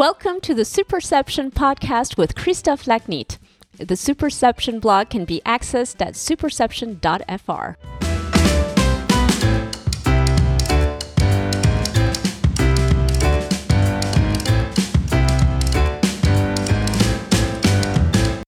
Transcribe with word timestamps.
Welcome 0.00 0.40
to 0.40 0.54
the 0.54 0.62
Superception 0.62 1.52
podcast 1.52 2.16
with 2.16 2.34
Christophe 2.34 2.86
Lachnitt. 2.86 3.36
The 3.76 3.96
Superception 3.96 4.80
blog 4.80 5.10
can 5.10 5.26
be 5.26 5.42
accessed 5.44 6.00
at 6.00 6.14
superception.fr. 6.14 7.76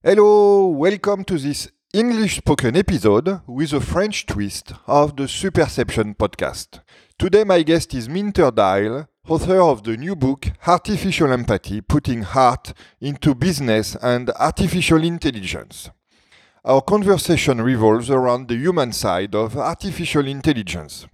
Hello, 0.03 0.69
welcome 0.69 1.23
to 1.25 1.37
this 1.37 1.71
English 1.93 2.39
spoken 2.39 2.79
episode 2.79 3.43
with 3.47 3.75
a 3.75 3.81
French 3.83 4.25
twist 4.25 4.73
of 4.87 5.17
the 5.17 5.25
Superception 5.25 6.17
podcast. 6.17 6.81
Today, 7.19 7.45
my 7.45 7.63
guest 7.63 7.93
is 7.93 8.09
Minter 8.09 8.51
Dial, 8.51 9.07
author 9.29 9.61
of 9.61 9.85
the 9.85 9.97
new 9.97 10.17
book 10.17 10.51
Artificial 10.67 11.33
Empathy 11.33 11.81
Putting 11.81 12.23
Heart 12.23 12.73
into 13.01 13.37
Business 13.37 13.95
and 14.03 14.31
Artificial 14.31 15.05
Intelligence. 15.05 15.91
Our 16.65 16.83
conversation 16.83 17.61
revolves 17.61 18.11
around 18.11 18.49
the 18.49 18.57
human 18.57 18.91
side 18.91 19.37
of 19.37 19.57
artificial 19.57 20.27
intelligence. 20.27 21.07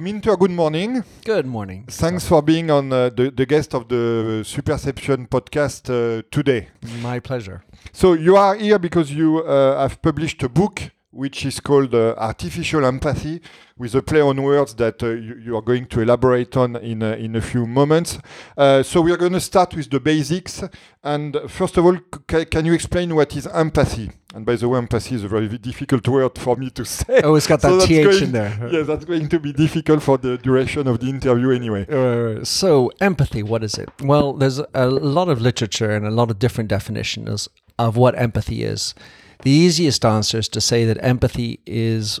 Minter, 0.00 0.36
good 0.36 0.50
morning. 0.50 1.04
Good 1.24 1.44
morning. 1.44 1.84
Thanks 1.86 2.26
for 2.26 2.40
being 2.40 2.70
on 2.70 2.90
uh, 2.90 3.10
the, 3.10 3.30
the 3.30 3.44
guest 3.44 3.74
of 3.74 3.88
the 3.88 4.42
Superception 4.42 5.28
podcast 5.28 5.90
uh, 5.90 6.22
today. 6.30 6.68
My 7.02 7.20
pleasure. 7.20 7.62
So, 7.92 8.14
you 8.14 8.36
are 8.36 8.54
here 8.54 8.78
because 8.78 9.12
you 9.12 9.42
uh, 9.44 9.82
have 9.82 10.00
published 10.00 10.42
a 10.42 10.48
book 10.48 10.80
which 11.18 11.44
is 11.44 11.58
called 11.58 11.92
uh, 11.96 12.14
Artificial 12.16 12.84
Empathy, 12.84 13.40
with 13.76 13.92
a 13.96 14.02
play 14.02 14.20
on 14.20 14.40
words 14.40 14.72
that 14.76 15.02
uh, 15.02 15.08
you, 15.08 15.34
you, 15.46 15.56
are 15.56 15.62
going 15.62 15.84
to 15.86 16.00
elaborate 16.00 16.56
on 16.56 16.76
in, 16.76 17.02
uh, 17.02 17.16
in 17.16 17.34
a 17.34 17.40
few 17.40 17.66
moments. 17.66 18.18
Uh, 18.56 18.84
so 18.84 19.00
we 19.00 19.10
are 19.10 19.16
going 19.16 19.32
to 19.32 19.40
start 19.40 19.74
with 19.74 19.90
the 19.90 19.98
basics. 19.98 20.62
And 21.02 21.36
first 21.48 21.76
of 21.76 21.84
all, 21.84 21.98
can 22.28 22.64
you 22.64 22.72
explain 22.72 23.16
what 23.16 23.34
is 23.34 23.48
empathy? 23.48 24.12
And 24.32 24.46
by 24.46 24.54
the 24.54 24.68
way, 24.68 24.78
empathy 24.78 25.16
is 25.16 25.24
a 25.24 25.28
very 25.28 25.48
difficult 25.58 26.06
word 26.06 26.38
for 26.38 26.54
me 26.54 26.70
to 26.70 26.84
say. 26.84 27.20
Oh, 27.24 27.34
it's 27.34 27.48
got 27.48 27.60
that 27.62 27.80
so 27.80 27.86
th 27.86 28.04
going, 28.04 28.22
in 28.22 28.32
there. 28.32 28.68
Yeah, 28.72 28.82
that's 28.82 29.04
going 29.04 29.28
to 29.28 29.40
be 29.40 29.52
difficult 29.52 30.04
for 30.04 30.18
the 30.18 30.38
duration 30.38 30.86
of 30.86 31.00
the 31.00 31.08
interview 31.08 31.50
anyway. 31.50 31.84
Uh, 31.88 32.44
so, 32.44 32.92
empathy, 33.00 33.42
what 33.42 33.64
is 33.64 33.74
it? 33.74 33.88
Well, 34.00 34.34
there's 34.34 34.60
a 34.72 34.86
lot 34.86 35.28
of 35.28 35.40
literature 35.40 35.90
and 35.90 36.06
a 36.06 36.12
lot 36.12 36.30
of 36.30 36.38
different 36.38 36.70
definitions 36.70 37.48
of 37.76 37.96
what 37.96 38.16
empathy 38.16 38.62
is. 38.62 38.94
The 39.42 39.50
easiest 39.50 40.04
answer 40.04 40.38
is 40.38 40.48
to 40.50 40.60
say 40.60 40.84
that 40.84 41.02
empathy 41.02 41.60
is 41.66 42.20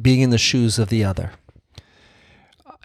being 0.00 0.20
in 0.20 0.30
the 0.30 0.38
shoes 0.38 0.78
of 0.78 0.88
the 0.88 1.04
other. 1.04 1.32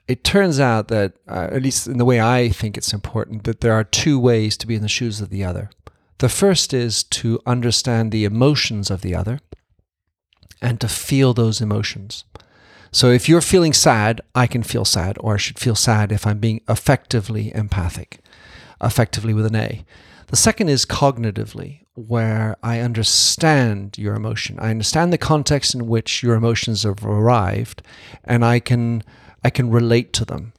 It 0.08 0.24
turns 0.24 0.60
out 0.60 0.90
that, 0.90 1.14
uh, 1.28 1.48
at 1.52 1.62
least 1.62 1.88
in 1.88 1.98
the 1.98 2.06
way 2.06 2.20
I 2.20 2.50
think 2.50 2.78
it's 2.78 2.94
important, 2.94 3.46
that 3.46 3.62
there 3.62 3.74
are 3.74 3.84
two 3.84 4.20
ways 4.20 4.58
to 4.58 4.68
be 4.68 4.76
in 4.76 4.82
the 4.82 4.88
shoes 4.90 5.22
of 5.22 5.30
the 5.30 5.44
other. 5.44 5.70
The 6.20 6.30
first 6.30 6.74
is 6.74 7.04
to 7.04 7.40
understand 7.46 8.12
the 8.12 8.26
emotions 8.26 8.92
of 8.92 9.02
the 9.02 9.16
other 9.16 9.40
and 10.62 10.80
to 10.82 10.88
feel 10.88 11.34
those 11.34 11.62
emotions. 11.62 12.26
So 12.92 13.10
if 13.10 13.28
you're 13.28 13.42
feeling 13.42 13.74
sad, 13.74 14.22
I 14.36 14.46
can 14.46 14.62
feel 14.62 14.86
sad, 14.86 15.18
or 15.20 15.34
I 15.34 15.38
should 15.38 15.58
feel 15.58 15.76
sad 15.76 16.12
if 16.12 16.28
I'm 16.28 16.38
being 16.38 16.62
effectively 16.70 17.52
empathic, 17.56 18.20
effectively 18.82 19.34
with 19.34 19.48
an 19.48 19.56
A. 19.56 19.84
The 20.34 20.38
second 20.38 20.70
is 20.70 20.84
cognitively, 20.84 21.82
where 21.94 22.58
I 22.64 22.80
understand 22.80 24.00
your 24.00 24.16
emotion. 24.16 24.58
I 24.58 24.72
understand 24.72 25.14
the 25.14 25.20
context 25.20 25.76
in 25.76 25.86
which 25.86 26.24
your 26.24 26.34
emotions 26.34 26.82
have 26.82 27.06
arrived, 27.06 27.84
and 28.24 28.44
I 28.44 28.60
can 28.60 29.04
I 29.44 29.52
can 29.52 29.70
relate 29.70 30.12
to 30.14 30.26
them. 30.26 30.54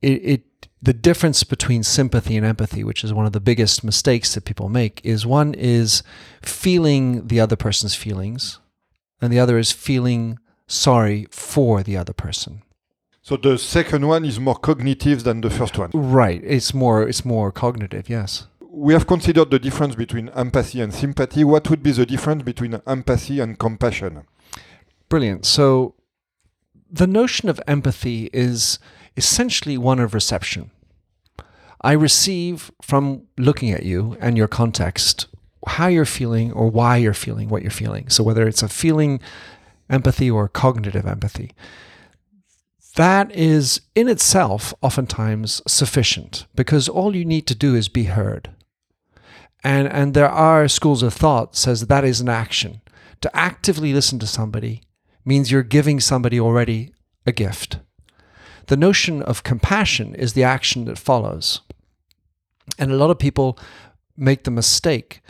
It, 0.00 0.22
it 0.22 0.68
the 0.80 0.92
difference 0.92 1.42
between 1.42 1.82
sympathy 1.82 2.36
and 2.36 2.46
empathy, 2.46 2.84
which 2.84 3.02
is 3.02 3.12
one 3.12 3.26
of 3.26 3.32
the 3.32 3.40
biggest 3.40 3.82
mistakes 3.82 4.32
that 4.36 4.44
people 4.44 4.68
make, 4.68 5.00
is 5.02 5.26
one 5.26 5.54
is 5.54 6.04
feeling 6.40 7.26
the 7.26 7.40
other 7.40 7.56
person's 7.56 7.96
feelings, 7.96 8.60
and 9.20 9.32
the 9.32 9.40
other 9.40 9.58
is 9.58 9.72
feeling 9.72 10.38
sorry 10.68 11.26
for 11.32 11.82
the 11.82 11.96
other 11.96 12.12
person. 12.12 12.62
So 13.22 13.36
the 13.36 13.58
second 13.58 14.06
one 14.06 14.24
is 14.24 14.38
more 14.38 14.56
cognitive 14.56 15.24
than 15.24 15.40
the 15.40 15.50
first 15.50 15.78
one. 15.78 15.90
Right. 15.92 16.40
It's 16.44 16.72
more 16.72 17.02
it's 17.02 17.24
more 17.24 17.50
cognitive, 17.50 18.08
yes 18.08 18.46
we 18.74 18.94
have 18.94 19.06
considered 19.06 19.50
the 19.50 19.58
difference 19.58 19.94
between 19.94 20.30
empathy 20.30 20.80
and 20.80 20.94
sympathy. 20.94 21.44
What 21.44 21.68
would 21.68 21.82
be 21.82 21.92
the 21.92 22.06
difference 22.06 22.42
between 22.42 22.80
empathy 22.86 23.38
and 23.38 23.58
compassion? 23.58 24.22
Brilliant. 25.10 25.44
So, 25.44 25.94
the 26.90 27.06
notion 27.06 27.50
of 27.50 27.60
empathy 27.68 28.30
is 28.32 28.78
essentially 29.14 29.76
one 29.76 29.98
of 29.98 30.14
reception. 30.14 30.70
I 31.82 31.92
receive 31.92 32.70
from 32.80 33.24
looking 33.36 33.72
at 33.72 33.82
you 33.82 34.16
and 34.20 34.38
your 34.38 34.48
context 34.48 35.26
how 35.66 35.88
you're 35.88 36.06
feeling 36.06 36.50
or 36.52 36.70
why 36.70 36.96
you're 36.96 37.12
feeling 37.12 37.50
what 37.50 37.60
you're 37.60 37.70
feeling. 37.70 38.08
So, 38.08 38.24
whether 38.24 38.48
it's 38.48 38.62
a 38.62 38.68
feeling 38.68 39.20
empathy 39.90 40.30
or 40.30 40.48
cognitive 40.48 41.04
empathy, 41.04 41.52
that 42.96 43.30
is 43.36 43.82
in 43.94 44.08
itself 44.08 44.72
oftentimes 44.80 45.60
sufficient 45.66 46.46
because 46.54 46.88
all 46.88 47.14
you 47.14 47.26
need 47.26 47.46
to 47.48 47.54
do 47.54 47.74
is 47.74 47.90
be 47.90 48.04
heard. 48.04 48.48
And, 49.64 49.88
and 49.88 50.14
there 50.14 50.28
are 50.28 50.66
schools 50.68 51.02
of 51.02 51.14
thought 51.14 51.56
says 51.56 51.86
that 51.86 52.04
is 52.04 52.20
an 52.20 52.28
action. 52.28 52.80
To 53.20 53.36
actively 53.36 53.92
listen 53.92 54.18
to 54.18 54.26
somebody 54.26 54.82
means 55.24 55.50
you're 55.50 55.62
giving 55.62 56.00
somebody 56.00 56.40
already 56.40 56.92
a 57.24 57.32
gift. 57.32 57.78
The 58.66 58.76
notion 58.76 59.22
of 59.22 59.44
compassion 59.44 60.14
is 60.14 60.32
the 60.32 60.42
action 60.42 60.84
that 60.86 60.98
follows. 60.98 61.60
And 62.78 62.90
a 62.90 62.96
lot 62.96 63.10
of 63.10 63.18
people 63.18 63.58
make 64.16 64.44
the 64.44 64.50
mistake 64.50 65.20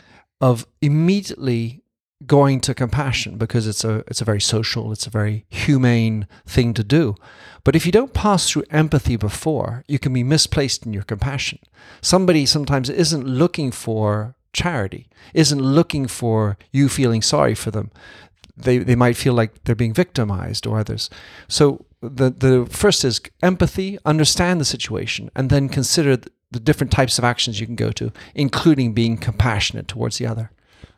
of 0.41 0.65
immediately 0.81 1.82
going 2.25 2.59
to 2.61 2.73
compassion 2.73 3.37
because 3.37 3.67
it's 3.67 3.83
a 3.83 4.03
it's 4.07 4.21
a 4.21 4.25
very 4.25 4.41
social, 4.41 4.91
it's 4.91 5.07
a 5.07 5.11
very 5.11 5.45
humane 5.49 6.27
thing 6.45 6.73
to 6.73 6.83
do. 6.83 7.15
But 7.63 7.75
if 7.75 7.85
you 7.85 7.91
don't 7.91 8.13
pass 8.13 8.49
through 8.49 8.63
empathy 8.69 9.15
before, 9.15 9.83
you 9.87 9.99
can 9.99 10.13
be 10.13 10.23
misplaced 10.23 10.85
in 10.85 10.93
your 10.93 11.03
compassion. 11.03 11.59
Somebody 12.01 12.45
sometimes 12.45 12.89
isn't 12.89 13.25
looking 13.25 13.71
for 13.71 14.35
charity, 14.51 15.07
isn't 15.33 15.61
looking 15.61 16.07
for 16.07 16.57
you 16.71 16.89
feeling 16.89 17.21
sorry 17.21 17.55
for 17.55 17.71
them. 17.71 17.91
They 18.55 18.77
they 18.79 18.95
might 18.95 19.17
feel 19.17 19.33
like 19.33 19.63
they're 19.63 19.75
being 19.75 19.93
victimized 19.93 20.67
or 20.67 20.79
others. 20.79 21.09
So 21.47 21.85
the 22.01 22.29
the 22.29 22.67
first 22.69 23.03
is 23.05 23.21
empathy, 23.41 23.97
understand 24.05 24.59
the 24.59 24.65
situation, 24.65 25.31
and 25.35 25.49
then 25.49 25.69
consider 25.69 26.17
the 26.51 26.59
different 26.59 26.91
types 26.91 27.17
of 27.17 27.23
actions 27.23 27.59
you 27.59 27.65
can 27.65 27.75
go 27.75 27.91
to, 27.91 28.11
including 28.35 28.93
being 28.93 29.17
compassionate 29.17 29.87
towards 29.87 30.17
the 30.17 30.27
other. 30.27 30.51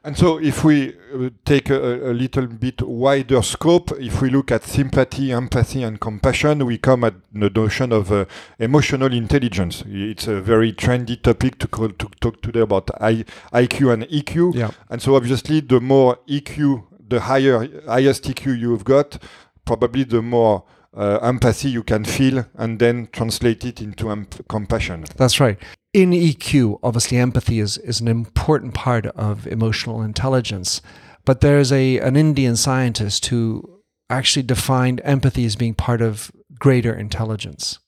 And 0.03 0.16
so, 0.16 0.38
if 0.38 0.63
we 0.63 0.94
uh, 1.13 1.29
take 1.46 1.69
a, 1.72 2.12
a, 2.12 2.13
little 2.13 2.46
bit 2.46 2.81
wider 2.81 3.41
scope, 3.41 3.91
if 4.00 4.22
we 4.22 4.29
look 4.29 4.51
at 4.51 4.63
sympathy, 4.63 5.31
empathy, 5.31 5.81
and 5.81 6.00
compassion, 6.00 6.63
we 6.66 6.78
come 6.78 7.03
at 7.06 7.16
the 7.34 7.50
notion 7.50 7.91
of 7.91 8.12
uh, 8.12 8.25
emotional 8.59 9.12
intelligence. 9.12 9.84
It's 9.88 10.28
a 10.28 10.41
very 10.41 10.73
trendy 10.73 11.19
topic 11.19 11.57
to, 11.59 11.68
call, 11.68 11.90
to 11.90 12.07
talk 12.22 12.41
today 12.41 12.59
about 12.59 12.91
I, 13.01 13.25
IQ 13.51 13.94
and 13.94 14.03
EQ. 14.03 14.53
Yeah. 14.53 14.72
And 14.90 15.01
so, 15.01 15.16
obviously, 15.16 15.62
the 15.62 15.81
more 15.81 16.19
EQ, 16.29 16.84
the 17.09 17.22
higher 17.22 17.67
highest 17.88 18.25
EQ 18.25 18.59
you've 18.59 18.84
got, 18.84 19.17
probably 19.66 20.03
the 20.03 20.22
more 20.22 20.66
uh, 20.96 21.17
empathy 21.23 21.69
you 21.69 21.84
can 21.84 22.06
feel 22.06 22.46
and 22.56 22.78
then 22.78 23.09
translate 23.12 23.66
it 23.66 23.81
into 23.81 24.28
compassion. 24.47 25.06
That's 25.17 25.40
right 25.40 25.57
in 25.95 26.11
EQ, 26.11 26.78
obviously 26.84 27.17
empathy 27.17 27.61
is, 27.61 27.78
is 27.78 28.02
an 28.02 28.09
important 28.09 28.73
part 28.73 29.05
of 29.05 29.47
emotional 29.47 30.02
intelligence. 30.02 30.81
But 31.23 31.40
there's 31.40 31.72
a 31.72 31.99
an 31.99 32.17
Indian 32.17 32.58
scientist 32.58 33.28
who 33.28 33.79
actually 34.09 34.43
defined 34.43 34.99
empathy 35.05 35.46
as 35.46 35.55
being 35.55 35.73
part 35.73 36.02
of 36.02 36.31
greater 36.59 36.93
intelligence, 36.93 37.79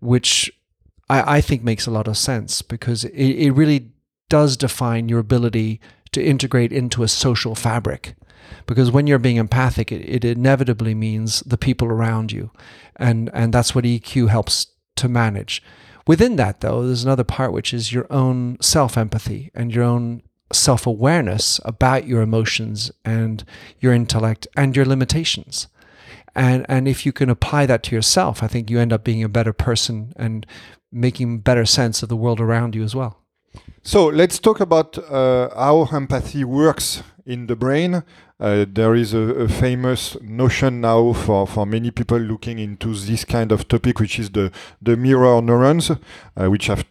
which 0.00 0.50
I, 1.08 1.36
I 1.36 1.40
think 1.40 1.62
makes 1.62 1.86
a 1.86 1.92
lot 1.92 2.08
of 2.08 2.18
sense 2.18 2.62
because 2.62 3.04
it, 3.04 3.12
it 3.14 3.52
really 3.52 3.92
does 4.28 4.56
define 4.56 5.08
your 5.08 5.20
ability 5.20 5.80
to 6.10 6.24
integrate 6.24 6.72
into 6.72 7.04
a 7.04 7.08
social 7.08 7.54
fabric. 7.54 8.16
Because 8.66 8.90
when 8.90 9.06
you're 9.06 9.20
being 9.20 9.36
empathic, 9.36 9.92
it, 9.92 10.02
it 10.04 10.24
inevitably 10.24 10.96
means 10.96 11.44
the 11.46 11.56
people 11.56 11.86
around 11.86 12.32
you. 12.32 12.50
And, 12.96 13.30
and 13.32 13.54
that's 13.54 13.72
what 13.72 13.84
EQ 13.84 14.30
helps 14.30 14.66
to 14.96 15.08
manage. 15.08 15.62
Within 16.06 16.36
that, 16.36 16.60
though, 16.60 16.86
there's 16.86 17.04
another 17.04 17.24
part 17.24 17.52
which 17.52 17.74
is 17.74 17.92
your 17.92 18.06
own 18.10 18.58
self 18.60 18.96
empathy 18.96 19.50
and 19.54 19.74
your 19.74 19.84
own 19.84 20.22
self 20.52 20.86
awareness 20.86 21.60
about 21.64 22.06
your 22.06 22.22
emotions 22.22 22.90
and 23.04 23.44
your 23.80 23.92
intellect 23.92 24.46
and 24.56 24.76
your 24.76 24.84
limitations. 24.84 25.66
And, 26.34 26.66
and 26.68 26.86
if 26.86 27.06
you 27.06 27.12
can 27.12 27.30
apply 27.30 27.66
that 27.66 27.82
to 27.84 27.94
yourself, 27.94 28.42
I 28.42 28.46
think 28.46 28.70
you 28.70 28.78
end 28.78 28.92
up 28.92 29.04
being 29.04 29.24
a 29.24 29.28
better 29.28 29.52
person 29.52 30.12
and 30.16 30.46
making 30.92 31.40
better 31.40 31.64
sense 31.64 32.02
of 32.02 32.08
the 32.08 32.16
world 32.16 32.40
around 32.40 32.74
you 32.74 32.84
as 32.84 32.94
well. 32.94 33.22
So 33.82 34.06
let's 34.06 34.38
talk 34.38 34.60
about 34.60 34.98
uh, 34.98 35.48
how 35.54 35.88
empathy 35.92 36.44
works 36.44 37.02
in 37.24 37.46
the 37.46 37.56
brain. 37.56 38.02
Uh, 38.38 38.66
there 38.68 38.94
is 38.94 39.14
a, 39.14 39.18
a, 39.18 39.48
famous 39.48 40.20
notion 40.20 40.82
now 40.82 41.10
for, 41.14 41.46
for 41.46 41.64
many 41.64 41.90
people 41.90 42.18
looking 42.18 42.58
into 42.58 42.92
this 42.92 43.24
kind 43.24 43.50
of 43.50 43.66
topic, 43.66 43.98
which 43.98 44.18
is 44.18 44.30
the, 44.32 44.52
the 44.82 44.94
mirror 44.94 45.40
neurons, 45.40 45.90
uh, 45.90 46.46
which 46.50 46.66
have 46.66 46.84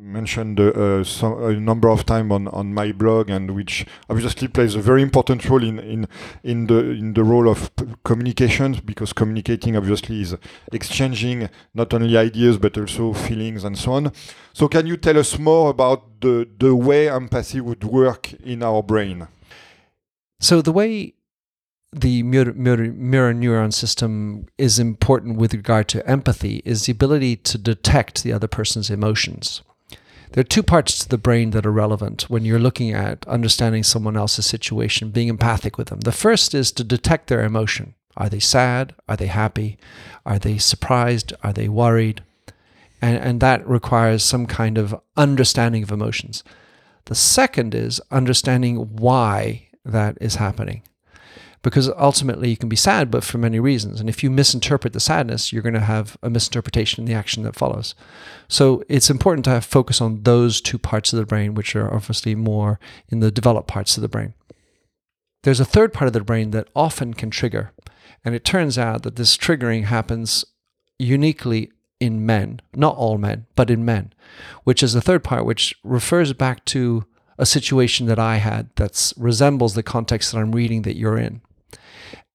mentioned 0.00 0.58
uh, 0.58 1.04
some, 1.04 1.40
a 1.44 1.52
number 1.52 1.88
of 1.88 2.04
times 2.04 2.32
on, 2.32 2.48
on 2.48 2.74
my 2.74 2.90
blog, 2.90 3.30
and 3.30 3.52
which 3.52 3.86
obviously 4.08 4.48
plays 4.48 4.74
a 4.74 4.80
very 4.80 5.00
important 5.00 5.48
role 5.48 5.62
in 5.62 5.78
in 5.78 6.08
in 6.42 6.66
the 6.66 6.90
in 6.90 7.14
the 7.14 7.22
role 7.22 7.48
of 7.48 7.70
communication, 8.04 8.80
because 8.84 9.12
communicating 9.12 9.76
obviously 9.76 10.20
is 10.20 10.36
exchanging 10.72 11.48
not 11.72 11.94
only 11.94 12.16
ideas 12.16 12.58
but 12.58 12.76
also 12.76 13.12
feelings 13.12 13.62
and 13.62 13.78
so 13.78 13.92
on. 13.92 14.12
So, 14.52 14.66
can 14.66 14.86
you 14.86 14.96
tell 14.96 15.18
us 15.18 15.38
more 15.38 15.70
about 15.70 16.20
the 16.20 16.48
the 16.58 16.74
way 16.74 17.08
empathy 17.08 17.60
would 17.60 17.84
work 17.84 18.32
in 18.32 18.64
our 18.64 18.82
brain? 18.82 19.28
So 20.40 20.62
the 20.62 20.72
way 20.72 21.14
the 21.92 22.22
mirror, 22.22 22.52
mirror, 22.54 22.92
mirror, 22.92 23.34
neuron 23.34 23.72
system 23.72 24.46
is 24.56 24.78
important 24.78 25.36
with 25.36 25.52
regard 25.52 25.88
to 25.88 26.08
empathy 26.08 26.62
is 26.64 26.86
the 26.86 26.92
ability 26.92 27.36
to 27.36 27.58
detect 27.58 28.22
the 28.22 28.32
other 28.32 28.48
person's 28.48 28.90
emotions. 28.90 29.62
There 30.32 30.40
are 30.40 30.44
two 30.44 30.62
parts 30.62 30.98
to 31.00 31.08
the 31.08 31.18
brain 31.18 31.50
that 31.50 31.66
are 31.66 31.72
relevant 31.72 32.30
when 32.30 32.44
you're 32.44 32.60
looking 32.60 32.92
at 32.92 33.26
understanding 33.26 33.82
someone 33.82 34.16
else's 34.16 34.46
situation, 34.46 35.10
being 35.10 35.26
empathic 35.28 35.76
with 35.76 35.88
them. 35.88 36.00
The 36.00 36.12
first 36.12 36.54
is 36.54 36.70
to 36.72 36.84
detect 36.84 37.26
their 37.26 37.44
emotion. 37.44 37.94
Are 38.16 38.28
they 38.28 38.38
sad? 38.38 38.94
Are 39.08 39.16
they 39.16 39.26
happy? 39.26 39.76
Are 40.24 40.38
they 40.38 40.58
surprised? 40.58 41.32
Are 41.42 41.52
they 41.52 41.68
worried? 41.68 42.22
And, 43.02 43.16
and 43.18 43.40
that 43.40 43.66
requires 43.68 44.22
some 44.22 44.46
kind 44.46 44.78
of 44.78 44.94
understanding 45.16 45.82
of 45.82 45.90
emotions. 45.90 46.44
The 47.06 47.16
second 47.16 47.74
is 47.74 48.00
understanding 48.12 48.76
why 48.96 49.69
that 49.84 50.16
is 50.20 50.36
happening 50.36 50.82
because 51.62 51.90
ultimately 51.90 52.48
you 52.48 52.56
can 52.56 52.68
be 52.68 52.76
sad, 52.76 53.10
but 53.10 53.22
for 53.22 53.38
many 53.38 53.60
reasons. 53.60 54.00
And 54.00 54.08
if 54.08 54.22
you 54.22 54.30
misinterpret 54.30 54.92
the 54.92 55.00
sadness, 55.00 55.52
you're 55.52 55.62
going 55.62 55.74
to 55.74 55.80
have 55.80 56.16
a 56.22 56.30
misinterpretation 56.30 57.02
in 57.02 57.06
the 57.06 57.18
action 57.18 57.42
that 57.42 57.56
follows. 57.56 57.94
So 58.48 58.82
it's 58.88 59.10
important 59.10 59.44
to 59.44 59.50
have 59.50 59.64
focus 59.64 60.00
on 60.00 60.22
those 60.22 60.60
two 60.60 60.78
parts 60.78 61.12
of 61.12 61.18
the 61.18 61.26
brain, 61.26 61.54
which 61.54 61.76
are 61.76 61.92
obviously 61.92 62.34
more 62.34 62.80
in 63.08 63.20
the 63.20 63.30
developed 63.30 63.68
parts 63.68 63.96
of 63.96 64.02
the 64.02 64.08
brain. 64.08 64.34
There's 65.42 65.60
a 65.60 65.64
third 65.64 65.92
part 65.92 66.06
of 66.06 66.12
the 66.12 66.22
brain 66.22 66.50
that 66.52 66.68
often 66.74 67.14
can 67.14 67.30
trigger. 67.30 67.72
And 68.24 68.34
it 68.34 68.44
turns 68.44 68.78
out 68.78 69.02
that 69.02 69.16
this 69.16 69.36
triggering 69.36 69.84
happens 69.84 70.44
uniquely 70.98 71.70
in 71.98 72.24
men, 72.24 72.60
not 72.74 72.96
all 72.96 73.18
men, 73.18 73.46
but 73.54 73.70
in 73.70 73.84
men, 73.84 74.12
which 74.64 74.82
is 74.82 74.94
the 74.94 75.00
third 75.00 75.22
part, 75.22 75.44
which 75.44 75.74
refers 75.84 76.32
back 76.32 76.64
to 76.66 77.04
a 77.40 77.46
situation 77.46 78.06
that 78.06 78.18
I 78.18 78.36
had 78.36 78.68
that 78.76 79.12
resembles 79.16 79.74
the 79.74 79.82
context 79.82 80.30
that 80.30 80.38
I'm 80.38 80.52
reading 80.52 80.82
that 80.82 80.96
you're 80.96 81.18
in. 81.18 81.40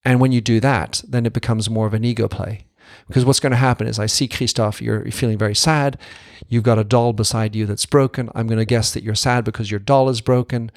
And 0.04 0.20
when 0.20 0.32
you 0.32 0.40
do 0.40 0.60
that, 0.60 1.02
then 1.06 1.26
it 1.26 1.32
becomes 1.32 1.70
more 1.70 1.86
of 1.86 1.94
an 1.94 2.04
ego 2.04 2.28
play. 2.28 2.66
Because 3.06 3.24
what's 3.24 3.40
going 3.40 3.52
to 3.52 3.56
happen 3.56 3.86
is 3.86 3.98
I 3.98 4.06
see 4.06 4.26
Christophe, 4.26 4.82
you're, 4.82 5.10
feeling 5.12 5.38
very 5.38 5.54
sad. 5.54 5.96
You've 6.48 6.64
got 6.64 6.78
a 6.78 6.84
doll 6.84 7.12
beside 7.12 7.54
you 7.54 7.66
that's 7.66 7.86
broken. 7.86 8.30
I'm 8.34 8.48
going 8.48 8.58
to 8.58 8.64
guess 8.64 8.92
that 8.92 9.04
you're 9.04 9.14
sad 9.14 9.44
because 9.44 9.70
your 9.70 9.80
doll 9.80 10.08
is 10.08 10.20
broken. 10.20 10.70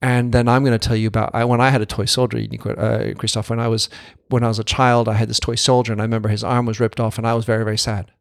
And 0.00 0.32
then 0.32 0.48
I'm 0.48 0.64
going 0.64 0.78
to 0.78 0.88
tell 0.88 0.96
you 0.96 1.08
about 1.08 1.34
I, 1.34 1.44
when 1.44 1.60
I 1.60 1.70
had 1.70 1.82
a 1.82 1.86
toy 1.86 2.04
soldier, 2.06 2.38
uh, 2.38 3.12
Christophe. 3.16 3.50
When 3.50 3.60
I 3.60 3.68
was 3.68 3.88
when 4.28 4.44
I 4.44 4.48
was 4.48 4.58
a 4.58 4.64
child, 4.64 5.08
I 5.08 5.14
had 5.14 5.28
this 5.28 5.40
toy 5.40 5.54
soldier, 5.54 5.90
and 5.92 6.02
I 6.02 6.04
remember 6.04 6.28
his 6.28 6.44
arm 6.44 6.66
was 6.66 6.78
ripped 6.80 7.00
off, 7.00 7.16
and 7.16 7.26
I 7.26 7.32
was 7.32 7.46
very 7.46 7.64
very 7.64 7.78
sad. 7.78 8.12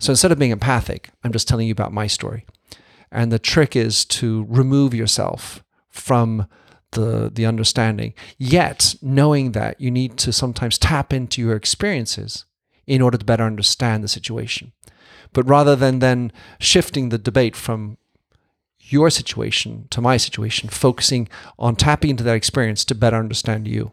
So 0.00 0.10
instead 0.10 0.32
of 0.32 0.40
being 0.40 0.50
empathic, 0.50 1.10
I'm 1.22 1.30
just 1.30 1.46
telling 1.46 1.68
you 1.68 1.72
about 1.72 1.92
my 1.92 2.08
story. 2.08 2.46
And 3.12 3.32
the 3.32 3.38
trick 3.38 3.74
is 3.74 4.04
to 4.06 4.46
remove 4.48 4.94
yourself 4.94 5.64
from 5.88 6.46
the 6.92 7.30
the 7.32 7.46
understanding. 7.46 8.14
Yet 8.38 8.94
knowing 9.02 9.52
that 9.52 9.80
you 9.80 9.90
need 9.90 10.16
to 10.18 10.32
sometimes 10.32 10.78
tap 10.78 11.12
into 11.12 11.40
your 11.40 11.56
experiences 11.56 12.44
in 12.86 13.02
order 13.02 13.18
to 13.18 13.24
better 13.24 13.44
understand 13.44 14.02
the 14.02 14.08
situation. 14.08 14.72
But 15.32 15.48
rather 15.48 15.76
than 15.76 16.00
then 16.00 16.32
shifting 16.58 17.08
the 17.08 17.18
debate 17.18 17.54
from 17.54 17.98
your 18.80 19.10
situation 19.10 19.86
to 19.90 20.00
my 20.00 20.16
situation 20.16 20.68
focusing 20.68 21.28
on 21.58 21.76
tapping 21.76 22.10
into 22.10 22.24
that 22.24 22.34
experience 22.34 22.84
to 22.84 22.94
better 22.94 23.16
understand 23.16 23.68
you 23.68 23.92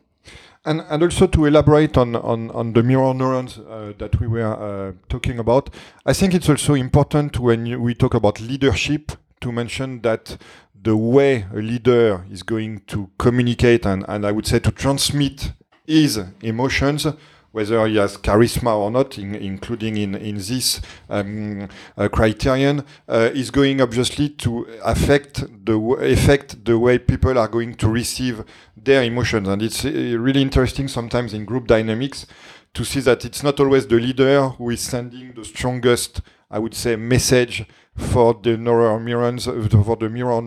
and, 0.67 0.83
and 0.89 1.01
also 1.01 1.27
to 1.27 1.45
elaborate 1.45 1.97
on, 1.97 2.15
on, 2.17 2.51
on 2.51 2.73
the 2.73 2.83
mirror 2.83 3.13
neurons 3.13 3.57
uh, 3.57 3.93
that 3.97 4.19
we 4.19 4.27
were 4.27 4.43
uh, 4.43 4.91
talking 5.07 5.39
about, 5.39 5.73
I 6.05 6.13
think 6.13 6.33
it's 6.33 6.49
also 6.49 6.73
important 6.73 7.39
when 7.39 7.65
you, 7.65 7.81
we 7.81 7.95
talk 7.95 8.13
about 8.13 8.41
leadership 8.41 9.13
to 9.39 9.51
mention 9.51 10.01
that 10.01 10.37
the 10.83 10.97
way 10.97 11.45
a 11.53 11.57
leader 11.57 12.25
is 12.29 12.43
going 12.43 12.81
to 12.87 13.09
communicate 13.17 13.85
and, 13.85 14.03
and 14.09 14.25
I 14.25 14.31
would 14.31 14.45
say 14.45 14.59
to 14.59 14.71
transmit 14.71 15.53
his 15.85 16.19
emotions, 16.41 17.07
whether 17.51 17.87
he 17.87 17.95
has 17.97 18.17
charisma 18.17 18.75
or 18.75 18.91
not, 18.91 19.17
in, 19.17 19.35
including 19.35 19.97
in, 19.97 20.15
in 20.15 20.35
this 20.35 20.81
um, 21.09 21.67
uh, 21.97 22.07
criterion, 22.09 22.83
uh, 23.07 23.29
is 23.33 23.51
going 23.51 23.81
obviously 23.81 24.29
to 24.29 24.65
affect 24.83 25.45
the 25.65 25.77
affect 26.01 26.65
the 26.65 26.77
way 26.77 26.97
people 26.97 27.37
are 27.37 27.47
going 27.47 27.75
to 27.75 27.87
receive 27.87 28.43
their 28.75 29.03
emotions. 29.03 29.47
And 29.47 29.61
it's 29.61 29.85
uh, 29.85 29.89
really 29.89 30.41
interesting 30.41 30.87
sometimes 30.87 31.33
in 31.33 31.45
group 31.45 31.67
dynamics 31.67 32.25
to 32.73 32.85
see 32.85 32.99
that 33.01 33.25
it's 33.25 33.43
not 33.43 33.59
always 33.59 33.87
the 33.87 33.95
leader 33.95 34.49
who 34.49 34.69
is 34.69 34.81
sending 34.81 35.33
the 35.33 35.43
strongest, 35.43 36.21
I 36.49 36.59
would 36.59 36.73
say, 36.73 36.95
message 36.95 37.65
for 37.95 38.39
the 38.41 38.57
neural 38.57 38.99
neurons, 38.99 39.45
for 39.45 39.95
the 39.95 40.09
mirror 40.09 40.39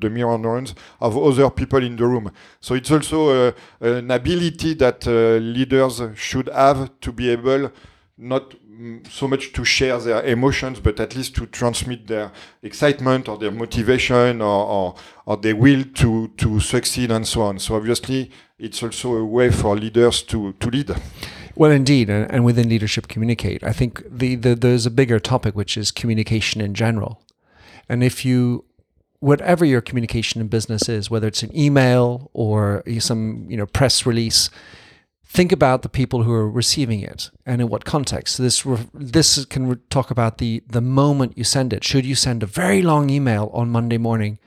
the 0.00 0.10
mirror 0.10 0.38
neurons 0.38 0.74
of 1.00 1.16
other 1.16 1.50
people 1.50 1.82
in 1.84 1.96
the 1.96 2.06
room. 2.06 2.32
So 2.60 2.74
it's 2.74 2.90
also 2.90 3.48
uh, 3.48 3.52
an 3.80 4.10
ability 4.10 4.74
that 4.74 5.06
uh, 5.06 5.36
leaders 5.42 6.02
should 6.14 6.48
have 6.48 6.90
to 7.00 7.12
be 7.12 7.30
able 7.30 7.70
not 8.18 8.54
mm, 8.66 9.06
so 9.10 9.28
much 9.28 9.52
to 9.52 9.64
share 9.64 9.98
their 9.98 10.22
emotions, 10.24 10.80
but 10.80 10.98
at 10.98 11.14
least 11.14 11.36
to 11.36 11.46
transmit 11.46 12.06
their 12.06 12.32
excitement 12.62 13.28
or 13.28 13.36
their 13.36 13.50
motivation 13.50 14.40
or, 14.40 14.66
or, 14.66 14.94
or 15.26 15.36
their 15.36 15.54
will 15.54 15.84
to, 15.94 16.28
to 16.38 16.58
succeed 16.60 17.10
and 17.10 17.26
so 17.26 17.42
on. 17.42 17.58
So 17.58 17.76
obviously, 17.76 18.30
it's 18.58 18.82
also 18.82 19.16
a 19.16 19.24
way 19.24 19.50
for 19.50 19.76
leaders 19.76 20.22
to, 20.22 20.54
to 20.54 20.70
lead. 20.70 20.94
Well, 21.56 21.70
indeed, 21.70 22.10
and, 22.10 22.44
within 22.44 22.68
leadership, 22.68 23.08
communicate. 23.08 23.64
I 23.64 23.72
think 23.72 24.02
the, 24.06 24.34
the 24.34 24.54
there's 24.54 24.84
a 24.84 24.90
bigger 24.90 25.18
topic 25.18 25.56
which 25.56 25.76
is 25.76 25.90
communication 25.90 26.60
in 26.60 26.74
general, 26.74 27.22
and 27.88 28.04
if 28.04 28.24
you 28.24 28.64
whatever 29.20 29.64
your 29.64 29.80
communication 29.80 30.40
in 30.42 30.48
business 30.48 30.88
is, 30.88 31.10
whether 31.10 31.26
it's 31.26 31.42
an 31.42 31.56
email 31.56 32.30
or 32.34 32.82
some 32.98 33.46
you 33.48 33.56
know 33.56 33.66
press 33.66 34.04
release, 34.04 34.50
think 35.24 35.50
about 35.50 35.80
the 35.80 35.88
people 35.88 36.24
who 36.24 36.32
are 36.32 36.48
receiving 36.48 37.00
it 37.00 37.30
and 37.46 37.62
in 37.62 37.68
what 37.68 37.86
context. 37.86 38.36
So 38.36 38.42
this 38.42 38.62
this 38.92 39.44
can 39.46 39.80
talk 39.88 40.10
about 40.10 40.38
the 40.38 40.62
the 40.66 40.82
moment 40.82 41.38
you 41.38 41.44
send 41.44 41.72
it. 41.72 41.84
Should 41.84 42.04
you 42.04 42.14
send 42.14 42.42
a 42.42 42.46
very 42.46 42.82
long 42.82 43.08
email 43.08 43.50
on 43.54 43.70
Monday 43.70 43.98
morning? 43.98 44.38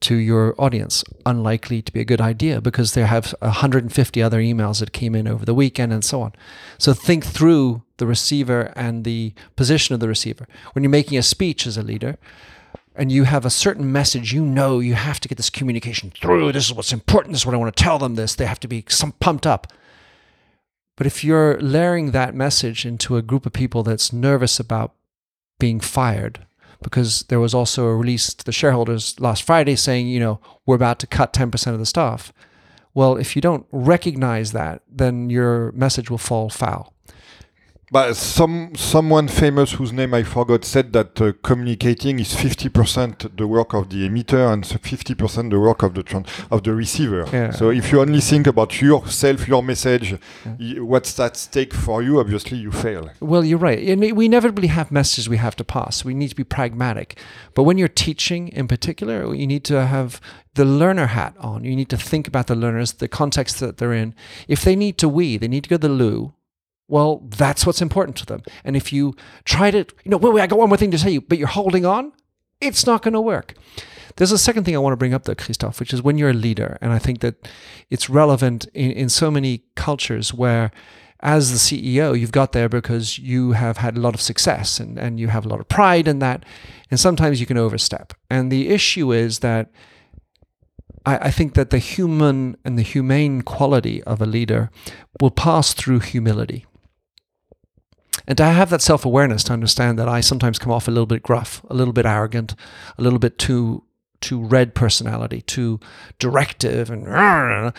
To 0.00 0.16
your 0.16 0.54
audience. 0.58 1.04
Unlikely 1.26 1.82
to 1.82 1.92
be 1.92 2.00
a 2.00 2.04
good 2.04 2.20
idea 2.20 2.60
because 2.60 2.94
they 2.94 3.02
have 3.02 3.34
150 3.40 4.22
other 4.22 4.40
emails 4.40 4.80
that 4.80 4.92
came 4.92 5.14
in 5.14 5.26
over 5.26 5.44
the 5.44 5.54
weekend 5.54 5.92
and 5.92 6.04
so 6.04 6.22
on. 6.22 6.32
So 6.78 6.94
think 6.94 7.24
through 7.24 7.82
the 7.96 8.06
receiver 8.06 8.72
and 8.76 9.04
the 9.04 9.34
position 9.56 9.94
of 9.94 10.00
the 10.00 10.08
receiver. 10.08 10.46
When 10.72 10.82
you're 10.82 10.90
making 10.90 11.18
a 11.18 11.22
speech 11.22 11.66
as 11.66 11.76
a 11.76 11.82
leader, 11.82 12.16
and 12.98 13.12
you 13.12 13.24
have 13.24 13.46
a 13.46 13.50
certain 13.50 13.92
message, 13.92 14.32
you 14.32 14.44
know 14.44 14.80
you 14.80 14.94
have 14.94 15.20
to 15.20 15.28
get 15.28 15.36
this 15.36 15.50
communication 15.50 16.10
through. 16.10 16.50
This 16.50 16.66
is 16.66 16.74
what's 16.74 16.92
important. 16.92 17.32
This 17.32 17.42
is 17.42 17.46
what 17.46 17.54
I 17.54 17.58
want 17.58 17.74
to 17.74 17.82
tell 17.82 17.96
them. 17.96 18.16
This 18.16 18.34
they 18.34 18.44
have 18.44 18.58
to 18.60 18.68
be 18.68 18.84
some 18.88 19.12
pumped 19.12 19.46
up. 19.46 19.72
But 20.96 21.06
if 21.06 21.22
you're 21.22 21.60
layering 21.60 22.10
that 22.10 22.34
message 22.34 22.84
into 22.84 23.16
a 23.16 23.22
group 23.22 23.46
of 23.46 23.52
people 23.52 23.84
that's 23.84 24.12
nervous 24.12 24.58
about 24.58 24.94
being 25.60 25.78
fired, 25.78 26.44
because 26.82 27.24
there 27.24 27.40
was 27.40 27.54
also 27.54 27.86
a 27.86 27.96
release 27.96 28.32
to 28.34 28.44
the 28.44 28.52
shareholders 28.52 29.18
last 29.20 29.42
Friday 29.42 29.76
saying, 29.76 30.06
you 30.06 30.20
know, 30.20 30.40
we're 30.66 30.76
about 30.76 30.98
to 31.00 31.06
cut 31.06 31.32
10% 31.32 31.72
of 31.72 31.78
the 31.78 31.86
staff. 31.86 32.32
Well, 32.94 33.16
if 33.16 33.36
you 33.36 33.42
don't 33.42 33.66
recognize 33.70 34.52
that, 34.52 34.82
then 34.90 35.30
your 35.30 35.72
message 35.72 36.10
will 36.10 36.18
fall 36.18 36.50
foul. 36.50 36.94
But 37.90 38.14
some 38.14 38.74
someone 38.74 39.28
famous 39.28 39.72
whose 39.72 39.92
name 39.92 40.12
I 40.12 40.22
forgot 40.22 40.64
said 40.64 40.92
that 40.92 41.20
uh, 41.20 41.32
communicating 41.42 42.18
is 42.18 42.34
fifty 42.34 42.68
percent 42.68 43.36
the 43.36 43.46
work 43.46 43.72
of 43.72 43.88
the 43.88 44.08
emitter 44.08 44.52
and 44.52 44.66
fifty 44.66 45.14
percent 45.14 45.50
the 45.50 45.58
work 45.58 45.82
of 45.82 45.94
the 45.94 46.24
of 46.50 46.62
the 46.64 46.74
receiver. 46.74 47.26
Yeah. 47.32 47.50
So 47.50 47.70
if 47.70 47.90
you 47.90 48.00
only 48.00 48.20
think 48.20 48.46
about 48.46 48.80
yourself, 48.82 49.48
your 49.48 49.62
message, 49.62 50.18
yeah. 50.58 50.80
what's 50.80 51.18
at 51.18 51.36
stake 51.36 51.72
for 51.72 52.02
you? 52.02 52.20
Obviously, 52.20 52.58
you 52.58 52.72
fail. 52.72 53.10
Well, 53.20 53.44
you're 53.44 53.58
right. 53.58 53.78
And 53.78 54.00
we 54.16 54.26
inevitably 54.26 54.68
have 54.68 54.92
messages 54.92 55.28
we 55.28 55.38
have 55.38 55.56
to 55.56 55.64
pass. 55.64 56.04
We 56.04 56.14
need 56.14 56.28
to 56.28 56.36
be 56.36 56.44
pragmatic. 56.44 57.18
But 57.54 57.62
when 57.62 57.78
you're 57.78 57.88
teaching, 57.88 58.48
in 58.48 58.68
particular, 58.68 59.34
you 59.34 59.46
need 59.46 59.64
to 59.64 59.86
have 59.86 60.20
the 60.54 60.64
learner 60.64 61.06
hat 61.06 61.34
on. 61.38 61.64
You 61.64 61.74
need 61.74 61.88
to 61.90 61.96
think 61.96 62.28
about 62.28 62.48
the 62.48 62.54
learners, 62.54 62.92
the 62.92 63.08
context 63.08 63.60
that 63.60 63.78
they're 63.78 63.92
in. 63.92 64.14
If 64.46 64.62
they 64.62 64.76
need 64.76 64.98
to 64.98 65.08
wee, 65.08 65.38
they 65.38 65.48
need 65.48 65.64
to 65.64 65.70
go 65.70 65.76
to 65.76 65.88
the 65.88 65.94
loo 65.94 66.34
well, 66.88 67.22
that's 67.28 67.66
what's 67.66 67.82
important 67.82 68.16
to 68.16 68.26
them. 68.26 68.42
And 68.64 68.76
if 68.76 68.92
you 68.92 69.14
try 69.44 69.70
to, 69.70 69.78
you 69.78 70.10
know, 70.10 70.16
wait, 70.16 70.32
wait, 70.32 70.42
I 70.42 70.46
got 70.46 70.58
one 70.58 70.68
more 70.68 70.78
thing 70.78 70.90
to 70.90 70.98
tell 70.98 71.12
you, 71.12 71.20
but 71.20 71.38
you're 71.38 71.46
holding 71.46 71.84
on, 71.84 72.12
it's 72.60 72.86
not 72.86 73.02
going 73.02 73.14
to 73.14 73.20
work. 73.20 73.54
There's 74.16 74.32
a 74.32 74.38
second 74.38 74.64
thing 74.64 74.74
I 74.74 74.80
want 74.80 74.92
to 74.92 74.96
bring 74.96 75.14
up, 75.14 75.24
though, 75.24 75.34
Christophe, 75.34 75.78
which 75.78 75.92
is 75.92 76.02
when 76.02 76.18
you're 76.18 76.30
a 76.30 76.34
leader, 76.34 76.76
and 76.80 76.92
I 76.92 76.98
think 76.98 77.20
that 77.20 77.48
it's 77.88 78.10
relevant 78.10 78.66
in, 78.74 78.90
in 78.90 79.08
so 79.08 79.30
many 79.30 79.62
cultures 79.76 80.34
where, 80.34 80.72
as 81.20 81.52
the 81.52 81.58
CEO, 81.58 82.18
you've 82.18 82.32
got 82.32 82.50
there 82.50 82.68
because 82.68 83.18
you 83.18 83.52
have 83.52 83.76
had 83.76 83.96
a 83.96 84.00
lot 84.00 84.14
of 84.14 84.20
success 84.20 84.80
and, 84.80 84.98
and 84.98 85.20
you 85.20 85.28
have 85.28 85.46
a 85.46 85.48
lot 85.48 85.60
of 85.60 85.68
pride 85.68 86.08
in 86.08 86.18
that, 86.18 86.44
and 86.90 86.98
sometimes 86.98 87.38
you 87.38 87.46
can 87.46 87.58
overstep. 87.58 88.12
And 88.28 88.50
the 88.50 88.70
issue 88.70 89.12
is 89.12 89.38
that 89.40 89.70
I 91.06 91.30
think 91.30 91.54
that 91.54 91.70
the 91.70 91.78
human 91.78 92.56
and 92.64 92.76
the 92.76 92.82
humane 92.82 93.40
quality 93.40 94.02
of 94.02 94.20
a 94.20 94.26
leader 94.26 94.70
will 95.20 95.30
pass 95.30 95.72
through 95.72 96.00
humility. 96.00 96.66
And 98.28 98.36
to 98.36 98.44
have 98.44 98.68
that 98.68 98.82
self 98.82 99.06
awareness 99.06 99.42
to 99.44 99.54
understand 99.54 99.98
that 99.98 100.08
I 100.08 100.20
sometimes 100.20 100.58
come 100.58 100.70
off 100.70 100.86
a 100.86 100.90
little 100.90 101.06
bit 101.06 101.22
gruff, 101.22 101.64
a 101.70 101.74
little 101.74 101.94
bit 101.94 102.04
arrogant, 102.04 102.54
a 102.98 103.02
little 103.02 103.18
bit 103.18 103.38
too 103.38 103.84
too 104.20 104.42
red 104.44 104.74
personality, 104.74 105.40
too 105.42 105.78
directive, 106.18 106.90
and 106.90 107.72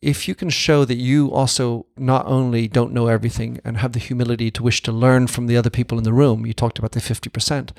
if 0.00 0.28
you 0.28 0.34
can 0.36 0.48
show 0.48 0.84
that 0.84 0.94
you 0.94 1.32
also 1.32 1.84
not 1.96 2.24
only 2.26 2.68
don't 2.68 2.92
know 2.92 3.08
everything 3.08 3.60
and 3.64 3.78
have 3.78 3.92
the 3.92 3.98
humility 3.98 4.52
to 4.52 4.62
wish 4.62 4.82
to 4.82 4.92
learn 4.92 5.26
from 5.26 5.48
the 5.48 5.56
other 5.56 5.68
people 5.68 5.98
in 5.98 6.04
the 6.04 6.12
room, 6.12 6.46
you 6.46 6.52
talked 6.52 6.78
about 6.78 6.92
the 6.92 7.00
50%, 7.00 7.70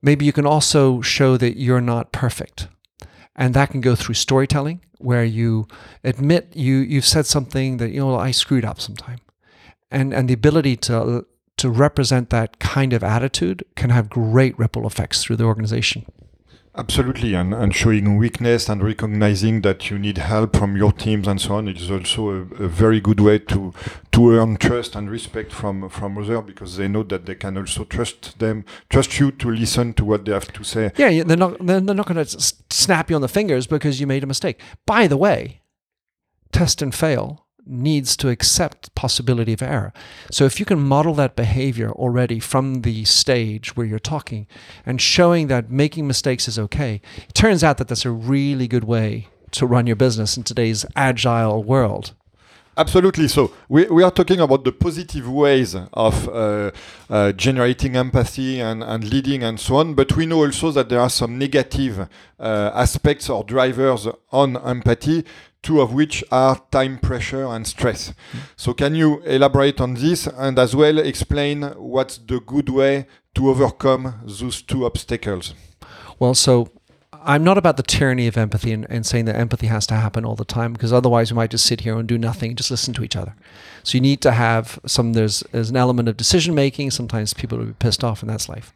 maybe 0.00 0.24
you 0.24 0.32
can 0.32 0.46
also 0.46 1.02
show 1.02 1.36
that 1.36 1.58
you're 1.58 1.82
not 1.82 2.12
perfect. 2.12 2.68
And 3.36 3.52
that 3.52 3.68
can 3.70 3.82
go 3.82 3.94
through 3.94 4.14
storytelling, 4.14 4.80
where 4.96 5.24
you 5.24 5.68
admit 6.02 6.56
you, 6.56 6.76
you've 6.76 7.04
said 7.04 7.26
something 7.26 7.76
that, 7.76 7.90
you 7.90 8.00
know, 8.00 8.16
I 8.16 8.30
screwed 8.30 8.64
up 8.64 8.80
sometime 8.80 9.18
and 9.92 10.12
and 10.12 10.28
the 10.28 10.34
ability 10.34 10.76
to 10.76 11.26
to 11.58 11.70
represent 11.70 12.30
that 12.30 12.58
kind 12.58 12.92
of 12.92 13.04
attitude 13.04 13.64
can 13.76 13.90
have 13.90 14.08
great 14.08 14.58
ripple 14.58 14.86
effects 14.86 15.22
through 15.22 15.36
the 15.36 15.44
organization. 15.44 16.06
Absolutely, 16.74 17.34
and, 17.34 17.52
and 17.52 17.74
showing 17.74 18.16
weakness 18.16 18.70
and 18.70 18.82
recognizing 18.82 19.60
that 19.60 19.90
you 19.90 19.98
need 19.98 20.16
help 20.16 20.56
from 20.56 20.74
your 20.74 20.90
teams 20.90 21.28
and 21.28 21.38
so 21.38 21.56
on 21.56 21.68
is 21.68 21.90
also 21.90 22.30
a, 22.30 22.40
a 22.64 22.68
very 22.68 22.98
good 22.98 23.20
way 23.20 23.38
to 23.38 23.74
to 24.10 24.32
earn 24.32 24.56
trust 24.56 24.96
and 24.96 25.10
respect 25.10 25.52
from 25.52 25.90
from 25.90 26.16
others 26.16 26.42
because 26.46 26.78
they 26.78 26.88
know 26.88 27.02
that 27.02 27.26
they 27.26 27.34
can 27.34 27.58
also 27.58 27.84
trust 27.84 28.38
them, 28.38 28.64
trust 28.88 29.20
you 29.20 29.30
to 29.32 29.50
listen 29.50 29.92
to 29.92 30.04
what 30.06 30.24
they 30.24 30.32
have 30.32 30.50
to 30.50 30.64
say. 30.64 30.90
Yeah, 30.96 31.22
they're 31.24 31.36
not 31.36 31.58
they're, 31.64 31.80
they're 31.80 31.94
not 31.94 32.06
going 32.06 32.24
to 32.24 32.54
snap 32.70 33.10
you 33.10 33.16
on 33.16 33.22
the 33.22 33.28
fingers 33.28 33.66
because 33.66 34.00
you 34.00 34.06
made 34.06 34.24
a 34.24 34.26
mistake. 34.26 34.58
By 34.86 35.06
the 35.06 35.18
way, 35.18 35.60
test 36.52 36.80
and 36.80 36.94
fail 36.94 37.46
needs 37.66 38.16
to 38.16 38.28
accept 38.28 38.94
possibility 38.94 39.52
of 39.52 39.62
error. 39.62 39.92
So 40.30 40.44
if 40.44 40.58
you 40.58 40.66
can 40.66 40.80
model 40.80 41.14
that 41.14 41.36
behavior 41.36 41.90
already 41.92 42.40
from 42.40 42.82
the 42.82 43.04
stage 43.04 43.76
where 43.76 43.86
you're 43.86 43.98
talking 43.98 44.46
and 44.84 45.00
showing 45.00 45.46
that 45.48 45.70
making 45.70 46.06
mistakes 46.06 46.48
is 46.48 46.58
okay, 46.58 47.00
it 47.28 47.34
turns 47.34 47.62
out 47.62 47.78
that 47.78 47.88
that's 47.88 48.04
a 48.04 48.10
really 48.10 48.68
good 48.68 48.84
way 48.84 49.28
to 49.52 49.66
run 49.66 49.86
your 49.86 49.96
business 49.96 50.36
in 50.36 50.42
today's 50.42 50.84
agile 50.96 51.62
world. 51.62 52.14
Absolutely. 52.76 53.28
So 53.28 53.52
we, 53.68 53.84
we 53.86 54.02
are 54.02 54.10
talking 54.10 54.40
about 54.40 54.64
the 54.64 54.72
positive 54.72 55.28
ways 55.28 55.76
of 55.92 56.28
uh, 56.28 56.70
uh, 57.10 57.32
generating 57.32 57.96
empathy 57.96 58.60
and, 58.60 58.82
and 58.82 59.04
leading 59.04 59.42
and 59.42 59.60
so 59.60 59.76
on. 59.76 59.94
But 59.94 60.16
we 60.16 60.24
know 60.24 60.44
also 60.44 60.70
that 60.72 60.88
there 60.88 61.00
are 61.00 61.10
some 61.10 61.38
negative 61.38 62.08
uh, 62.40 62.70
aspects 62.74 63.28
or 63.28 63.44
drivers 63.44 64.08
on 64.30 64.56
empathy 64.56 65.24
two 65.62 65.80
of 65.80 65.92
which 65.94 66.24
are 66.32 66.60
time 66.70 66.98
pressure 66.98 67.46
and 67.46 67.66
stress. 67.66 68.12
So, 68.56 68.74
can 68.74 68.94
you 68.94 69.22
elaborate 69.22 69.80
on 69.80 69.94
this 69.94 70.26
and 70.26 70.58
as 70.58 70.74
well 70.74 70.98
explain 70.98 71.62
what's 71.76 72.18
the 72.18 72.40
good 72.40 72.68
way 72.68 73.06
to 73.36 73.48
overcome 73.48 74.14
those 74.24 74.60
two 74.62 74.84
obstacles? 74.84 75.54
Well, 76.18 76.34
so 76.34 76.68
I'm 77.24 77.44
not 77.44 77.58
about 77.58 77.76
the 77.76 77.82
tyranny 77.82 78.26
of 78.26 78.36
empathy 78.36 78.72
and, 78.72 78.86
and, 78.90 79.06
saying 79.06 79.26
that 79.26 79.36
empathy 79.36 79.66
has 79.68 79.86
to 79.88 79.94
happen 79.94 80.24
all 80.24 80.36
the 80.36 80.44
time 80.44 80.72
because 80.72 80.92
otherwise 80.92 81.32
we 81.32 81.36
might 81.36 81.50
just 81.50 81.66
sit 81.66 81.80
here 81.80 81.96
and 81.96 82.08
do 82.08 82.18
nothing 82.18 82.50
and 82.50 82.58
just 82.58 82.70
listen 82.70 82.94
to 82.94 83.04
each 83.04 83.16
other. 83.16 83.34
So 83.82 83.96
you 83.96 84.00
need 84.00 84.20
to 84.22 84.32
have 84.32 84.78
some 84.86 85.12
there's 85.12 85.40
there's 85.52 85.70
an 85.70 85.76
element 85.76 86.08
of 86.08 86.16
decision 86.16 86.54
making. 86.54 86.90
Sometimes 86.90 87.34
people 87.34 87.58
will 87.58 87.66
be 87.66 87.72
pissed 87.74 88.04
off 88.04 88.22
and 88.22 88.30
that's 88.30 88.48
life. 88.48 88.74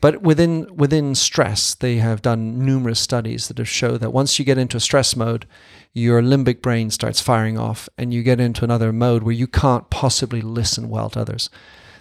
But 0.00 0.22
within 0.22 0.74
within 0.76 1.14
stress, 1.14 1.74
they 1.74 1.96
have 1.96 2.22
done 2.22 2.64
numerous 2.64 3.00
studies 3.00 3.48
that 3.48 3.58
have 3.58 3.68
shown 3.68 3.98
that 3.98 4.12
once 4.12 4.38
you 4.38 4.44
get 4.44 4.58
into 4.58 4.76
a 4.76 4.80
stress 4.80 5.16
mode, 5.16 5.46
your 5.92 6.20
limbic 6.20 6.60
brain 6.60 6.90
starts 6.90 7.20
firing 7.20 7.58
off 7.58 7.88
and 7.96 8.12
you 8.12 8.22
get 8.22 8.40
into 8.40 8.64
another 8.64 8.92
mode 8.92 9.22
where 9.22 9.32
you 9.32 9.46
can't 9.46 9.90
possibly 9.90 10.40
listen 10.40 10.90
well 10.90 11.10
to 11.10 11.20
others. 11.20 11.50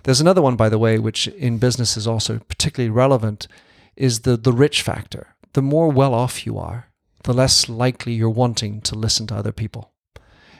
There's 0.03 0.21
another 0.21 0.41
one, 0.41 0.57
by 0.57 0.69
the 0.69 0.79
way, 0.79 0.99
which 0.99 1.27
in 1.29 1.59
business 1.59 1.95
is 1.95 2.07
also 2.07 2.39
particularly 2.39 2.89
relevant, 2.89 3.47
is 3.95 4.21
the, 4.21 4.35
the 4.35 4.51
rich 4.51 4.81
factor. 4.81 5.32
The 5.53 5.61
more 5.61 5.89
well 5.89 6.13
off 6.13 6.45
you 6.45 6.57
are, 6.57 6.89
the 7.23 7.33
less 7.33 7.69
likely 7.69 8.13
you're 8.13 8.29
wanting 8.29 8.81
to 8.81 8.95
listen 8.95 9.27
to 9.27 9.35
other 9.35 9.51
people. 9.51 9.91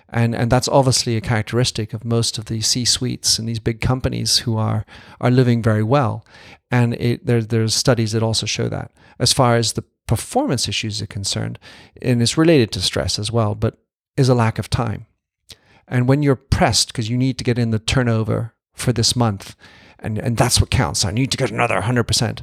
And, 0.10 0.36
and 0.36 0.52
that's 0.52 0.68
obviously 0.68 1.18
a 1.18 1.22
characteristic 1.22 1.92
of 1.92 2.06
most 2.06 2.38
of 2.38 2.46
the 2.46 2.62
C 2.62 2.86
suites 2.86 3.40
and 3.40 3.50
these 3.50 3.60
big 3.60 3.82
companies 3.82 4.40
who 4.40 4.56
are, 4.58 4.86
are 5.20 5.32
living 5.32 5.64
very 5.64 5.82
well. 5.82 6.24
And 6.70 6.94
it, 6.96 7.26
there, 7.26 7.42
there's 7.42 7.74
studies 7.74 8.12
that 8.12 8.22
also 8.22 8.46
show 8.46 8.70
that. 8.70 8.92
As 9.18 9.34
far 9.34 9.56
as 9.56 9.74
the 9.74 9.84
performance 10.08 10.68
issues 10.68 11.02
are 11.02 11.08
concerned, 11.08 11.58
and 12.00 12.22
it's 12.22 12.38
related 12.38 12.72
to 12.74 12.82
stress 12.82 13.18
as 13.18 13.32
well, 13.32 13.56
but 13.56 13.80
is 14.16 14.30
a 14.30 14.36
lack 14.36 14.60
of 14.60 14.70
time. 14.70 15.08
And 15.88 16.08
when 16.08 16.22
you're 16.22 16.36
pressed 16.36 16.90
because 16.90 17.10
you 17.10 17.18
need 17.18 17.40
to 17.40 17.44
get 17.44 17.58
in 17.58 17.72
the 17.72 17.80
turnover 17.80 18.54
for 18.74 18.94
this 18.94 19.16
month, 19.16 19.56
and, 19.98 20.20
and 20.20 20.38
that's 20.38 20.62
what 20.62 20.70
counts, 20.70 21.06
I 21.06 21.12
need 21.12 21.32
to 21.32 21.38
get 21.38 21.52
another 21.52 21.82
100%. 21.82 22.42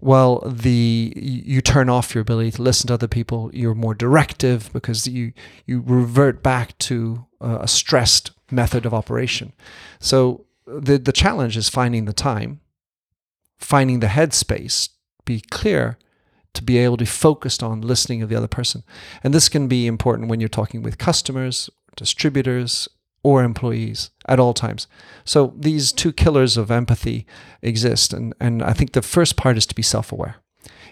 Well, 0.00 0.42
the 0.46 1.12
you 1.16 1.60
turn 1.60 1.88
off 1.88 2.14
your 2.14 2.22
ability 2.22 2.52
to 2.52 2.62
listen 2.62 2.88
to 2.88 2.94
other 2.94 3.08
people. 3.08 3.50
You're 3.52 3.74
more 3.74 3.94
directive 3.94 4.70
because 4.72 5.06
you 5.06 5.32
you 5.64 5.82
revert 5.84 6.42
back 6.42 6.76
to 6.78 7.26
a 7.40 7.68
stressed 7.68 8.32
method 8.50 8.86
of 8.86 8.94
operation. 8.94 9.52
So 9.98 10.46
the 10.66 10.98
the 10.98 11.12
challenge 11.12 11.56
is 11.56 11.68
finding 11.68 12.04
the 12.04 12.12
time, 12.12 12.60
finding 13.58 14.00
the 14.00 14.08
headspace, 14.08 14.90
be 15.24 15.40
clear, 15.50 15.98
to 16.54 16.62
be 16.62 16.78
able 16.78 16.96
to 16.98 17.04
be 17.04 17.06
focused 17.06 17.62
on 17.62 17.80
listening 17.80 18.22
of 18.22 18.28
the 18.28 18.36
other 18.36 18.48
person. 18.48 18.82
And 19.22 19.32
this 19.32 19.48
can 19.48 19.68
be 19.68 19.86
important 19.86 20.28
when 20.28 20.40
you're 20.40 20.48
talking 20.48 20.82
with 20.82 20.98
customers, 20.98 21.70
distributors, 21.96 22.88
or 23.22 23.42
employees 23.42 24.10
at 24.26 24.40
all 24.40 24.54
times. 24.54 24.86
So 25.24 25.54
these 25.56 25.92
two 25.92 26.12
killers 26.12 26.56
of 26.56 26.70
empathy 26.70 27.26
exist. 27.62 28.12
And, 28.12 28.34
and 28.40 28.62
I 28.62 28.72
think 28.72 28.92
the 28.92 29.02
first 29.02 29.36
part 29.36 29.56
is 29.56 29.66
to 29.66 29.74
be 29.74 29.82
self 29.82 30.12
aware. 30.12 30.36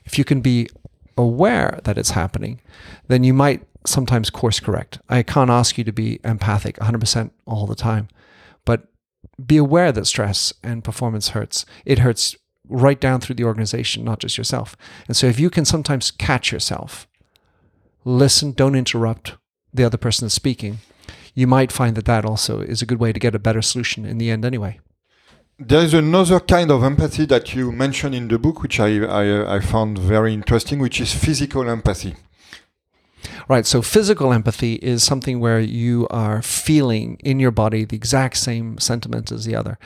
If 0.05 0.19
you 0.19 0.25
can 0.25 0.41
be 0.41 0.69
aware 1.17 1.81
that 1.85 1.99
it's 1.99 2.11
happening, 2.11 2.61
then 3.09 3.25
you 3.25 3.33
might 3.33 3.67
sometimes 3.87 4.31
course 4.31 4.61
correct. 4.61 4.99
I 5.09 5.23
can't 5.23 5.50
ask 5.50 5.76
you 5.79 5.85
to 5.85 5.93
be 5.93 6.21
empathic 6.25 6.76
100% 6.76 7.31
all 7.47 7.67
the 7.67 7.75
time, 7.75 8.09
but 8.64 8.88
be 9.45 9.57
aware 9.57 9.93
that 9.93 10.07
stress 10.07 10.53
and 10.62 10.85
performance 10.85 11.29
hurts. 11.31 11.67
It 11.85 12.00
hurts 12.00 12.37
right 12.69 13.00
down 13.00 13.21
through 13.21 13.35
the 13.37 13.45
organization, 13.45 14.05
not 14.05 14.21
just 14.21 14.38
yourself. 14.38 14.76
And 15.07 15.17
so 15.17 15.26
if 15.26 15.38
you 15.38 15.50
can 15.50 15.64
sometimes 15.64 16.11
catch 16.11 16.50
yourself, 16.50 17.07
listen, 18.05 18.53
don't 18.53 18.75
interrupt 18.75 19.35
the 19.73 19.85
other 19.85 19.99
person 19.99 20.31
speaking, 20.31 20.79
you 21.35 21.47
might 21.47 21.73
find 21.73 21.97
that 21.97 22.05
that 22.07 22.25
also 22.25 22.61
is 22.61 22.83
a 22.83 22.87
good 22.87 23.00
way 23.00 23.12
to 23.12 23.21
get 23.21 23.35
a 23.35 23.38
better 23.38 23.62
solution 23.62 24.05
in 24.05 24.19
the 24.19 24.31
end 24.31 24.45
anyway. 24.45 24.79
There 25.59 25.83
is 25.83 25.95
another 25.95 26.41
kind 26.41 26.71
of 26.71 26.83
empathy 26.83 27.26
that 27.26 27.55
you 27.55 27.71
mention 27.71 28.12
in 28.12 28.29
the 28.29 28.38
book, 28.38 28.62
which 28.62 28.81
I, 28.81 29.05
I, 29.05 29.57
I 29.57 29.61
found 29.61 29.99
very 29.99 30.35
interesting, 30.35 30.81
which 30.81 31.00
is 31.00 31.14
physical 31.14 31.69
empathy. 31.69 32.17
Right. 33.49 33.64
So 33.64 33.81
physical 33.81 34.33
empathy 34.33 34.75
is 34.75 35.03
something 35.03 35.41
where 35.41 35.61
you 35.61 36.07
are 36.11 36.43
feeling 36.43 37.19
in 37.25 37.38
your 37.38 37.50
body 37.50 37.85
the 37.85 37.97
exact 37.97 38.37
same 38.37 38.79
sentiment 38.79 39.31
as 39.31 39.45
the 39.45 39.55
other 39.55 39.79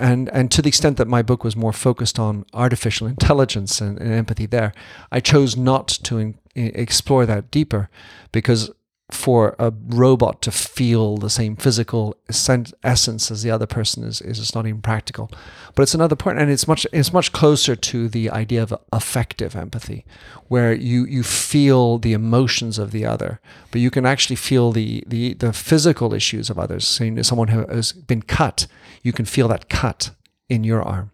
and 0.00 0.28
and 0.30 0.50
to 0.50 0.62
the 0.62 0.68
extent 0.68 0.96
that 0.96 1.06
my 1.06 1.22
book 1.22 1.44
was 1.44 1.54
more 1.54 1.72
focused 1.72 2.18
on 2.18 2.44
artificial 2.54 3.06
intelligence 3.06 3.80
and, 3.80 3.98
and 3.98 4.12
empathy 4.12 4.46
there 4.46 4.72
i 5.12 5.20
chose 5.20 5.56
not 5.56 5.88
to 5.88 6.18
in, 6.18 6.38
explore 6.54 7.26
that 7.26 7.50
deeper 7.50 7.88
because 8.32 8.70
for 9.10 9.56
a 9.58 9.72
robot 9.88 10.42
to 10.42 10.50
feel 10.50 11.16
the 11.16 11.30
same 11.30 11.56
physical 11.56 12.16
essence 12.28 13.30
as 13.30 13.42
the 13.42 13.50
other 13.50 13.66
person 13.66 14.04
is, 14.04 14.20
is 14.20 14.38
just 14.38 14.54
not 14.54 14.66
even 14.66 14.80
practical. 14.80 15.30
But 15.74 15.82
it's 15.82 15.94
another 15.94 16.16
point, 16.16 16.38
and 16.38 16.50
it's 16.50 16.68
much 16.68 16.86
it's 16.92 17.12
much 17.12 17.32
closer 17.32 17.76
to 17.76 18.08
the 18.08 18.30
idea 18.30 18.62
of 18.62 18.74
affective 18.92 19.56
empathy, 19.56 20.04
where 20.48 20.72
you 20.72 21.04
you 21.04 21.22
feel 21.22 21.98
the 21.98 22.12
emotions 22.12 22.78
of 22.78 22.90
the 22.90 23.04
other, 23.04 23.40
but 23.70 23.80
you 23.80 23.90
can 23.90 24.06
actually 24.06 24.36
feel 24.36 24.72
the 24.72 25.04
the, 25.06 25.34
the 25.34 25.52
physical 25.52 26.14
issues 26.14 26.50
of 26.50 26.58
others. 26.58 26.86
Saying 26.86 27.22
someone 27.22 27.48
who 27.48 27.66
has 27.66 27.92
been 27.92 28.22
cut, 28.22 28.66
you 29.02 29.12
can 29.12 29.24
feel 29.24 29.48
that 29.48 29.68
cut 29.68 30.10
in 30.48 30.64
your 30.64 30.82
arm. 30.82 31.10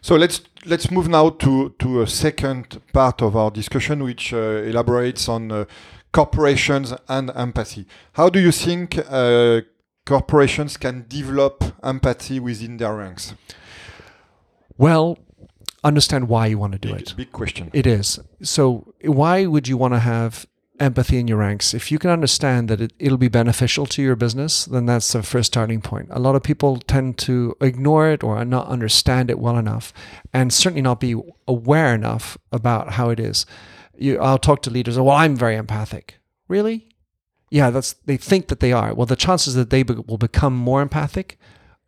So 0.00 0.16
let's 0.16 0.40
let's 0.64 0.90
move 0.90 1.08
now 1.08 1.30
to 1.30 1.74
to 1.78 2.02
a 2.02 2.06
second 2.06 2.80
part 2.92 3.22
of 3.22 3.36
our 3.36 3.50
discussion, 3.50 4.02
which 4.02 4.32
uh, 4.32 4.62
elaborates 4.64 5.28
on. 5.28 5.52
Uh, 5.52 5.64
corporations 6.12 6.92
and 7.08 7.30
empathy. 7.34 7.86
How 8.12 8.28
do 8.28 8.40
you 8.40 8.52
think 8.52 8.98
uh, 9.08 9.62
corporations 10.06 10.76
can 10.76 11.06
develop 11.08 11.64
empathy 11.82 12.38
within 12.40 12.76
their 12.76 12.94
ranks? 12.94 13.34
Well, 14.76 15.18
understand 15.84 16.28
why 16.28 16.46
you 16.46 16.58
want 16.58 16.72
to 16.74 16.78
do 16.78 16.92
Big, 16.92 17.02
it. 17.02 17.14
big 17.16 17.32
question. 17.32 17.70
It 17.72 17.86
is. 17.86 18.18
So 18.42 18.94
why 19.04 19.46
would 19.46 19.68
you 19.68 19.76
want 19.76 19.94
to 19.94 20.00
have 20.00 20.46
empathy 20.80 21.18
in 21.18 21.28
your 21.28 21.38
ranks? 21.38 21.74
If 21.74 21.90
you 21.92 21.98
can 21.98 22.10
understand 22.10 22.68
that 22.68 22.80
it, 22.80 22.92
it'll 22.98 23.18
be 23.18 23.28
beneficial 23.28 23.86
to 23.86 24.02
your 24.02 24.16
business, 24.16 24.64
then 24.64 24.86
that's 24.86 25.12
the 25.12 25.22
first 25.22 25.52
starting 25.52 25.80
point. 25.80 26.08
A 26.10 26.18
lot 26.18 26.34
of 26.34 26.42
people 26.42 26.78
tend 26.78 27.18
to 27.18 27.54
ignore 27.60 28.10
it 28.10 28.22
or 28.22 28.44
not 28.44 28.66
understand 28.68 29.30
it 29.30 29.38
well 29.38 29.56
enough 29.58 29.92
and 30.32 30.52
certainly 30.52 30.82
not 30.82 31.00
be 31.00 31.14
aware 31.46 31.94
enough 31.94 32.38
about 32.50 32.92
how 32.92 33.10
it 33.10 33.20
is. 33.20 33.46
You, 33.96 34.18
I'll 34.18 34.38
talk 34.38 34.62
to 34.62 34.70
leaders, 34.70 34.98
well, 34.98 35.10
I'm 35.10 35.36
very 35.36 35.56
empathic. 35.56 36.18
Really? 36.48 36.88
Yeah, 37.50 37.70
that's 37.70 37.92
they 38.06 38.16
think 38.16 38.48
that 38.48 38.60
they 38.60 38.72
are. 38.72 38.94
Well, 38.94 39.06
the 39.06 39.16
chances 39.16 39.54
that 39.54 39.70
they 39.70 39.82
be, 39.82 39.94
will 39.94 40.18
become 40.18 40.54
more 40.56 40.80
empathic 40.80 41.38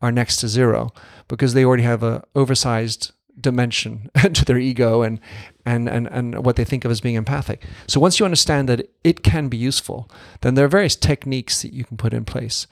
are 0.03 0.13
next 0.13 0.37
to 0.39 0.49
zero 0.49 0.93
because 1.29 1.55
they 1.55 1.65
already 1.65 1.85
have 1.85 2.03
a 2.03 2.23
oversized 2.35 3.13
dimension 3.41 4.11
to 4.35 4.45
their 4.45 4.59
ego 4.59 5.03
and, 5.03 5.21
and, 5.65 5.89
and, 5.89 6.07
and 6.09 6.45
what 6.45 6.57
they 6.57 6.65
think 6.65 6.85
of 6.85 6.91
as 6.91 7.01
being 7.01 7.15
empathic. 7.15 7.65
So 7.87 8.01
once 8.01 8.19
you 8.19 8.25
understand 8.25 8.69
that 8.69 8.89
it 9.03 9.23
can 9.23 9.49
be 9.49 9.57
useful, 9.57 10.11
then 10.43 10.55
there 10.55 10.65
are 10.65 10.69
various 10.69 10.97
techniques 10.97 11.63
that 11.63 11.73
you 11.73 11.85
can 11.85 11.97
put 11.97 12.13
in 12.13 12.25
place. 12.25 12.67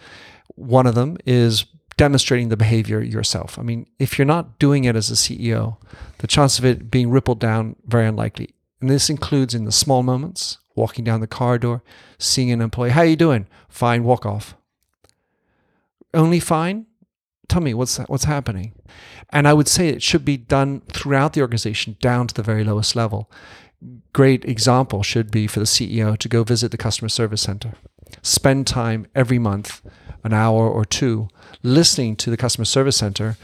One 0.54 0.86
of 0.86 0.94
them 0.94 1.16
is 1.24 1.64
demonstrating 1.96 2.48
the 2.48 2.56
behavior 2.56 3.00
yourself. 3.00 3.58
I 3.58 3.62
mean, 3.62 3.86
if 3.98 4.18
you're 4.18 4.26
not 4.26 4.58
doing 4.58 4.84
it 4.84 4.96
as 4.96 5.10
a 5.10 5.14
CEO, 5.14 5.76
the 6.18 6.26
chance 6.26 6.58
of 6.58 6.64
it 6.64 6.90
being 6.90 7.10
rippled 7.10 7.40
down 7.40 7.76
very 7.86 8.06
unlikely. 8.06 8.54
And 8.82 8.90
this 8.90 9.08
includes 9.08 9.54
in 9.54 9.64
the 9.64 9.70
small 9.70 10.02
moments, 10.02 10.58
walking 10.74 11.04
down 11.04 11.20
the 11.20 11.28
corridor, 11.28 11.82
seeing 12.18 12.50
an 12.50 12.60
employee, 12.60 12.90
"How 12.90 13.02
are 13.02 13.06
you 13.06 13.16
doing?" 13.16 13.46
"Fine." 13.68 14.02
Walk 14.02 14.26
off. 14.26 14.56
Only 16.12 16.40
fine? 16.40 16.86
Tell 17.48 17.62
me 17.62 17.74
what's 17.74 17.98
what's 18.08 18.24
happening. 18.24 18.72
And 19.30 19.46
I 19.46 19.52
would 19.52 19.68
say 19.68 19.88
it 19.88 20.02
should 20.02 20.24
be 20.24 20.36
done 20.36 20.82
throughout 20.92 21.32
the 21.32 21.42
organization 21.42 21.96
down 22.00 22.26
to 22.26 22.34
the 22.34 22.42
very 22.42 22.64
lowest 22.64 22.96
level. 22.96 23.30
Great 24.12 24.44
example 24.44 25.04
should 25.04 25.30
be 25.30 25.46
for 25.46 25.60
the 25.60 25.66
CEO 25.66 26.16
to 26.16 26.28
go 26.28 26.42
visit 26.42 26.72
the 26.72 26.76
customer 26.76 27.08
service 27.08 27.42
center. 27.42 27.74
Spend 28.20 28.66
time 28.66 29.06
every 29.14 29.38
month, 29.38 29.80
an 30.24 30.32
hour 30.32 30.68
or 30.68 30.84
two, 30.84 31.28
listening 31.62 32.16
to 32.16 32.30
the 32.30 32.36
customer 32.36 32.64
service 32.64 32.96
center 32.96 33.36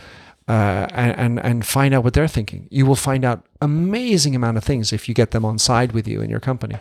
uh, 0.48 0.86
and, 0.92 1.38
and 1.40 1.66
find 1.66 1.92
out 1.92 2.02
what 2.02 2.14
they're 2.14 2.26
thinking. 2.26 2.68
You 2.70 2.86
will 2.86 2.96
find 2.96 3.22
out 3.22 3.44
amazing 3.60 4.34
amount 4.34 4.56
of 4.56 4.64
things 4.64 4.94
if 4.94 5.06
you 5.06 5.14
get 5.14 5.32
them 5.32 5.44
on 5.44 5.58
side 5.58 5.92
with 5.92 6.08
you 6.08 6.22
in 6.22 6.30
your 6.30 6.40
company. 6.40 6.78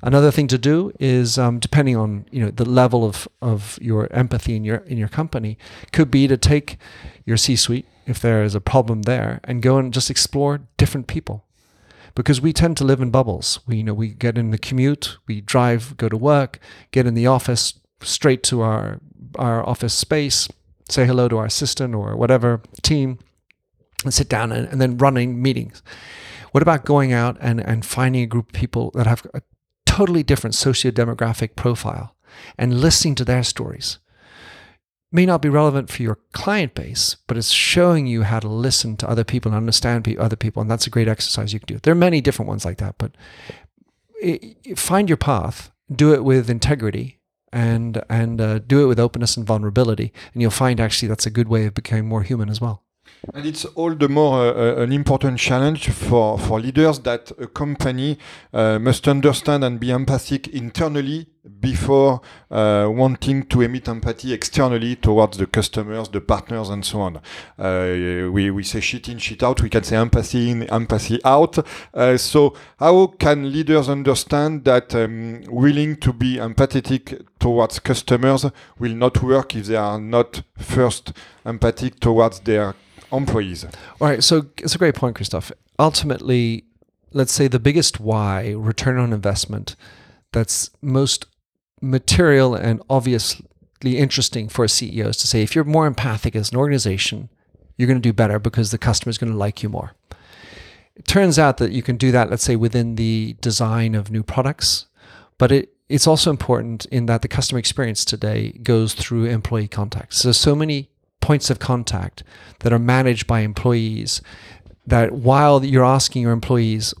Another 0.00 0.30
thing 0.30 0.46
to 0.46 0.58
do 0.58 0.92
is, 1.00 1.36
um, 1.36 1.58
depending 1.58 1.96
on 1.96 2.26
you 2.30 2.40
know 2.40 2.50
the 2.50 2.64
level 2.64 3.04
of, 3.04 3.26
of 3.42 3.78
your 3.82 4.10
empathy 4.12 4.54
in 4.54 4.64
your 4.64 4.78
in 4.86 4.96
your 4.96 5.08
company, 5.08 5.58
could 5.92 6.10
be 6.10 6.28
to 6.28 6.36
take 6.36 6.78
your 7.24 7.36
C-suite 7.36 7.86
if 8.06 8.20
there 8.20 8.44
is 8.44 8.54
a 8.54 8.60
problem 8.60 9.02
there 9.02 9.40
and 9.42 9.60
go 9.60 9.76
and 9.76 9.92
just 9.92 10.08
explore 10.08 10.60
different 10.76 11.08
people 11.08 11.44
because 12.14 12.40
we 12.40 12.52
tend 12.52 12.76
to 12.76 12.84
live 12.84 13.00
in 13.00 13.10
bubbles. 13.10 13.58
We 13.66 13.78
you 13.78 13.84
know 13.84 13.94
we 13.94 14.08
get 14.08 14.38
in 14.38 14.52
the 14.52 14.58
commute, 14.58 15.18
we 15.26 15.40
drive, 15.40 15.96
go 15.96 16.08
to 16.08 16.16
work, 16.16 16.60
get 16.92 17.06
in 17.06 17.14
the 17.14 17.26
office, 17.26 17.74
straight 18.02 18.44
to 18.44 18.60
our 18.60 19.00
our 19.36 19.68
office 19.68 19.94
space, 19.94 20.48
say 20.90 21.06
hello 21.06 21.28
to 21.28 21.38
our 21.38 21.46
assistant 21.46 21.94
or 21.94 22.16
whatever 22.16 22.60
team, 22.82 23.18
and 24.04 24.14
sit 24.14 24.28
down 24.28 24.52
and, 24.52 24.66
and 24.68 24.80
then 24.80 24.96
running 24.98 25.40
meetings. 25.42 25.82
What 26.52 26.62
about 26.62 26.84
going 26.84 27.12
out 27.12 27.36
and, 27.40 27.60
and 27.60 27.84
finding 27.84 28.22
a 28.22 28.26
group 28.26 28.46
of 28.48 28.52
people 28.52 28.90
that 28.94 29.06
have 29.06 29.26
a 29.34 29.42
totally 29.86 30.22
different 30.22 30.54
socio-demographic 30.54 31.54
profile 31.54 32.16
and 32.58 32.80
listening 32.80 33.14
to 33.16 33.24
their 33.24 33.44
stories? 33.44 33.98
May 35.12 35.26
not 35.26 35.42
be 35.42 35.48
relevant 35.48 35.90
for 35.90 36.02
your 36.02 36.18
client 36.32 36.74
base, 36.74 37.16
but 37.26 37.36
it's 37.36 37.50
showing 37.50 38.06
you 38.06 38.22
how 38.22 38.40
to 38.40 38.48
listen 38.48 38.96
to 38.98 39.10
other 39.10 39.24
people 39.24 39.50
and 39.50 39.56
understand 39.56 40.08
other 40.18 40.36
people, 40.36 40.60
and 40.62 40.70
that's 40.70 40.86
a 40.86 40.90
great 40.90 41.08
exercise 41.08 41.52
you 41.52 41.60
can 41.60 41.66
do. 41.66 41.80
There 41.82 41.92
are 41.92 41.96
many 41.96 42.20
different 42.20 42.48
ones 42.48 42.64
like 42.64 42.78
that, 42.78 42.96
but 42.98 43.12
i- 44.24 44.54
find 44.76 45.08
your 45.08 45.16
path, 45.16 45.70
do 45.92 46.14
it 46.14 46.24
with 46.24 46.48
integrity, 46.48 47.19
and 47.52 48.02
and 48.08 48.40
uh, 48.40 48.58
do 48.60 48.82
it 48.82 48.86
with 48.86 49.00
openness 49.00 49.36
and 49.36 49.46
vulnerability, 49.46 50.12
and 50.32 50.42
you'll 50.42 50.50
find 50.50 50.80
actually 50.80 51.08
that's 51.08 51.26
a 51.26 51.30
good 51.30 51.48
way 51.48 51.66
of 51.66 51.74
becoming 51.74 52.08
more 52.08 52.22
human 52.22 52.48
as 52.48 52.60
well. 52.60 52.84
And 53.34 53.44
it's 53.44 53.64
all 53.64 53.94
the 53.94 54.08
more 54.08 54.40
uh, 54.40 54.52
uh, 54.52 54.82
an 54.82 54.92
important 54.92 55.38
challenge 55.38 55.90
for, 55.90 56.38
for 56.38 56.58
leaders 56.58 57.00
that 57.00 57.30
a 57.38 57.46
company 57.46 58.18
uh, 58.52 58.78
must 58.78 59.06
understand 59.08 59.62
and 59.62 59.78
be 59.78 59.90
empathic 59.90 60.48
internally 60.48 61.26
before 61.60 62.20
uh, 62.50 62.88
wanting 62.90 63.44
to 63.46 63.62
emit 63.62 63.88
empathy 63.88 64.32
externally 64.32 64.96
towards 64.96 65.38
the 65.38 65.46
customers, 65.46 66.08
the 66.08 66.20
partners, 66.20 66.68
and 66.68 66.84
so 66.84 67.00
on. 67.00 67.16
Uh, 67.58 68.30
we, 68.30 68.50
we 68.50 68.62
say 68.62 68.80
shit 68.80 69.08
in, 69.08 69.18
shit 69.18 69.42
out. 69.42 69.62
We 69.62 69.70
can 69.70 69.82
say 69.82 69.96
empathy 69.96 70.50
in, 70.50 70.62
empathy 70.64 71.18
out. 71.24 71.58
Uh, 71.94 72.16
so 72.16 72.54
how 72.78 73.08
can 73.18 73.52
leaders 73.52 73.88
understand 73.88 74.64
that 74.64 74.94
um, 74.94 75.42
willing 75.48 75.96
to 75.96 76.12
be 76.12 76.36
empathetic 76.36 77.26
towards 77.38 77.78
customers 77.78 78.46
will 78.78 78.94
not 78.94 79.22
work 79.22 79.54
if 79.56 79.66
they 79.66 79.76
are 79.76 80.00
not 80.00 80.42
first 80.58 81.12
empathic 81.44 82.00
towards 82.00 82.40
their 82.40 82.74
employees? 83.18 83.64
All 83.64 84.08
right, 84.08 84.22
so 84.22 84.46
it's 84.58 84.74
a 84.74 84.78
great 84.78 84.94
point, 84.94 85.16
Christophe. 85.16 85.52
Ultimately, 85.78 86.64
let's 87.12 87.32
say 87.32 87.48
the 87.48 87.58
biggest 87.58 88.00
why, 88.00 88.50
return 88.50 88.98
on 88.98 89.12
investment, 89.12 89.76
that's 90.32 90.70
most 90.80 91.26
material 91.80 92.54
and 92.54 92.82
obviously 92.88 93.46
interesting 93.82 94.48
for 94.48 94.64
a 94.64 94.68
CEO 94.68 95.06
is 95.06 95.16
to 95.16 95.26
say 95.26 95.42
if 95.42 95.54
you're 95.54 95.64
more 95.64 95.86
empathic 95.86 96.36
as 96.36 96.50
an 96.50 96.58
organization, 96.58 97.30
you're 97.76 97.86
going 97.86 98.00
to 98.00 98.08
do 98.08 98.12
better 98.12 98.38
because 98.38 98.70
the 98.70 98.78
customer 98.78 99.10
is 99.10 99.18
going 99.18 99.32
to 99.32 99.38
like 99.38 99.62
you 99.62 99.68
more. 99.68 99.92
It 100.94 101.06
turns 101.06 101.38
out 101.38 101.56
that 101.56 101.72
you 101.72 101.82
can 101.82 101.96
do 101.96 102.12
that, 102.12 102.28
let's 102.28 102.42
say, 102.42 102.56
within 102.56 102.96
the 102.96 103.36
design 103.40 103.94
of 103.94 104.10
new 104.10 104.22
products, 104.22 104.86
but 105.38 105.50
it 105.50 105.72
it's 105.88 106.06
also 106.06 106.30
important 106.30 106.84
in 106.86 107.06
that 107.06 107.20
the 107.22 107.26
customer 107.26 107.58
experience 107.58 108.04
today 108.04 108.52
goes 108.62 108.94
through 108.94 109.24
employee 109.24 109.66
contact. 109.66 110.14
So 110.14 110.30
so 110.30 110.54
many 110.54 110.88
points 111.20 111.50
of 111.50 111.58
contact 111.58 112.22
that 112.60 112.72
are 112.72 112.78
managed 112.78 113.26
by 113.26 113.40
employees 113.40 114.22
that 114.86 115.12
while 115.12 115.64
you're 115.64 115.84
asking 115.84 116.22
your 116.22 116.32
employees 116.32 116.94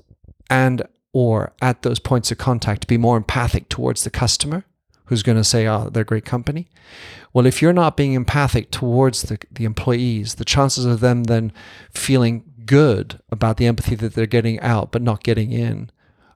and 0.48 0.82
or 1.12 1.52
at 1.60 1.82
those 1.82 1.98
points 1.98 2.30
of 2.30 2.38
contact 2.38 2.82
to 2.82 2.86
be 2.86 2.96
more 2.96 3.16
empathic 3.16 3.68
towards 3.68 4.04
the 4.04 4.10
customer 4.10 4.64
who's 5.06 5.22
going 5.22 5.38
to 5.38 5.44
say 5.44 5.66
oh 5.66 5.88
they're 5.90 6.02
a 6.02 6.06
great 6.06 6.24
company. 6.24 6.68
Well 7.32 7.46
if 7.46 7.60
you're 7.60 7.72
not 7.72 7.96
being 7.96 8.12
empathic 8.12 8.70
towards 8.70 9.22
the, 9.22 9.38
the 9.50 9.64
employees 9.64 10.36
the 10.36 10.44
chances 10.44 10.84
of 10.84 11.00
them 11.00 11.24
then 11.24 11.52
feeling 11.92 12.44
good 12.66 13.20
about 13.30 13.56
the 13.56 13.66
empathy 13.66 13.94
that 13.96 14.14
they're 14.14 14.26
getting 14.26 14.60
out 14.60 14.92
but 14.92 15.02
not 15.02 15.24
getting 15.24 15.50
in 15.50 15.90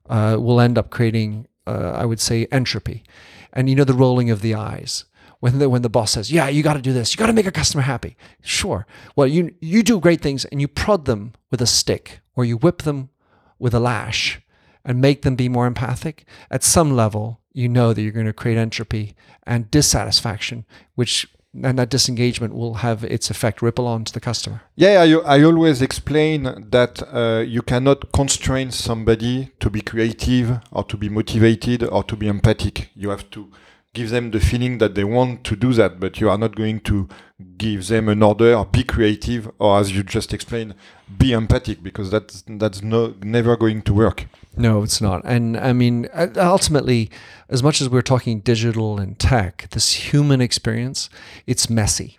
uh, 0.09 0.37
will 0.41 0.61
end 0.61 0.77
up 0.77 0.91
creating 0.91 1.47
uh, 1.67 1.93
i 1.95 2.05
would 2.05 2.21
say 2.21 2.47
entropy. 2.51 3.05
And 3.53 3.71
you 3.71 3.77
know 3.77 3.85
the 3.85 3.95
rolling 3.95 4.31
of 4.31 4.41
the 4.41 4.55
eyes 4.55 5.05
when 5.45 5.59
the, 5.59 5.69
when 5.69 5.83
the 5.83 5.91
boss 5.91 6.13
says, 6.13 6.33
"Yeah, 6.33 6.49
you 6.49 6.63
got 6.63 6.73
to 6.73 6.81
do 6.81 6.95
this. 6.95 7.13
You 7.13 7.19
got 7.19 7.27
to 7.27 7.35
make 7.35 7.47
a 7.47 7.53
customer 7.53 7.83
happy." 7.83 8.17
Sure. 8.41 8.87
Well, 9.15 9.27
you 9.27 9.55
you 9.61 9.83
do 9.83 10.01
great 10.01 10.23
things 10.23 10.47
and 10.47 10.59
you 10.59 10.69
prod 10.69 11.05
them 11.05 11.35
with 11.51 11.61
a 11.61 11.67
stick 11.67 12.21
or 12.35 12.47
you 12.47 12.57
whip 12.57 12.79
them 12.83 13.11
with 13.59 13.75
a 13.75 13.79
lash 13.79 14.41
and 14.87 15.03
make 15.03 15.21
them 15.21 15.37
be 15.37 15.51
more 15.51 15.67
empathic. 15.67 16.25
At 16.51 16.65
some 16.65 16.97
level, 16.97 17.41
you 17.53 17.69
know 17.69 17.93
that 17.93 18.01
you're 18.01 18.19
going 18.21 18.33
to 18.33 18.33
create 18.33 18.57
entropy 18.57 19.15
and 19.47 19.71
dissatisfaction, 19.71 20.65
which 20.95 21.27
and 21.63 21.79
that 21.79 21.91
disengagement 21.91 22.55
will 22.55 22.77
have 22.77 23.05
its 23.05 23.29
effect 23.31 23.61
ripple 23.61 23.87
on 23.87 24.05
to 24.05 24.13
the 24.15 24.21
customer. 24.21 24.63
Yeah, 24.77 25.03
I, 25.03 25.37
I 25.37 25.43
always 25.45 25.83
explain 25.83 26.43
that 26.71 27.03
uh, 27.03 27.45
you 27.47 27.61
cannot 27.61 28.13
constrain 28.13 28.71
somebody 28.71 29.51
to 29.61 29.69
be 29.69 29.83
creative 29.83 30.61
or 30.73 30.85
to 30.85 30.97
be 30.97 31.11
motivated 31.11 31.85
or 31.85 32.03
to 32.05 32.17
be 32.17 32.29
empathic. 32.29 32.89
You 32.95 33.11
have 33.11 33.29
to 33.33 33.51
give 33.95 34.11
them 34.11 34.31
the 34.33 34.41
feeling 34.41 34.79
that 34.79 34.95
they 34.95 35.05
want 35.05 35.45
to 35.45 35.57
do 35.57 35.73
that, 35.73 35.99
but 36.01 36.21
you 36.21 36.29
are 36.29 36.37
not 36.37 36.55
going 36.55 36.81
to 36.81 37.09
give 37.57 37.87
them 37.87 38.09
an 38.09 38.23
order, 38.23 38.63
be 38.65 38.85
creative, 38.85 39.51
or 39.59 39.79
as 39.79 39.97
you 39.97 40.03
just 40.03 40.35
explained, 40.35 40.75
be 41.17 41.33
empathic, 41.33 41.83
because 41.83 42.11
that's 42.11 42.45
that's 42.47 42.83
no 42.83 43.15
never 43.23 43.57
going 43.57 43.83
to 43.83 43.95
work. 43.95 44.27
No, 44.57 44.83
it's 44.83 45.01
not. 45.01 45.23
And 45.25 45.57
I 45.57 45.73
mean, 45.73 46.09
ultimately, 46.37 47.11
as 47.49 47.63
much 47.63 47.81
as 47.81 47.89
we're 47.89 48.03
talking 48.03 48.41
digital 48.41 48.99
and 48.99 49.19
tech, 49.19 49.69
this 49.71 50.13
human 50.13 50.41
experience, 50.41 51.09
it's 51.47 51.71
messy. 51.71 52.19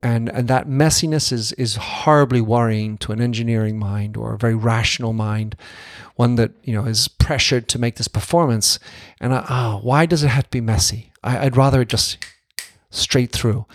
And, 0.00 0.28
and 0.28 0.46
that 0.46 0.68
messiness 0.68 1.32
is, 1.32 1.52
is 1.52 1.74
horribly 1.74 2.40
worrying 2.40 2.98
to 2.98 3.10
an 3.10 3.20
engineering 3.20 3.78
mind 3.78 4.16
or 4.16 4.34
a 4.34 4.38
very 4.38 4.54
rational 4.54 5.12
mind, 5.12 5.56
one 6.14 6.36
that 6.36 6.52
you 6.62 6.72
know 6.72 6.84
is 6.84 7.08
pressured 7.08 7.68
to 7.68 7.80
make 7.80 7.96
this 7.96 8.06
performance. 8.06 8.78
And 9.20 9.34
I, 9.34 9.44
oh, 9.48 9.80
why 9.82 10.06
does 10.06 10.22
it 10.22 10.28
have 10.28 10.44
to 10.44 10.50
be 10.50 10.60
messy? 10.60 11.12
I, 11.24 11.46
I'd 11.46 11.56
rather 11.56 11.80
it 11.80 11.88
just 11.88 12.18
straight 12.90 13.32
through. 13.32 13.66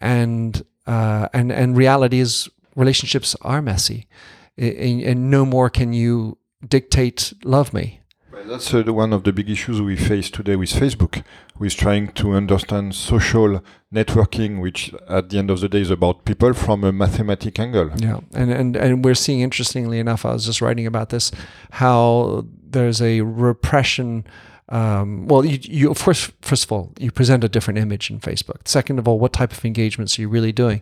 And 0.00 0.64
uh, 0.86 1.28
and 1.32 1.52
and 1.52 1.76
reality 1.76 2.18
is 2.18 2.48
relationships 2.74 3.36
are 3.42 3.62
messy, 3.62 4.08
and, 4.56 5.02
and 5.02 5.30
no 5.30 5.44
more 5.44 5.70
can 5.70 5.92
you 5.92 6.38
dictate 6.66 7.32
love 7.44 7.72
me. 7.72 8.00
That's 8.48 8.72
uh, 8.72 8.82
one 8.84 9.12
of 9.12 9.24
the 9.24 9.32
big 9.32 9.50
issues 9.50 9.82
we 9.82 9.94
face 9.94 10.30
today 10.30 10.56
with 10.56 10.70
Facebook, 10.70 11.22
with 11.58 11.76
trying 11.76 12.08
to 12.12 12.32
understand 12.32 12.94
social 12.94 13.62
networking, 13.92 14.62
which 14.62 14.94
at 15.06 15.28
the 15.28 15.38
end 15.38 15.50
of 15.50 15.60
the 15.60 15.68
day 15.68 15.82
is 15.82 15.90
about 15.90 16.24
people 16.24 16.54
from 16.54 16.82
a 16.82 16.90
mathematic 16.90 17.58
angle. 17.58 17.90
Yeah, 17.96 18.20
and 18.32 18.50
and 18.50 18.74
and 18.74 19.04
we're 19.04 19.14
seeing 19.14 19.40
interestingly 19.40 19.98
enough, 19.98 20.24
I 20.24 20.32
was 20.32 20.46
just 20.46 20.62
writing 20.62 20.86
about 20.86 21.10
this, 21.10 21.30
how 21.72 22.46
there's 22.70 23.02
a 23.02 23.20
repression. 23.20 24.26
Um, 24.70 25.26
well, 25.28 25.44
you, 25.44 25.58
you 25.62 25.90
of 25.90 26.02
course, 26.02 26.32
first 26.40 26.64
of 26.64 26.72
all, 26.72 26.92
you 26.98 27.10
present 27.10 27.44
a 27.44 27.48
different 27.50 27.78
image 27.78 28.10
in 28.10 28.18
Facebook. 28.18 28.66
Second 28.66 28.98
of 28.98 29.06
all, 29.06 29.18
what 29.18 29.34
type 29.34 29.52
of 29.52 29.62
engagements 29.62 30.18
are 30.18 30.22
you 30.22 30.28
really 30.30 30.52
doing? 30.52 30.80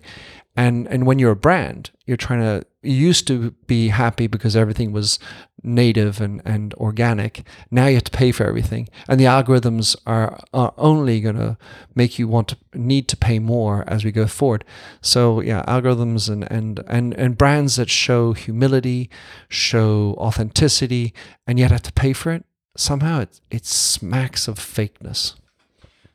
And 0.56 0.86
and 0.88 1.06
when 1.06 1.18
you're 1.18 1.32
a 1.32 1.36
brand, 1.36 1.90
you're 2.06 2.16
trying 2.16 2.40
to 2.40 2.66
you 2.86 2.94
used 2.94 3.26
to 3.26 3.50
be 3.66 3.88
happy 3.88 4.26
because 4.26 4.56
everything 4.56 4.92
was 4.92 5.18
native 5.62 6.20
and, 6.20 6.40
and 6.44 6.72
organic. 6.74 7.46
Now 7.70 7.86
you 7.86 7.94
have 7.94 8.04
to 8.04 8.10
pay 8.10 8.32
for 8.32 8.46
everything. 8.46 8.88
And 9.08 9.18
the 9.18 9.24
algorithms 9.24 9.96
are, 10.06 10.40
are 10.54 10.72
only 10.78 11.20
going 11.20 11.36
to 11.36 11.58
make 11.94 12.18
you 12.18 12.28
want 12.28 12.48
to 12.48 12.56
need 12.74 13.08
to 13.08 13.16
pay 13.16 13.38
more 13.38 13.84
as 13.88 14.04
we 14.04 14.12
go 14.12 14.26
forward. 14.26 14.64
So 15.00 15.40
yeah, 15.40 15.64
algorithms 15.66 16.30
and, 16.30 16.50
and, 16.50 16.82
and, 16.86 17.14
and 17.14 17.36
brands 17.36 17.76
that 17.76 17.90
show 17.90 18.32
humility, 18.32 19.10
show 19.48 20.14
authenticity, 20.18 21.12
and 21.46 21.58
yet 21.58 21.72
have 21.72 21.82
to 21.82 21.92
pay 21.92 22.12
for 22.12 22.32
it, 22.32 22.44
somehow 22.76 23.20
it, 23.20 23.40
it 23.50 23.66
smacks 23.66 24.46
of 24.46 24.58
fakeness. 24.58 25.34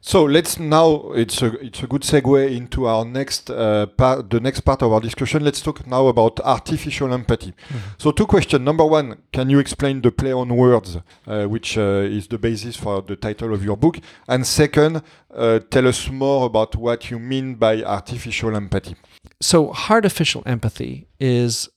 So 0.04 0.24
let's 0.24 0.58
now 0.58 1.12
it's 1.12 1.44
a 1.44 1.54
it's 1.60 1.84
a 1.84 1.88
good 1.88 2.02
segue 2.02 2.58
into 2.58 2.88
our 2.88 3.06
next 3.06 3.52
uh, 3.52 3.86
part 3.86 4.32
the 4.32 4.40
next 4.40 4.62
part 4.62 4.82
of 4.82 4.92
our 4.92 5.00
discussion. 5.00 5.44
Let's 5.44 5.62
talk 5.62 5.86
now 5.86 6.08
about 6.08 6.40
artificial 6.40 7.14
empathy. 7.14 7.52
Mm-hmm. 7.52 7.78
So 8.00 8.12
two 8.12 8.26
questions. 8.26 8.66
Number 8.66 8.84
one, 8.84 9.22
can 9.32 9.52
you 9.52 9.60
explain 9.60 10.02
the 10.02 10.12
play 10.12 10.34
on 10.34 10.58
words, 10.58 10.98
uh, 11.28 11.46
which 11.46 11.78
uh, 11.78 12.10
is 12.18 12.28
the 12.28 12.40
basis 12.40 12.76
for 12.76 13.04
the 13.04 13.16
title 13.16 13.54
of 13.54 13.64
your 13.64 13.78
book? 13.78 14.00
And 14.28 14.46
second, 14.48 15.04
uh, 15.36 15.60
tell 15.70 15.88
us 15.88 16.10
more 16.10 16.48
about 16.48 16.76
what 16.76 17.12
you 17.12 17.20
mean 17.20 17.56
by 17.56 17.84
artificial 17.84 18.56
empathy. 18.56 18.96
So 19.40 19.72
artificial 19.88 20.42
empathy 20.48 21.10
is 21.20 21.70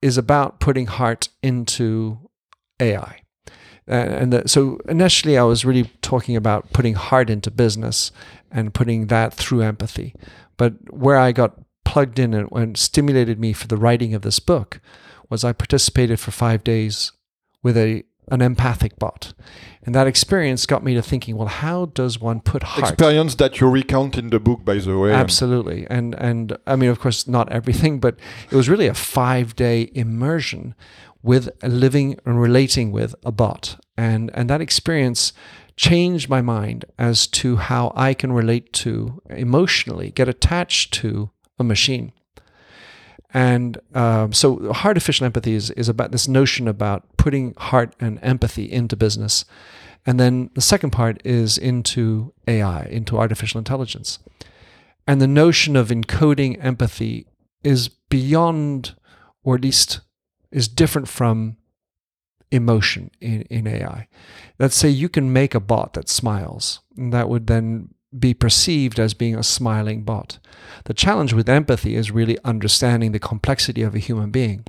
is 0.00 0.16
about 0.16 0.58
putting 0.58 0.86
heart 0.86 1.28
into 1.42 2.30
AI. 2.80 3.20
Uh, 3.88 3.94
and 3.94 4.32
the, 4.32 4.48
so 4.48 4.78
initially, 4.88 5.38
I 5.38 5.44
was 5.44 5.64
really 5.64 5.90
talking 6.02 6.36
about 6.36 6.72
putting 6.72 6.94
heart 6.94 7.30
into 7.30 7.50
business 7.50 8.12
and 8.50 8.74
putting 8.74 9.06
that 9.06 9.32
through 9.32 9.62
empathy. 9.62 10.14
But 10.56 10.74
where 10.92 11.16
I 11.16 11.32
got 11.32 11.54
plugged 11.84 12.18
in 12.18 12.34
and, 12.34 12.48
and 12.52 12.76
stimulated 12.76 13.40
me 13.40 13.52
for 13.52 13.66
the 13.66 13.76
writing 13.76 14.14
of 14.14 14.22
this 14.22 14.40
book 14.40 14.80
was 15.30 15.44
I 15.44 15.52
participated 15.52 16.20
for 16.20 16.30
five 16.30 16.64
days 16.64 17.12
with 17.62 17.76
a 17.76 18.04
an 18.30 18.42
empathic 18.42 18.98
bot. 18.98 19.32
And 19.82 19.94
that 19.94 20.06
experience 20.06 20.66
got 20.66 20.84
me 20.84 20.94
to 20.94 21.02
thinking, 21.02 21.36
well, 21.36 21.48
how 21.48 21.86
does 21.86 22.20
one 22.20 22.40
put 22.40 22.62
heart? 22.62 22.90
Experience 22.90 23.36
that 23.36 23.58
you 23.58 23.70
recount 23.70 24.18
in 24.18 24.28
the 24.28 24.38
book, 24.38 24.64
by 24.64 24.76
the 24.76 24.98
way. 24.98 25.12
Absolutely. 25.12 25.86
And 25.88 26.14
and 26.16 26.58
I 26.66 26.76
mean, 26.76 26.90
of 26.90 27.00
course, 27.00 27.26
not 27.26 27.50
everything, 27.50 28.00
but 28.00 28.16
it 28.50 28.56
was 28.56 28.68
really 28.68 28.86
a 28.86 28.94
five 28.94 29.56
day 29.56 29.90
immersion 29.94 30.74
with 31.28 31.50
living 31.62 32.18
and 32.24 32.40
relating 32.40 32.90
with 32.90 33.14
a 33.22 33.30
bot. 33.30 33.78
And, 33.98 34.30
and 34.32 34.48
that 34.48 34.62
experience 34.62 35.34
changed 35.76 36.30
my 36.30 36.40
mind 36.40 36.86
as 36.98 37.26
to 37.26 37.56
how 37.56 37.92
I 37.94 38.14
can 38.14 38.32
relate 38.32 38.72
to 38.84 39.20
emotionally, 39.28 40.10
get 40.10 40.26
attached 40.26 40.94
to 40.94 41.30
a 41.58 41.64
machine. 41.64 42.12
And 43.34 43.78
um, 43.94 44.32
so, 44.32 44.72
artificial 44.82 45.26
empathy 45.26 45.52
is, 45.52 45.70
is 45.72 45.86
about 45.90 46.12
this 46.12 46.28
notion 46.28 46.66
about 46.66 47.04
putting 47.18 47.52
heart 47.58 47.94
and 48.00 48.18
empathy 48.22 48.64
into 48.64 48.96
business. 48.96 49.44
And 50.06 50.18
then 50.18 50.48
the 50.54 50.62
second 50.62 50.92
part 50.92 51.20
is 51.26 51.58
into 51.58 52.32
AI, 52.46 52.84
into 52.84 53.18
artificial 53.18 53.58
intelligence. 53.58 54.18
And 55.06 55.20
the 55.20 55.26
notion 55.26 55.76
of 55.76 55.88
encoding 55.88 56.56
empathy 56.64 57.26
is 57.62 57.90
beyond, 58.08 58.94
or 59.44 59.56
at 59.56 59.60
least 59.60 60.00
is 60.50 60.68
different 60.68 61.08
from 61.08 61.56
emotion 62.50 63.10
in, 63.20 63.42
in 63.42 63.66
AI. 63.66 64.08
Let's 64.58 64.74
say 64.74 64.88
you 64.88 65.08
can 65.08 65.32
make 65.32 65.54
a 65.54 65.60
bot 65.60 65.94
that 65.94 66.08
smiles, 66.08 66.80
and 66.96 67.12
that 67.12 67.28
would 67.28 67.46
then 67.46 67.90
be 68.18 68.32
perceived 68.32 68.98
as 68.98 69.12
being 69.12 69.36
a 69.36 69.42
smiling 69.42 70.02
bot. 70.02 70.38
The 70.84 70.94
challenge 70.94 71.32
with 71.32 71.48
empathy 71.48 71.94
is 71.94 72.10
really 72.10 72.38
understanding 72.44 73.12
the 73.12 73.18
complexity 73.18 73.82
of 73.82 73.94
a 73.94 73.98
human 73.98 74.30
being. 74.30 74.64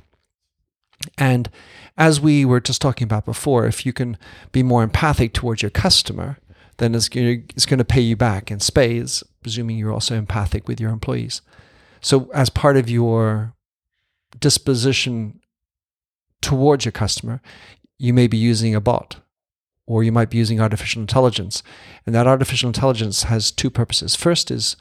And 1.16 1.48
as 1.96 2.20
we 2.20 2.44
were 2.44 2.60
just 2.60 2.82
talking 2.82 3.06
about 3.06 3.24
before, 3.24 3.66
if 3.66 3.86
you 3.86 3.92
can 3.92 4.18
be 4.52 4.62
more 4.62 4.82
empathic 4.82 5.32
towards 5.32 5.62
your 5.62 5.70
customer, 5.70 6.38
then 6.76 6.94
it's 6.94 7.08
going, 7.08 7.46
to, 7.46 7.54
it's 7.54 7.66
going 7.66 7.78
to 7.78 7.84
pay 7.84 8.00
you 8.00 8.16
back 8.16 8.50
in 8.50 8.60
spades, 8.60 9.22
presuming 9.42 9.78
you're 9.78 9.92
also 9.92 10.14
empathic 10.14 10.68
with 10.68 10.80
your 10.80 10.90
employees. 10.90 11.40
So, 12.02 12.30
as 12.32 12.50
part 12.50 12.76
of 12.76 12.88
your 12.88 13.54
disposition 14.38 15.39
towards 16.40 16.84
your 16.84 16.92
customer, 16.92 17.40
you 17.98 18.12
may 18.12 18.26
be 18.26 18.36
using 18.36 18.74
a 18.74 18.80
bot 18.80 19.16
or 19.86 20.04
you 20.04 20.12
might 20.12 20.30
be 20.30 20.38
using 20.38 20.60
artificial 20.60 21.00
intelligence. 21.00 21.62
And 22.06 22.14
that 22.14 22.26
artificial 22.26 22.68
intelligence 22.68 23.24
has 23.24 23.50
two 23.50 23.70
purposes. 23.70 24.14
First 24.14 24.50
is 24.50 24.76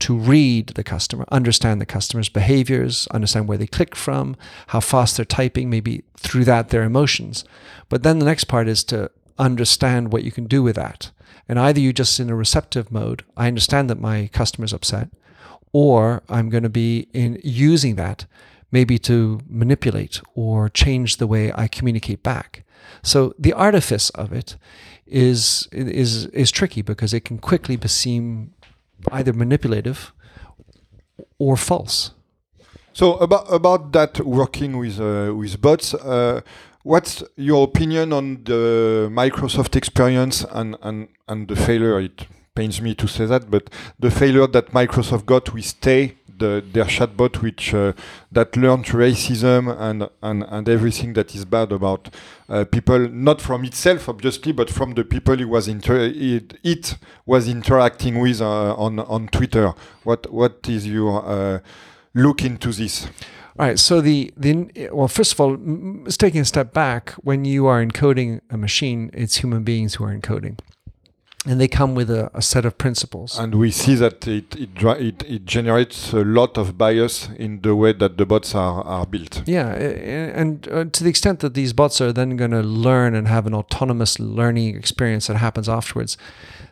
to 0.00 0.16
read 0.16 0.68
the 0.68 0.84
customer, 0.84 1.24
understand 1.30 1.80
the 1.80 1.86
customer's 1.86 2.28
behaviors, 2.28 3.06
understand 3.08 3.48
where 3.48 3.58
they 3.58 3.66
click 3.66 3.94
from, 3.94 4.36
how 4.68 4.80
fast 4.80 5.16
they're 5.16 5.24
typing, 5.24 5.70
maybe 5.70 6.02
through 6.16 6.44
that 6.44 6.70
their 6.70 6.82
emotions. 6.82 7.44
But 7.88 8.02
then 8.02 8.18
the 8.18 8.24
next 8.24 8.44
part 8.44 8.68
is 8.68 8.82
to 8.84 9.10
understand 9.38 10.12
what 10.12 10.24
you 10.24 10.32
can 10.32 10.44
do 10.44 10.62
with 10.62 10.76
that. 10.76 11.10
And 11.48 11.58
either 11.58 11.80
you're 11.80 11.92
just 11.92 12.20
in 12.20 12.30
a 12.30 12.34
receptive 12.34 12.92
mode, 12.92 13.24
I 13.36 13.48
understand 13.48 13.90
that 13.90 14.00
my 14.00 14.28
customer's 14.32 14.72
upset, 14.72 15.08
or 15.72 16.22
I'm 16.28 16.48
going 16.48 16.62
to 16.62 16.68
be 16.68 17.08
in 17.12 17.40
using 17.42 17.96
that 17.96 18.26
maybe 18.70 18.98
to 18.98 19.40
manipulate 19.48 20.20
or 20.34 20.68
change 20.68 21.16
the 21.16 21.26
way 21.26 21.52
I 21.54 21.68
communicate 21.68 22.22
back. 22.22 22.64
So 23.02 23.34
the 23.38 23.52
artifice 23.52 24.10
of 24.10 24.32
it 24.32 24.56
is 25.06 25.68
is 25.72 26.26
is 26.26 26.50
tricky 26.50 26.82
because 26.82 27.12
it 27.12 27.24
can 27.24 27.38
quickly 27.38 27.78
seem 27.86 28.52
either 29.10 29.32
manipulative 29.32 30.12
or 31.38 31.56
false. 31.56 32.12
So 32.92 33.14
about 33.16 33.52
about 33.52 33.92
that 33.92 34.20
working 34.24 34.78
with 34.78 35.00
uh, 35.00 35.34
with 35.34 35.60
bots, 35.60 35.94
uh, 35.94 36.40
what's 36.82 37.22
your 37.36 37.64
opinion 37.64 38.12
on 38.12 38.44
the 38.44 39.08
Microsoft 39.10 39.76
experience 39.76 40.44
and, 40.50 40.76
and 40.82 41.08
and 41.28 41.48
the 41.48 41.56
failure? 41.56 42.00
It 42.00 42.26
pains 42.54 42.80
me 42.80 42.94
to 42.94 43.06
say 43.06 43.26
that, 43.26 43.50
but 43.50 43.70
the 43.98 44.10
failure 44.10 44.46
that 44.46 44.72
Microsoft 44.72 45.26
got 45.26 45.52
with 45.54 45.80
Tay 45.80 46.16
the, 46.40 46.64
their 46.72 46.84
chatbot, 46.84 47.40
which 47.40 47.72
uh, 47.72 47.92
that 48.32 48.56
learned 48.56 48.86
racism 48.86 49.74
and, 49.78 50.08
and 50.22 50.42
and 50.48 50.68
everything 50.68 51.12
that 51.12 51.34
is 51.34 51.44
bad 51.44 51.70
about 51.70 52.12
uh, 52.48 52.64
people, 52.64 52.98
not 53.08 53.40
from 53.40 53.64
itself 53.64 54.08
obviously, 54.08 54.50
but 54.50 54.68
from 54.68 54.94
the 54.94 55.04
people 55.04 55.40
it 55.40 55.48
was 55.48 55.68
inter- 55.68 56.10
it, 56.12 56.58
it 56.64 56.96
was 57.24 57.46
interacting 57.46 58.18
with 58.18 58.40
uh, 58.40 58.74
on 58.74 58.98
on 58.98 59.28
Twitter. 59.28 59.72
What 60.02 60.32
what 60.32 60.68
is 60.68 60.88
your 60.88 61.24
uh, 61.24 61.60
look 62.14 62.44
into 62.44 62.72
this? 62.72 63.06
All 63.58 63.66
right. 63.66 63.78
So 63.78 64.00
the 64.00 64.32
the 64.36 64.88
well, 64.90 65.08
first 65.08 65.34
of 65.34 65.40
all, 65.40 65.56
taking 66.08 66.40
a 66.40 66.44
step 66.44 66.72
back. 66.72 67.10
When 67.22 67.44
you 67.44 67.66
are 67.66 67.84
encoding 67.84 68.40
a 68.50 68.56
machine, 68.56 69.10
it's 69.12 69.36
human 69.36 69.62
beings 69.62 69.96
who 69.96 70.04
are 70.04 70.16
encoding 70.16 70.58
and 71.46 71.58
they 71.58 71.68
come 71.68 71.94
with 71.94 72.10
a, 72.10 72.30
a, 72.34 72.42
set 72.42 72.66
of 72.66 72.76
principles. 72.76 73.38
And 73.38 73.54
we 73.54 73.70
see 73.70 73.94
that 73.94 74.26
it, 74.28 74.54
it, 74.56 74.70
it, 74.82 75.22
it, 75.22 75.44
generates 75.46 76.12
a 76.12 76.22
lot 76.22 76.58
of 76.58 76.76
bias 76.76 77.30
in 77.36 77.62
the 77.62 77.74
way 77.74 77.94
that 77.94 78.18
the 78.18 78.26
bots 78.26 78.54
are, 78.54 78.82
are 78.82 79.06
built. 79.06 79.42
Yeah, 79.46 79.68
and 79.72 80.68
uh, 80.68 80.84
to 80.84 81.02
the 81.02 81.08
extent 81.08 81.40
that 81.40 81.54
these 81.54 81.72
bots 81.72 81.98
are 82.02 82.12
then 82.12 82.36
going 82.36 82.50
to 82.50 82.60
learn 82.60 83.14
and 83.14 83.26
have 83.26 83.46
an 83.46 83.54
autonomous 83.54 84.20
learning 84.20 84.76
experience 84.76 85.28
that 85.28 85.38
happens 85.38 85.66
afterwards, 85.66 86.18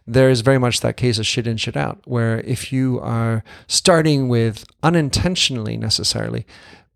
there 0.06 0.28
is 0.28 0.42
very 0.42 0.58
much 0.58 0.80
that 0.80 0.98
case 0.98 1.18
of 1.18 1.26
shit 1.26 1.46
in, 1.46 1.56
shit 1.56 1.76
out, 1.76 2.00
where 2.04 2.40
if 2.40 2.70
you 2.70 3.00
are 3.00 3.42
starting 3.68 4.28
with 4.28 4.66
unintentionally 4.82 5.78
necessarily 5.78 6.46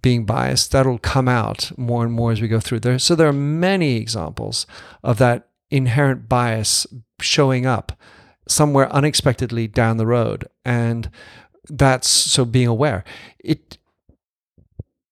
being 0.03 0.27
biased, 0.27 0.73
that'll 0.73 0.99
come 0.99 1.29
out 1.29 1.71
more 1.79 2.05
and 2.05 2.13
more 2.13 2.33
as 2.33 2.43
we 2.43 2.49
go 2.49 2.61
through 2.61 2.81
there. 2.81 2.99
So 2.99 3.15
there 3.15 3.29
are 3.29 3.33
many 3.33 3.97
examples 3.97 4.67
of 5.03 5.17
that 5.19 5.49
inherent 5.73 6.29
bias 6.29 6.87
showing 7.21 7.67
up 7.67 7.99
somewhere 8.47 8.93
unexpectedly 8.93 9.67
down 9.67 9.97
the 9.97 10.07
road. 10.07 10.47
And 10.65 11.11
that's 11.69 12.09
so 12.09 12.45
being 12.45 12.69
aware. 12.69 13.03
It 13.43 13.79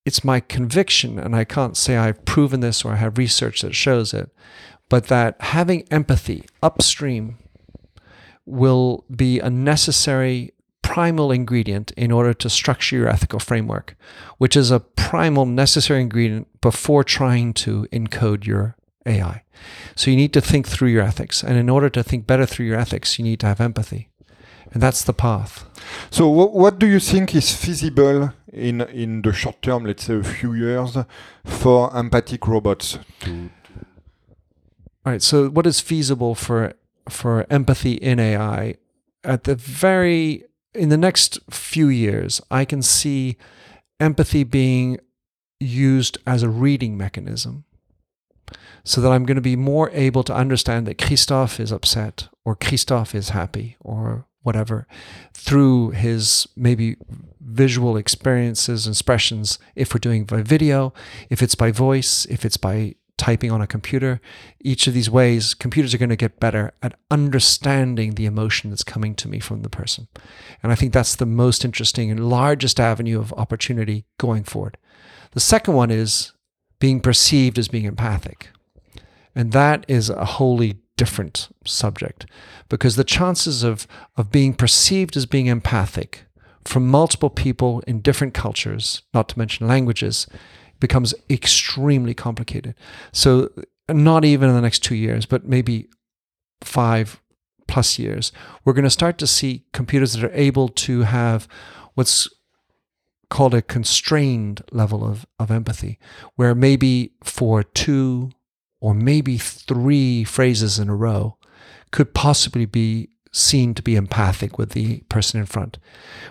it's 0.07 0.25
my 0.25 0.41
conviction 0.41 1.19
and 1.19 1.37
i 1.37 1.45
can't 1.45 1.77
say 1.77 1.97
i've 1.97 2.25
proven 2.25 2.61
this 2.61 2.85
or 2.87 2.93
i 2.93 2.97
have 2.97 3.19
research 3.19 3.61
that 3.61 3.75
shows 3.75 4.15
it 4.15 4.31
but 4.89 5.09
that 5.09 5.37
having 5.41 5.83
empathy 5.91 6.43
upstream 6.63 7.37
will 8.47 9.05
be 9.15 9.39
a 9.39 9.51
necessary 9.51 10.53
primal 10.83 11.31
ingredient 11.31 11.93
in 11.93 12.11
order 12.11 12.33
to 12.33 12.49
structure 12.49 12.97
your 12.97 13.09
ethical 13.09 13.39
framework 13.39 13.95
which 14.39 14.57
is 14.57 14.71
a 14.71 14.81
primal 14.81 15.45
necessary 15.45 16.01
ingredient 16.01 16.49
before 16.63 17.05
trying 17.05 17.53
to 17.53 17.87
encode 17.93 18.47
your 18.47 18.77
AI. 19.07 19.43
So 19.95 20.11
you 20.11 20.17
need 20.17 20.33
to 20.33 20.41
think 20.41 20.67
through 20.67 20.89
your 20.89 21.03
ethics. 21.03 21.43
And 21.43 21.57
in 21.57 21.69
order 21.69 21.89
to 21.91 22.03
think 22.03 22.27
better 22.27 22.47
through 22.47 22.67
your 22.67 22.79
ethics, 22.79 23.19
you 23.19 23.25
need 23.25 23.41
to 23.41 23.47
have 23.47 23.61
empathy. 23.61 24.09
And 24.73 24.83
that's 24.83 25.03
the 25.03 25.13
path. 25.13 25.65
So, 26.11 26.31
wh- 26.31 26.55
what 26.55 26.79
do 26.79 26.87
you 26.87 27.01
think 27.01 27.35
is 27.35 27.53
feasible 27.53 28.33
in 28.53 28.81
in 28.83 29.23
the 29.23 29.33
short 29.33 29.61
term, 29.63 29.85
let's 29.85 30.05
say 30.05 30.15
a 30.15 30.23
few 30.23 30.53
years, 30.53 30.97
for 31.45 31.91
empathic 31.97 32.47
robots 32.47 32.99
to? 33.21 33.51
All 35.05 35.13
right. 35.13 35.23
So, 35.23 35.49
what 35.49 35.67
is 35.67 35.81
feasible 35.81 36.35
for 36.37 36.75
for 37.09 37.47
empathy 37.51 37.95
in 37.95 38.21
AI? 38.21 38.77
At 39.25 39.43
the 39.45 39.57
very 39.57 40.45
in 40.73 40.89
the 40.89 40.97
next 40.97 41.41
few 41.51 41.89
years, 41.89 42.41
I 42.51 42.65
can 42.65 42.83
see 42.83 43.37
empathy 43.99 44.45
being 44.45 44.99
used 45.59 46.19
as 46.27 46.43
a 46.43 46.49
reading 46.49 46.97
mechanism, 46.97 47.65
so 48.85 49.01
that 49.01 49.11
I'm 49.11 49.25
going 49.25 49.37
to 49.37 49.41
be 49.41 49.57
more 49.57 49.91
able 49.93 50.23
to 50.25 50.35
understand 50.35 50.87
that 50.87 50.99
Christophe 50.99 51.61
is 51.61 51.73
upset 51.73 52.29
or 52.45 52.57
Christophe 52.57 53.15
is 53.15 53.31
happy 53.31 53.77
or 53.81 54.27
whatever 54.43 54.87
through 55.35 55.91
his 55.91 56.49
maybe 56.57 56.97
visual 57.41 57.97
experiences, 57.97 58.87
expressions, 58.87 59.59
if 59.75 59.93
we're 59.93 59.99
doing 59.99 60.25
by 60.25 60.43
video, 60.43 60.93
if 61.29 61.43
it's 61.43 61.55
by 61.55 61.71
voice, 61.71 62.25
if 62.27 62.45
it's 62.45 62.57
by 62.57 62.95
typing 63.21 63.51
on 63.51 63.61
a 63.61 63.67
computer. 63.67 64.19
Each 64.61 64.87
of 64.87 64.95
these 64.95 65.11
ways, 65.11 65.53
computers 65.53 65.93
are 65.93 65.99
going 65.99 66.09
to 66.09 66.17
get 66.17 66.41
better 66.41 66.73
at 66.83 66.99
understanding 67.11 68.13
the 68.13 68.25
emotion 68.25 68.71
that's 68.71 68.83
coming 68.83 69.15
to 69.17 69.29
me 69.29 69.41
from 69.41 69.61
the 69.61 69.69
person. 69.69 70.09
And 70.63 70.73
I 70.73 70.75
think 70.75 70.95
that's 70.95 71.17
the 71.17 71.27
most 71.27 71.63
interesting 71.63 72.11
and 72.11 72.31
largest 72.31 72.81
avenue 72.81 73.21
of 73.21 73.35
opportunity 73.35 74.07
going 74.19 74.45
forward. 74.45 74.79
The 75.33 75.41
second 75.41 75.75
one 75.75 75.91
is 75.91 76.33
being 76.79 77.01
perceived 77.01 77.59
as 77.59 77.69
being 77.69 77.85
empathic. 77.85 78.49
And 79.41 79.53
that 79.53 79.87
is 79.89 80.11
a 80.11 80.27
wholly 80.27 80.81
different 80.99 81.49
subject 81.65 82.27
because 82.69 82.97
the 82.97 83.05
chances 83.05 83.63
of, 83.63 83.87
of 84.19 84.31
being 84.31 84.53
perceived 84.53 85.17
as 85.17 85.25
being 85.25 85.47
empathic 85.47 86.27
from 86.63 86.87
multiple 86.87 87.31
people 87.31 87.83
in 87.87 88.03
different 88.03 88.35
cultures, 88.35 89.01
not 89.15 89.31
to 89.31 89.39
mention 89.39 89.67
languages, 89.67 90.27
becomes 90.79 91.15
extremely 91.31 92.13
complicated. 92.13 92.75
So, 93.13 93.49
not 93.89 94.27
even 94.27 94.51
in 94.51 94.55
the 94.55 94.61
next 94.61 94.81
two 94.81 94.95
years, 94.95 95.25
but 95.25 95.49
maybe 95.49 95.89
five 96.61 97.19
plus 97.67 97.99
years, 97.99 98.33
we're 98.67 98.75
going 98.75 98.85
to 98.85 98.91
start 98.91 99.17
to 99.17 99.27
see 99.27 99.65
computers 99.73 100.13
that 100.13 100.23
are 100.23 100.35
able 100.35 100.69
to 100.69 101.05
have 101.05 101.49
what's 101.95 102.29
called 103.31 103.55
a 103.55 103.63
constrained 103.63 104.61
level 104.71 105.03
of, 105.03 105.25
of 105.39 105.51
empathy, 105.51 105.99
where 106.37 106.55
maybe 106.55 107.13
for 107.25 107.63
two 107.63 108.33
or 108.81 108.95
maybe 108.95 109.39
three 109.39 110.25
phrases 110.25 110.79
in 110.79 110.89
a 110.89 110.97
row 110.97 111.37
could 111.91 112.15
possibly 112.15 112.67
be 112.67 113.11
seen 113.33 113.75
to 113.75 113.83
be 113.83 113.97
empathic 113.97 114.59
with 114.59 114.71
the 114.71 115.01
person 115.09 115.39
in 115.39 115.47
front. 115.47 115.79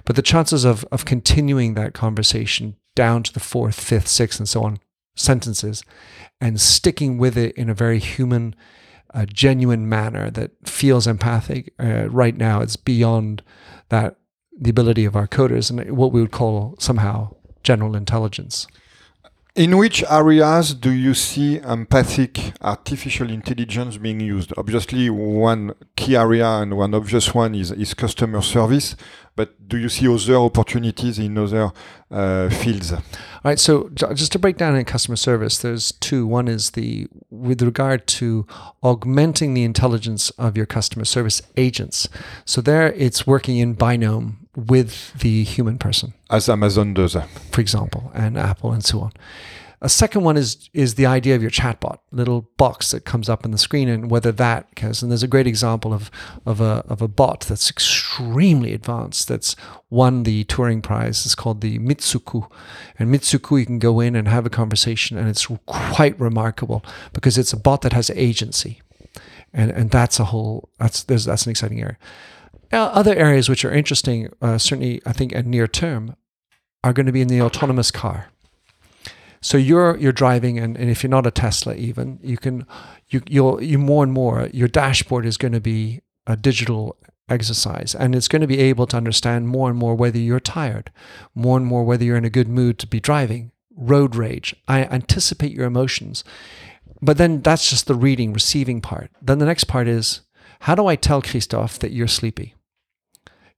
But 0.05 0.15
the 0.15 0.21
chances 0.21 0.65
of, 0.65 0.83
of 0.91 1.05
continuing 1.05 1.73
that 1.73 1.93
conversation 1.93 2.75
down 2.95 3.23
to 3.23 3.33
the 3.33 3.39
fourth, 3.39 3.79
fifth, 3.79 4.07
sixth, 4.07 4.39
and 4.39 4.49
so 4.49 4.63
on 4.63 4.79
sentences 5.15 5.83
and 6.39 6.59
sticking 6.59 7.17
with 7.17 7.37
it 7.37 7.55
in 7.55 7.69
a 7.69 7.73
very 7.73 7.99
human, 7.99 8.55
uh, 9.13 9.25
genuine 9.25 9.87
manner 9.87 10.29
that 10.31 10.51
feels 10.65 11.07
empathic 11.07 11.73
uh, 11.79 12.09
right 12.09 12.37
now, 12.37 12.61
it's 12.61 12.75
beyond 12.77 13.43
that 13.89 14.15
the 14.57 14.69
ability 14.69 15.05
of 15.05 15.15
our 15.15 15.27
coders 15.27 15.69
and 15.69 15.95
what 15.95 16.11
we 16.11 16.21
would 16.21 16.31
call 16.31 16.75
somehow 16.79 17.33
general 17.63 17.95
intelligence. 17.95 18.67
In 19.59 19.75
which 19.77 20.05
areas 20.09 20.73
do 20.73 20.89
you 20.89 21.13
see 21.13 21.57
empathic 21.57 22.53
artificial 22.61 23.29
intelligence 23.29 23.97
being 23.97 24.21
used? 24.21 24.53
Obviously, 24.55 25.09
one 25.09 25.73
key 25.97 26.15
area 26.15 26.47
and 26.47 26.77
one 26.77 26.93
obvious 26.93 27.33
one 27.33 27.53
is, 27.55 27.69
is 27.73 27.93
customer 27.93 28.41
service, 28.41 28.95
but 29.35 29.67
do 29.67 29.77
you 29.77 29.89
see 29.89 30.07
other 30.07 30.37
opportunities 30.37 31.19
in 31.19 31.37
other 31.37 31.73
uh, 32.09 32.47
fields? 32.47 32.93
All 32.93 33.01
right, 33.43 33.59
so 33.59 33.89
just 33.89 34.31
to 34.31 34.39
break 34.39 34.55
down 34.55 34.77
in 34.77 34.85
customer 34.85 35.17
service, 35.17 35.57
there's 35.57 35.91
two. 35.91 36.25
One 36.25 36.47
is 36.47 36.71
the 36.71 37.07
with 37.29 37.61
regard 37.61 38.07
to 38.19 38.47
augmenting 38.81 39.55
the 39.55 39.65
intelligence 39.65 40.29
of 40.37 40.55
your 40.55 40.67
customer 40.67 41.03
service 41.03 41.41
agents. 41.57 42.07
So 42.45 42.61
there, 42.61 42.93
it's 42.93 43.27
working 43.27 43.57
in 43.57 43.75
binome 43.75 44.35
with 44.67 45.13
the 45.19 45.43
human 45.43 45.77
person, 45.77 46.13
as 46.29 46.49
Amazon 46.49 46.93
does, 46.93 47.15
eh? 47.15 47.25
for 47.51 47.61
example, 47.61 48.11
and 48.13 48.37
Apple 48.37 48.71
and 48.71 48.83
so 48.83 49.01
on. 49.01 49.11
A 49.81 49.87
second 49.87 50.23
one 50.23 50.35
is 50.35 50.69
is 50.73 50.95
the 50.95 51.05
idea 51.05 51.35
of 51.35 51.41
your 51.41 51.51
chatbot, 51.51 51.99
little 52.11 52.49
box 52.57 52.91
that 52.91 53.05
comes 53.05 53.29
up 53.29 53.45
on 53.45 53.51
the 53.51 53.57
screen, 53.57 53.87
and 53.87 54.11
whether 54.11 54.31
that 54.33 54.69
because 54.71 55.01
and 55.01 55.09
there's 55.09 55.23
a 55.23 55.27
great 55.27 55.47
example 55.47 55.93
of 55.93 56.11
of 56.45 56.59
a 56.59 56.83
of 56.89 57.01
a 57.01 57.07
bot 57.07 57.41
that's 57.41 57.69
extremely 57.69 58.73
advanced 58.73 59.29
that's 59.29 59.55
won 59.89 60.23
the 60.23 60.43
Turing 60.45 60.83
Prize. 60.83 61.25
It's 61.25 61.33
called 61.33 61.61
the 61.61 61.79
Mitsuku, 61.79 62.51
and 62.97 63.13
Mitsuku 63.13 63.59
you 63.61 63.65
can 63.65 63.79
go 63.79 64.01
in 64.01 64.17
and 64.17 64.27
have 64.27 64.45
a 64.45 64.49
conversation, 64.49 65.17
and 65.17 65.29
it's 65.29 65.47
quite 65.65 66.19
remarkable 66.19 66.83
because 67.13 67.37
it's 67.37 67.53
a 67.53 67.57
bot 67.57 67.81
that 67.83 67.93
has 67.93 68.09
agency, 68.09 68.81
and 69.53 69.71
and 69.71 69.91
that's 69.91 70.19
a 70.19 70.25
whole 70.25 70.67
that's 70.77 71.03
there's 71.03 71.23
that's 71.23 71.45
an 71.45 71.51
exciting 71.51 71.79
area. 71.79 71.97
Other 72.77 73.15
areas 73.15 73.49
which 73.49 73.65
are 73.65 73.71
interesting, 73.71 74.29
uh, 74.41 74.57
certainly 74.57 75.01
I 75.05 75.13
think 75.13 75.35
at 75.35 75.45
near 75.45 75.67
term, 75.67 76.15
are 76.83 76.93
going 76.93 77.05
to 77.05 77.11
be 77.11 77.21
in 77.21 77.27
the 77.27 77.41
autonomous 77.41 77.91
car. 77.91 78.29
So 79.41 79.57
you're 79.57 79.97
you're 79.97 80.11
driving, 80.11 80.59
and, 80.59 80.77
and 80.77 80.89
if 80.89 81.01
you're 81.01 81.09
not 81.09 81.25
a 81.25 81.31
Tesla, 81.31 81.75
even 81.75 82.19
you 82.21 82.37
can 82.37 82.65
you 83.07 83.21
you'll 83.27 83.63
you 83.63 83.77
more 83.77 84.03
and 84.03 84.11
more 84.11 84.49
your 84.53 84.67
dashboard 84.67 85.25
is 85.25 85.37
going 85.37 85.53
to 85.53 85.61
be 85.61 86.01
a 86.27 86.35
digital 86.35 86.97
exercise, 87.29 87.95
and 87.95 88.15
it's 88.15 88.27
going 88.27 88.41
to 88.41 88.47
be 88.47 88.59
able 88.59 88.85
to 88.87 88.97
understand 88.97 89.47
more 89.47 89.69
and 89.69 89.79
more 89.79 89.95
whether 89.95 90.17
you're 90.17 90.39
tired, 90.39 90.91
more 91.33 91.57
and 91.57 91.65
more 91.65 91.83
whether 91.83 92.03
you're 92.03 92.17
in 92.17 92.25
a 92.25 92.29
good 92.29 92.49
mood 92.49 92.79
to 92.79 92.87
be 92.87 92.99
driving, 92.99 93.51
road 93.75 94.15
rage. 94.15 94.55
I 94.67 94.83
anticipate 94.83 95.53
your 95.53 95.65
emotions, 95.65 96.25
but 97.01 97.17
then 97.17 97.41
that's 97.41 97.69
just 97.69 97.87
the 97.87 97.95
reading, 97.95 98.33
receiving 98.33 98.81
part. 98.81 99.09
Then 99.21 99.39
the 99.39 99.45
next 99.45 99.65
part 99.65 99.87
is 99.87 100.21
how 100.61 100.75
do 100.75 100.87
I 100.87 100.97
tell 100.97 101.21
Christophe 101.21 101.79
that 101.79 101.91
you're 101.91 102.07
sleepy? 102.07 102.55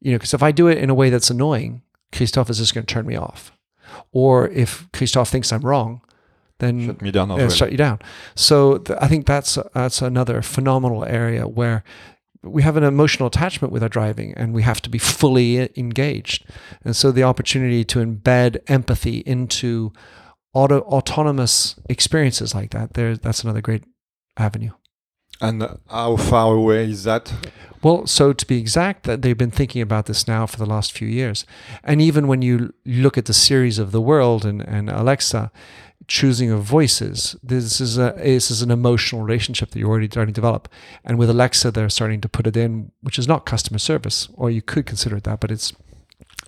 You 0.01 0.11
know, 0.11 0.17
because 0.17 0.33
if 0.33 0.43
I 0.43 0.51
do 0.51 0.67
it 0.67 0.77
in 0.77 0.89
a 0.89 0.95
way 0.95 1.09
that's 1.09 1.29
annoying, 1.29 1.83
Christophe 2.11 2.49
is 2.49 2.57
just 2.57 2.73
going 2.73 2.85
to 2.85 2.93
turn 2.93 3.05
me 3.05 3.15
off. 3.15 3.51
Or 4.11 4.47
if 4.49 4.91
Christophe 4.91 5.29
thinks 5.29 5.51
I'm 5.53 5.61
wrong, 5.61 6.01
then 6.59 6.85
shut 6.87 7.01
me 7.01 7.11
down. 7.11 7.31
Uh, 7.31 7.49
shut 7.49 7.71
you 7.71 7.77
down. 7.77 7.99
So 8.35 8.77
th- 8.77 8.97
I 9.01 9.07
think 9.07 9.25
that's 9.25 9.57
that's 9.73 10.01
another 10.01 10.41
phenomenal 10.41 11.03
area 11.05 11.47
where 11.47 11.83
we 12.43 12.63
have 12.63 12.77
an 12.77 12.83
emotional 12.83 13.27
attachment 13.27 13.71
with 13.71 13.83
our 13.83 13.89
driving 13.89 14.33
and 14.35 14.53
we 14.53 14.63
have 14.63 14.81
to 14.81 14.89
be 14.89 14.97
fully 14.97 15.69
engaged. 15.77 16.45
And 16.83 16.95
so 16.95 17.11
the 17.11 17.23
opportunity 17.23 17.83
to 17.85 17.99
embed 17.99 18.61
empathy 18.67 19.19
into 19.19 19.91
auto 20.53 20.81
autonomous 20.81 21.75
experiences 21.89 22.55
like 22.55 22.71
that, 22.71 22.93
there 22.93 23.15
that's 23.15 23.43
another 23.43 23.61
great 23.61 23.83
avenue. 24.37 24.71
And 25.41 25.77
how 25.89 26.17
far 26.17 26.55
away 26.55 26.91
is 26.91 27.03
that? 27.03 27.33
Well, 27.83 28.05
so 28.05 28.31
to 28.31 28.45
be 28.45 28.59
exact, 28.59 29.03
that 29.05 29.23
they've 29.23 29.37
been 29.37 29.51
thinking 29.51 29.81
about 29.81 30.05
this 30.05 30.27
now 30.27 30.45
for 30.45 30.57
the 30.57 30.67
last 30.67 30.91
few 30.91 31.07
years. 31.07 31.45
And 31.83 31.99
even 31.99 32.27
when 32.27 32.43
you 32.43 32.73
look 32.85 33.17
at 33.17 33.25
the 33.25 33.33
Siris 33.33 33.79
of 33.79 33.91
the 33.91 34.01
world 34.01 34.45
and, 34.45 34.61
and 34.61 34.89
Alexa, 34.89 35.51
choosing 36.07 36.51
of 36.51 36.61
voices, 36.61 37.35
this 37.41 37.81
is 37.81 37.97
a 37.97 38.13
this 38.17 38.51
is 38.51 38.61
an 38.61 38.69
emotional 38.69 39.23
relationship 39.23 39.71
that 39.71 39.79
you're 39.79 39.89
already 39.89 40.07
starting 40.07 40.33
to 40.33 40.41
develop. 40.41 40.67
And 41.03 41.17
with 41.17 41.29
Alexa, 41.29 41.71
they're 41.71 41.89
starting 41.89 42.21
to 42.21 42.29
put 42.29 42.45
it 42.45 42.55
in, 42.55 42.91
which 43.01 43.17
is 43.17 43.27
not 43.27 43.45
customer 43.45 43.79
service, 43.79 44.27
or 44.33 44.51
you 44.51 44.61
could 44.61 44.85
consider 44.85 45.17
it 45.17 45.23
that, 45.23 45.39
but 45.39 45.51
it's 45.51 45.73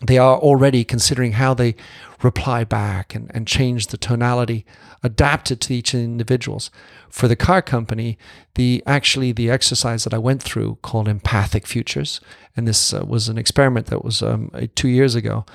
they 0.06 0.18
are 0.18 0.38
already 0.38 0.84
considering 0.84 1.34
how 1.34 1.54
they 1.54 1.76
reply 2.22 2.63
back 2.63 3.16
and, 3.16 3.32
and 3.34 3.48
change 3.48 3.88
the 3.88 3.98
tonality 3.98 4.66
adapted 5.02 5.60
to 5.62 5.74
each 5.74 5.94
individuals. 5.94 6.72
For 7.10 7.28
the 7.28 7.36
car 7.36 7.62
company 7.62 8.18
the 8.56 8.84
actually 8.86 9.32
the 9.32 9.50
exercise 9.50 10.04
that 10.04 10.13
i 10.13 10.18
went 10.18 10.42
through 10.42 10.78
called 10.82 11.08
empathic 11.08 11.66
futures 11.66 12.22
and 12.56 12.68
this 12.68 12.94
uh, 12.94 13.04
was 13.06 13.30
an 13.30 13.38
experiment 13.38 13.88
that 13.88 14.04
was 14.04 14.22
um, 14.22 14.52
two 14.76 14.88
years 14.88 15.16
ago 15.16 15.46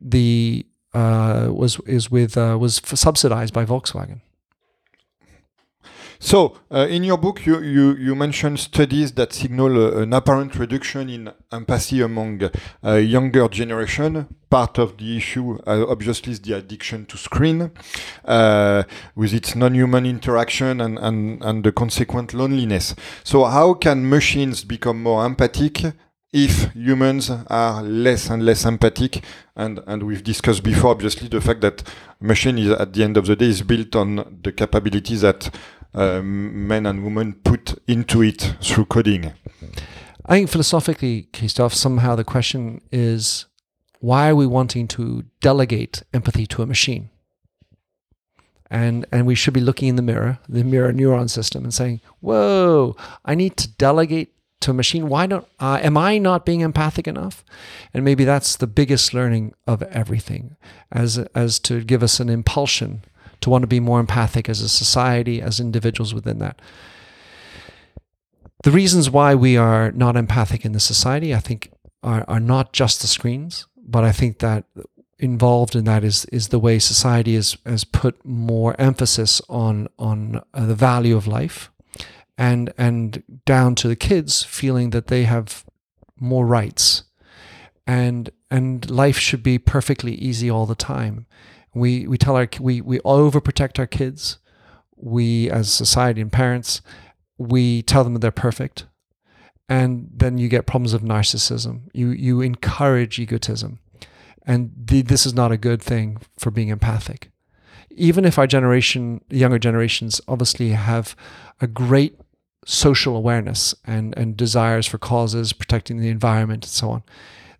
the 0.00 0.66
uh, 0.94 1.48
was 1.50 1.78
is 1.86 2.10
with 2.10 2.36
uh, 2.36 2.56
was 2.60 2.80
subsidized 2.84 3.54
by 3.54 3.64
volkswagen 3.64 4.20
so, 6.22 6.58
uh, 6.70 6.86
in 6.90 7.02
your 7.02 7.16
book, 7.16 7.46
you, 7.46 7.62
you, 7.62 7.96
you 7.96 8.14
mentioned 8.14 8.60
studies 8.60 9.12
that 9.12 9.32
signal 9.32 9.96
uh, 9.96 10.02
an 10.02 10.12
apparent 10.12 10.54
reduction 10.54 11.08
in 11.08 11.32
empathy 11.50 12.02
among 12.02 12.42
uh, 12.84 12.92
younger 12.96 13.48
generation. 13.48 14.28
Part 14.50 14.78
of 14.78 14.98
the 14.98 15.16
issue, 15.16 15.58
uh, 15.66 15.86
obviously, 15.88 16.32
is 16.32 16.40
the 16.40 16.58
addiction 16.58 17.06
to 17.06 17.16
screen, 17.16 17.70
uh, 18.26 18.82
with 19.14 19.32
its 19.32 19.56
non-human 19.56 20.04
interaction 20.04 20.82
and, 20.82 20.98
and, 20.98 21.42
and 21.42 21.64
the 21.64 21.72
consequent 21.72 22.34
loneliness. 22.34 22.94
So, 23.24 23.44
how 23.44 23.72
can 23.72 24.06
machines 24.06 24.62
become 24.62 25.02
more 25.02 25.24
empathic 25.24 25.94
if 26.32 26.72
humans 26.74 27.30
are 27.48 27.82
less 27.82 28.30
and 28.30 28.44
less 28.44 28.64
empathic 28.64 29.24
and 29.56 29.80
and 29.88 30.04
we've 30.04 30.22
discussed 30.22 30.62
before 30.62 30.92
obviously 30.92 31.26
the 31.26 31.40
fact 31.40 31.60
that 31.60 31.82
machine 32.20 32.56
is 32.56 32.70
at 32.70 32.92
the 32.92 33.02
end 33.02 33.16
of 33.16 33.26
the 33.26 33.34
day 33.34 33.46
is 33.46 33.62
built 33.62 33.96
on 33.96 34.38
the 34.44 34.52
capabilities 34.52 35.22
that 35.22 35.52
men 35.94 36.86
and 36.86 37.04
women 37.04 37.34
put 37.34 37.78
into 37.86 38.22
it 38.22 38.54
through 38.60 38.86
coding? 38.86 39.32
I 40.26 40.34
think 40.34 40.50
philosophically, 40.50 41.28
Christophe, 41.32 41.74
somehow 41.74 42.14
the 42.14 42.24
question 42.24 42.80
is 42.92 43.46
why 44.00 44.30
are 44.30 44.34
we 44.34 44.46
wanting 44.46 44.88
to 44.88 45.24
delegate 45.40 46.02
empathy 46.14 46.46
to 46.46 46.62
a 46.62 46.66
machine? 46.66 47.10
And, 48.70 49.04
and 49.10 49.26
we 49.26 49.34
should 49.34 49.52
be 49.52 49.60
looking 49.60 49.88
in 49.88 49.96
the 49.96 50.02
mirror, 50.02 50.38
the 50.48 50.62
mirror 50.62 50.92
neuron 50.92 51.28
system, 51.28 51.64
and 51.64 51.74
saying, 51.74 52.00
Whoa, 52.20 52.96
I 53.24 53.34
need 53.34 53.56
to 53.56 53.68
delegate 53.68 54.32
to 54.60 54.70
a 54.70 54.74
machine. 54.74 55.08
Why 55.08 55.26
don't 55.26 55.46
uh, 55.58 55.80
am 55.82 55.96
I 55.96 56.18
not 56.18 56.46
being 56.46 56.60
empathic 56.60 57.08
enough? 57.08 57.44
And 57.92 58.04
maybe 58.04 58.24
that's 58.24 58.56
the 58.56 58.66
biggest 58.66 59.12
learning 59.12 59.54
of 59.66 59.82
everything, 59.84 60.56
as 60.92 61.18
as 61.34 61.58
to 61.60 61.82
give 61.82 62.02
us 62.02 62.20
an 62.20 62.28
impulsion 62.28 63.02
to 63.40 63.50
want 63.50 63.62
to 63.62 63.68
be 63.68 63.80
more 63.80 64.00
empathic 64.00 64.48
as 64.48 64.60
a 64.60 64.68
society, 64.68 65.40
as 65.40 65.60
individuals 65.60 66.14
within 66.14 66.38
that. 66.38 66.60
The 68.62 68.70
reasons 68.70 69.08
why 69.08 69.34
we 69.34 69.56
are 69.56 69.90
not 69.92 70.16
empathic 70.16 70.64
in 70.64 70.72
the 70.72 70.80
society, 70.80 71.34
I 71.34 71.40
think, 71.40 71.72
are, 72.02 72.24
are 72.28 72.40
not 72.40 72.72
just 72.72 73.00
the 73.00 73.06
screens, 73.06 73.66
but 73.76 74.04
I 74.04 74.12
think 74.12 74.38
that 74.40 74.64
involved 75.20 75.76
in 75.76 75.84
that 75.84 76.02
is 76.02 76.24
is 76.26 76.48
the 76.48 76.58
way 76.58 76.78
society 76.78 77.34
has 77.34 77.56
has 77.66 77.84
put 77.84 78.24
more 78.24 78.74
emphasis 78.80 79.42
on 79.48 79.86
on 79.98 80.40
uh, 80.54 80.66
the 80.66 80.74
value 80.74 81.14
of 81.14 81.26
life 81.26 81.70
and 82.38 82.72
and 82.78 83.22
down 83.44 83.74
to 83.74 83.86
the 83.86 83.96
kids 83.96 84.42
feeling 84.42 84.90
that 84.90 85.08
they 85.08 85.24
have 85.24 85.64
more 86.18 86.46
rights 86.46 87.04
and 87.86 88.30
and 88.50 88.90
life 88.90 89.18
should 89.18 89.42
be 89.42 89.58
perfectly 89.58 90.14
easy 90.14 90.50
all 90.50 90.64
the 90.64 90.74
time 90.74 91.26
we 91.74 92.06
we 92.06 92.18
tell 92.18 92.36
our 92.36 92.48
we 92.60 92.80
we 92.80 92.98
overprotect 93.00 93.78
our 93.78 93.86
kids. 93.86 94.38
We 94.96 95.50
as 95.50 95.72
society 95.72 96.20
and 96.20 96.30
parents 96.30 96.82
we 97.40 97.80
tell 97.82 98.04
them 98.04 98.12
that 98.12 98.20
they're 98.20 98.30
perfect. 98.30 98.86
And 99.66 100.10
then 100.14 100.36
you 100.36 100.48
get 100.48 100.66
problems 100.66 100.92
of 100.92 101.00
narcissism. 101.00 101.88
You 101.94 102.10
you 102.10 102.42
encourage 102.42 103.18
egotism. 103.18 103.78
And 104.46 104.72
the, 104.76 105.02
this 105.02 105.24
is 105.26 105.34
not 105.34 105.52
a 105.52 105.56
good 105.56 105.82
thing 105.82 106.18
for 106.38 106.50
being 106.50 106.68
empathic. 106.68 107.30
Even 107.90 108.24
if 108.24 108.38
our 108.38 108.46
generation 108.46 109.22
younger 109.30 109.58
generations 109.58 110.20
obviously 110.28 110.70
have 110.70 111.16
a 111.60 111.66
great 111.66 112.18
social 112.66 113.16
awareness 113.16 113.74
and, 113.86 114.16
and 114.18 114.36
desires 114.36 114.86
for 114.86 114.98
causes, 114.98 115.52
protecting 115.52 115.98
the 115.98 116.08
environment, 116.08 116.64
and 116.64 116.70
so 116.70 116.90
on, 116.90 117.02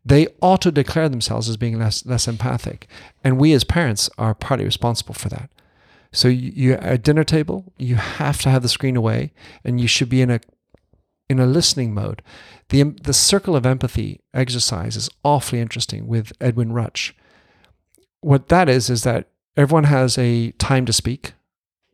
they 0.04 0.28
ought 0.40 0.62
to 0.62 0.72
declare 0.72 1.08
themselves 1.08 1.48
as 1.48 1.56
being 1.56 1.78
less 1.78 2.04
less 2.06 2.26
empathic. 2.26 2.86
And 3.22 3.38
we 3.38 3.52
as 3.52 3.64
parents 3.64 4.08
are 4.18 4.34
partly 4.34 4.64
responsible 4.64 5.14
for 5.14 5.28
that. 5.28 5.50
So 6.12 6.28
you, 6.28 6.72
at 6.74 7.02
dinner 7.02 7.24
table, 7.24 7.72
you 7.78 7.94
have 7.94 8.40
to 8.42 8.50
have 8.50 8.62
the 8.62 8.68
screen 8.68 8.96
away 8.96 9.32
and 9.64 9.80
you 9.80 9.86
should 9.86 10.08
be 10.08 10.22
in 10.22 10.30
a 10.30 10.40
in 11.28 11.38
a 11.38 11.46
listening 11.46 11.94
mode. 11.94 12.22
The 12.70 12.82
the 12.82 13.12
circle 13.12 13.54
of 13.54 13.66
empathy 13.66 14.20
exercise 14.34 14.96
is 14.96 15.10
awfully 15.24 15.60
interesting 15.60 16.06
with 16.06 16.32
Edwin 16.40 16.72
Rutsch. 16.72 17.12
What 18.20 18.48
that 18.48 18.68
is 18.68 18.90
is 18.90 19.04
that 19.04 19.28
everyone 19.56 19.84
has 19.84 20.18
a 20.18 20.50
time 20.52 20.86
to 20.86 20.92
speak, 20.92 21.32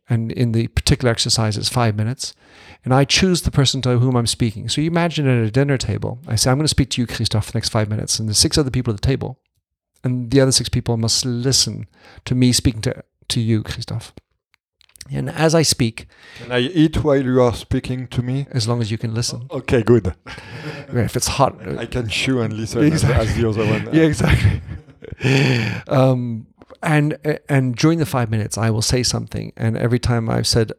and 0.09 0.31
in 0.31 0.51
the 0.51 0.67
particular 0.67 1.11
exercise 1.11 1.57
it's 1.57 1.69
five 1.69 1.95
minutes 1.95 2.33
and 2.87 2.93
I 2.93 3.03
choose 3.03 3.41
the 3.41 3.51
person 3.51 3.81
to 3.81 3.99
whom 3.99 4.15
I'm 4.15 4.27
speaking. 4.27 4.69
So 4.69 4.79
you 4.79 4.87
imagine 4.89 5.27
at 5.27 5.45
a 5.45 5.51
dinner 5.51 5.77
table, 5.77 6.19
I 6.25 6.37
say, 6.37 6.49
I'm 6.49 6.57
going 6.57 6.63
to 6.63 6.69
speak 6.69 6.89
to 6.91 7.01
you, 7.01 7.05
Christophe, 7.05 7.45
for 7.45 7.51
the 7.51 7.57
next 7.57 7.67
five 7.67 7.89
minutes, 7.89 8.17
and 8.17 8.29
there's 8.29 8.37
six 8.37 8.57
other 8.57 8.71
people 8.71 8.93
at 8.93 9.01
the 9.01 9.05
table, 9.05 9.39
and 10.05 10.31
the 10.31 10.39
other 10.39 10.53
six 10.53 10.69
people 10.69 10.95
must 10.95 11.25
listen 11.25 11.87
to 12.23 12.33
me 12.33 12.53
speaking 12.53 12.81
to, 12.83 13.03
to 13.27 13.41
you, 13.41 13.61
Christophe. 13.61 14.13
And 15.11 15.29
as 15.29 15.53
I 15.53 15.63
speak, 15.63 16.07
can 16.37 16.51
I 16.53 16.59
eat 16.59 17.03
while 17.03 17.21
you 17.21 17.41
are 17.41 17.53
speaking 17.53 18.07
to 18.07 18.21
me? 18.21 18.47
As 18.51 18.69
long 18.69 18.81
as 18.81 18.89
you 18.89 18.97
can 18.97 19.13
listen. 19.13 19.47
Okay, 19.51 19.83
good. 19.83 20.13
if 20.89 21.15
it's 21.17 21.27
hot, 21.27 21.65
I 21.77 21.85
can 21.85 22.07
chew 22.07 22.41
and 22.41 22.53
listen 22.53 22.83
exactly. 22.85 23.21
as, 23.21 23.29
as 23.29 23.35
the 23.35 23.49
other 23.49 23.65
one. 23.65 23.89
yeah, 23.93 24.03
exactly. 24.03 24.61
um, 25.87 26.47
and 26.81 27.17
and 27.49 27.75
during 27.75 27.99
the 27.99 28.05
five 28.05 28.29
minutes, 28.29 28.57
I 28.57 28.69
will 28.69 28.81
say 28.81 29.03
something, 29.03 29.53
and 29.57 29.77
every 29.77 29.99
time 29.99 30.29
I've 30.29 30.47
said 30.47 30.71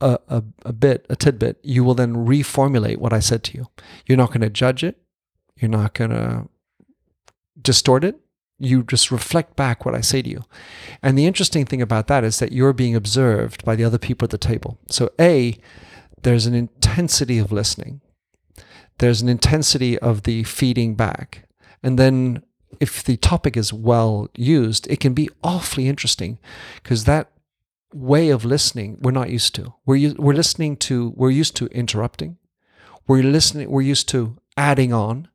a, 0.00 0.18
a, 0.28 0.42
a 0.64 0.72
bit, 0.72 1.06
a 1.08 1.16
tidbit, 1.16 1.58
you 1.62 1.84
will 1.84 1.94
then 1.94 2.14
reformulate 2.14 2.98
what 2.98 3.12
I 3.12 3.20
said 3.20 3.44
to 3.44 3.58
you. 3.58 3.68
You're 4.06 4.18
not 4.18 4.28
going 4.28 4.40
to 4.40 4.50
judge 4.50 4.82
it. 4.82 4.98
You're 5.56 5.70
not 5.70 5.94
going 5.94 6.10
to 6.10 6.48
distort 7.60 8.04
it. 8.04 8.16
You 8.58 8.82
just 8.82 9.10
reflect 9.10 9.56
back 9.56 9.84
what 9.84 9.94
I 9.94 10.00
say 10.00 10.22
to 10.22 10.28
you. 10.28 10.44
And 11.02 11.16
the 11.16 11.26
interesting 11.26 11.64
thing 11.64 11.80
about 11.80 12.08
that 12.08 12.24
is 12.24 12.38
that 12.40 12.52
you're 12.52 12.72
being 12.72 12.94
observed 12.94 13.64
by 13.64 13.76
the 13.76 13.84
other 13.84 13.98
people 13.98 14.26
at 14.26 14.30
the 14.30 14.38
table. 14.38 14.78
So, 14.88 15.10
A, 15.20 15.56
there's 16.22 16.46
an 16.46 16.54
intensity 16.54 17.38
of 17.38 17.52
listening, 17.52 18.00
there's 18.98 19.22
an 19.22 19.28
intensity 19.28 19.98
of 19.98 20.24
the 20.24 20.44
feeding 20.44 20.94
back. 20.94 21.48
And 21.82 21.98
then 21.98 22.42
if 22.80 23.02
the 23.02 23.16
topic 23.16 23.56
is 23.56 23.72
well 23.72 24.28
used, 24.34 24.86
it 24.88 25.00
can 25.00 25.14
be 25.14 25.28
awfully 25.42 25.88
interesting 25.88 26.38
because 26.82 27.04
that 27.04 27.30
way 27.94 28.30
of 28.30 28.44
listening 28.44 28.98
we're 29.00 29.10
not 29.10 29.30
used 29.30 29.54
to. 29.54 29.74
We're 29.84 30.14
we're 30.14 30.34
listening 30.34 30.76
to 30.78 31.12
we're 31.16 31.30
used 31.30 31.56
to 31.56 31.66
interrupting. 31.66 32.38
We're 33.06 33.22
listening. 33.22 33.70
We're 33.70 33.82
used 33.82 34.08
to 34.10 34.36
adding 34.56 34.92
on, 34.92 35.28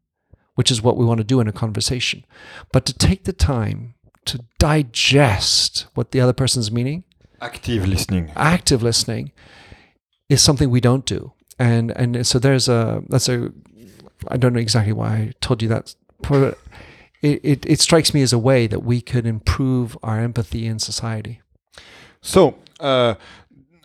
which 0.55 0.71
is 0.71 0.81
what 0.81 0.97
we 0.97 1.05
want 1.05 1.19
to 1.19 1.23
do 1.23 1.39
in 1.39 1.47
a 1.47 1.51
conversation. 1.51 2.25
But 2.71 2.85
to 2.85 2.93
take 2.93 3.25
the 3.25 3.33
time 3.33 3.95
to 4.25 4.43
digest 4.57 5.87
what 5.93 6.11
the 6.11 6.21
other 6.21 6.33
person's 6.33 6.71
meaning, 6.71 7.03
active 7.41 7.87
listening, 7.87 8.31
active 8.35 8.83
listening, 8.83 9.31
is 10.29 10.41
something 10.41 10.69
we 10.69 10.81
don't 10.81 11.05
do. 11.05 11.33
And 11.59 11.91
and 11.91 12.25
so 12.25 12.39
there's 12.39 12.67
a 12.67 13.03
that's 13.09 13.29
a 13.29 13.51
I 14.27 14.37
don't 14.37 14.53
know 14.53 14.59
exactly 14.59 14.93
why 14.93 15.07
I 15.07 15.33
told 15.41 15.61
you 15.61 15.67
that. 15.69 15.95
It, 17.21 17.39
it, 17.43 17.65
it 17.65 17.79
strikes 17.79 18.13
me 18.13 18.21
as 18.21 18.33
a 18.33 18.37
way 18.37 18.67
that 18.67 18.83
we 18.83 19.01
could 19.01 19.25
improve 19.25 19.97
our 20.03 20.19
empathy 20.19 20.67
in 20.67 20.79
society. 20.79 21.41
So, 22.21 22.55
uh, 22.79 23.15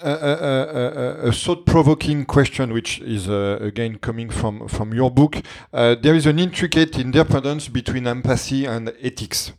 a, 0.02 0.10
a, 0.10 1.28
a, 1.28 1.32
thought-provoking 1.32 2.24
question, 2.24 2.72
which 2.72 3.00
is 3.00 3.28
uh, 3.28 3.58
again 3.60 3.98
coming 3.98 4.30
from 4.30 4.68
from 4.68 4.92
your 4.92 5.10
book. 5.10 5.42
Uh, 5.72 5.94
there 5.94 6.14
is 6.14 6.26
an 6.26 6.38
intricate 6.38 6.98
independence 6.98 7.68
between 7.68 8.06
empathy 8.06 8.66
and 8.66 8.92
ethics, 9.00 9.52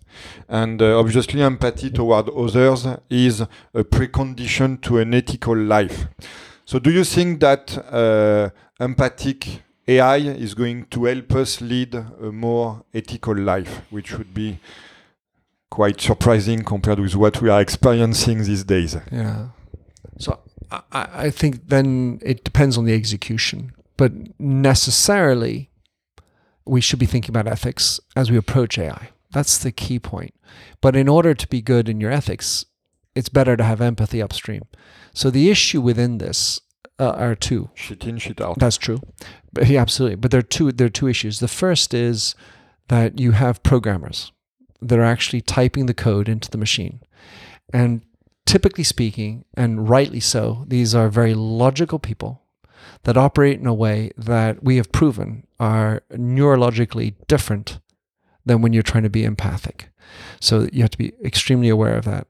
and 0.49 0.81
uh, 0.81 0.99
obviously, 0.99 1.41
empathy 1.41 1.89
toward 1.89 2.29
others 2.29 2.85
is 3.09 3.41
a 3.41 3.83
precondition 3.83 4.81
to 4.81 4.97
an 4.97 5.13
ethical 5.13 5.57
life. 5.57 6.07
So, 6.65 6.79
do 6.79 6.91
you 6.91 7.03
think 7.03 7.39
that 7.39 7.77
uh, 7.91 8.49
empathic 8.83 9.63
AI 9.87 10.17
is 10.17 10.53
going 10.53 10.85
to 10.85 11.05
help 11.05 11.33
us 11.33 11.59
lead 11.61 11.93
a 11.95 12.31
more 12.31 12.83
ethical 12.93 13.35
life, 13.35 13.81
which 13.89 14.17
would 14.17 14.33
be 14.33 14.59
quite 15.69 15.99
surprising 15.99 16.63
compared 16.63 16.99
with 16.99 17.15
what 17.15 17.41
we 17.41 17.49
are 17.49 17.59
experiencing 17.59 18.43
these 18.43 18.63
days. 18.63 18.95
Yeah. 19.11 19.47
So 20.19 20.39
I, 20.71 21.07
I 21.13 21.29
think 21.29 21.67
then 21.67 22.19
it 22.21 22.43
depends 22.43 22.77
on 22.77 22.85
the 22.85 22.93
execution, 22.93 23.73
but 23.97 24.11
necessarily 24.39 25.69
we 26.65 26.79
should 26.79 26.99
be 26.99 27.05
thinking 27.05 27.31
about 27.31 27.47
ethics 27.47 27.99
as 28.15 28.31
we 28.31 28.37
approach 28.37 28.77
AI. 28.77 29.09
That's 29.31 29.57
the 29.57 29.71
key 29.71 29.99
point. 29.99 30.33
But 30.79 30.95
in 30.95 31.09
order 31.09 31.33
to 31.33 31.47
be 31.47 31.61
good 31.61 31.89
in 31.89 31.99
your 31.99 32.11
ethics, 32.11 32.65
it's 33.15 33.29
better 33.29 33.57
to 33.57 33.63
have 33.63 33.81
empathy 33.81 34.21
upstream. 34.21 34.63
So 35.13 35.29
the 35.29 35.49
issue 35.49 35.81
within 35.81 36.19
this 36.19 36.61
uh, 36.99 37.11
are 37.11 37.35
two. 37.35 37.69
Shit 37.73 38.05
in, 38.05 38.17
shit 38.17 38.41
out. 38.41 38.59
That's 38.59 38.77
true. 38.77 38.99
But, 39.51 39.67
yeah, 39.67 39.81
absolutely. 39.81 40.15
But 40.15 40.31
there 40.31 40.39
are 40.39 40.43
two. 40.43 40.71
There 40.71 40.87
are 40.87 40.91
two 40.91 41.07
issues. 41.07 41.39
The 41.39 41.47
first 41.47 41.93
is 41.93 42.35
that 42.87 43.19
you 43.19 43.31
have 43.31 43.63
programmers 43.63 44.31
that 44.81 44.99
are 44.99 45.03
actually 45.03 45.41
typing 45.41 45.85
the 45.85 45.93
code 45.93 46.27
into 46.27 46.49
the 46.49 46.57
machine, 46.57 46.99
and 47.71 48.01
typically 48.45 48.83
speaking, 48.83 49.45
and 49.55 49.89
rightly 49.89 50.19
so, 50.19 50.65
these 50.67 50.93
are 50.93 51.09
very 51.09 51.33
logical 51.33 51.99
people 51.99 52.41
that 53.03 53.17
operate 53.17 53.59
in 53.59 53.67
a 53.67 53.73
way 53.73 54.11
that 54.17 54.63
we 54.63 54.77
have 54.77 54.91
proven 54.91 55.45
are 55.59 56.01
neurologically 56.11 57.15
different 57.27 57.79
than 58.45 58.61
when 58.61 58.73
you're 58.73 58.83
trying 58.83 59.03
to 59.03 59.09
be 59.09 59.23
empathic. 59.23 59.89
So 60.39 60.67
you 60.71 60.81
have 60.81 60.91
to 60.91 60.97
be 60.97 61.13
extremely 61.23 61.69
aware 61.69 61.95
of 61.95 62.05
that. 62.05 62.27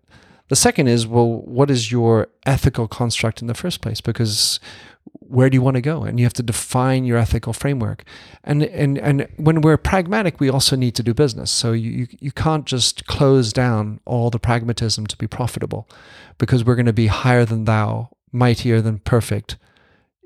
The 0.53 0.57
second 0.57 0.87
is, 0.87 1.07
well, 1.07 1.41
what 1.41 1.71
is 1.71 1.91
your 1.91 2.27
ethical 2.45 2.87
construct 2.87 3.41
in 3.41 3.47
the 3.47 3.55
first 3.55 3.81
place? 3.81 4.01
Because 4.01 4.59
where 5.05 5.49
do 5.49 5.55
you 5.55 5.63
want 5.63 5.77
to 5.77 5.81
go? 5.81 6.03
And 6.03 6.19
you 6.19 6.25
have 6.25 6.33
to 6.33 6.43
define 6.43 7.05
your 7.05 7.17
ethical 7.17 7.53
framework. 7.53 8.03
And 8.43 8.61
and 8.61 8.99
and 8.99 9.27
when 9.37 9.61
we're 9.61 9.77
pragmatic, 9.77 10.39
we 10.39 10.51
also 10.51 10.75
need 10.75 10.93
to 10.93 11.01
do 11.01 11.11
business. 11.15 11.49
So 11.49 11.71
you 11.71 11.89
you, 11.89 12.07
you 12.19 12.31
can't 12.31 12.67
just 12.67 13.07
close 13.07 13.51
down 13.51 13.99
all 14.05 14.29
the 14.29 14.37
pragmatism 14.37 15.07
to 15.07 15.17
be 15.17 15.25
profitable, 15.25 15.89
because 16.37 16.63
we're 16.63 16.75
going 16.75 16.85
to 16.85 16.93
be 16.93 17.07
higher 17.07 17.45
than 17.45 17.65
thou, 17.65 18.09
mightier 18.31 18.79
than 18.79 18.99
perfect, 18.99 19.57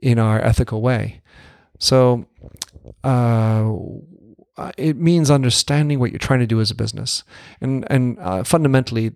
in 0.02 0.20
our 0.20 0.42
ethical 0.42 0.82
way. 0.82 1.22
So. 1.80 2.26
Uh, 3.04 4.72
it 4.76 4.98
means 4.98 5.30
understanding 5.30 6.00
what 6.00 6.12
you're 6.12 6.28
trying 6.28 6.40
to 6.40 6.48
do 6.48 6.60
as 6.60 6.72
a 6.72 6.76
business, 6.76 7.24
and 7.62 7.86
and 7.92 8.18
uh, 8.20 8.44
fundamentally, 8.44 9.12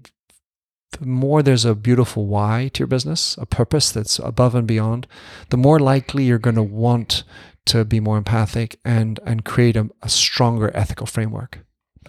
the 0.92 1.06
more 1.06 1.42
there's 1.42 1.66
a 1.66 1.76
beautiful 1.76 2.28
why 2.28 2.70
to 2.74 2.80
your 2.80 2.88
business, 2.88 3.38
a 3.38 3.46
purpose 3.46 3.92
that's 3.92 4.20
above 4.20 4.56
and 4.56 4.68
beyond, 4.68 5.08
the 5.50 5.58
more 5.58 5.80
likely 5.80 6.24
you're 6.24 6.38
going 6.38 6.56
to 6.56 6.64
want 6.64 7.24
to 7.66 7.86
be 7.86 8.00
more 8.00 8.18
empathic 8.18 8.80
and 8.84 9.20
and 9.26 9.46
create 9.46 9.76
a, 9.78 9.90
a 10.02 10.10
stronger 10.10 10.72
ethical 10.74 11.06
framework. 11.06 11.60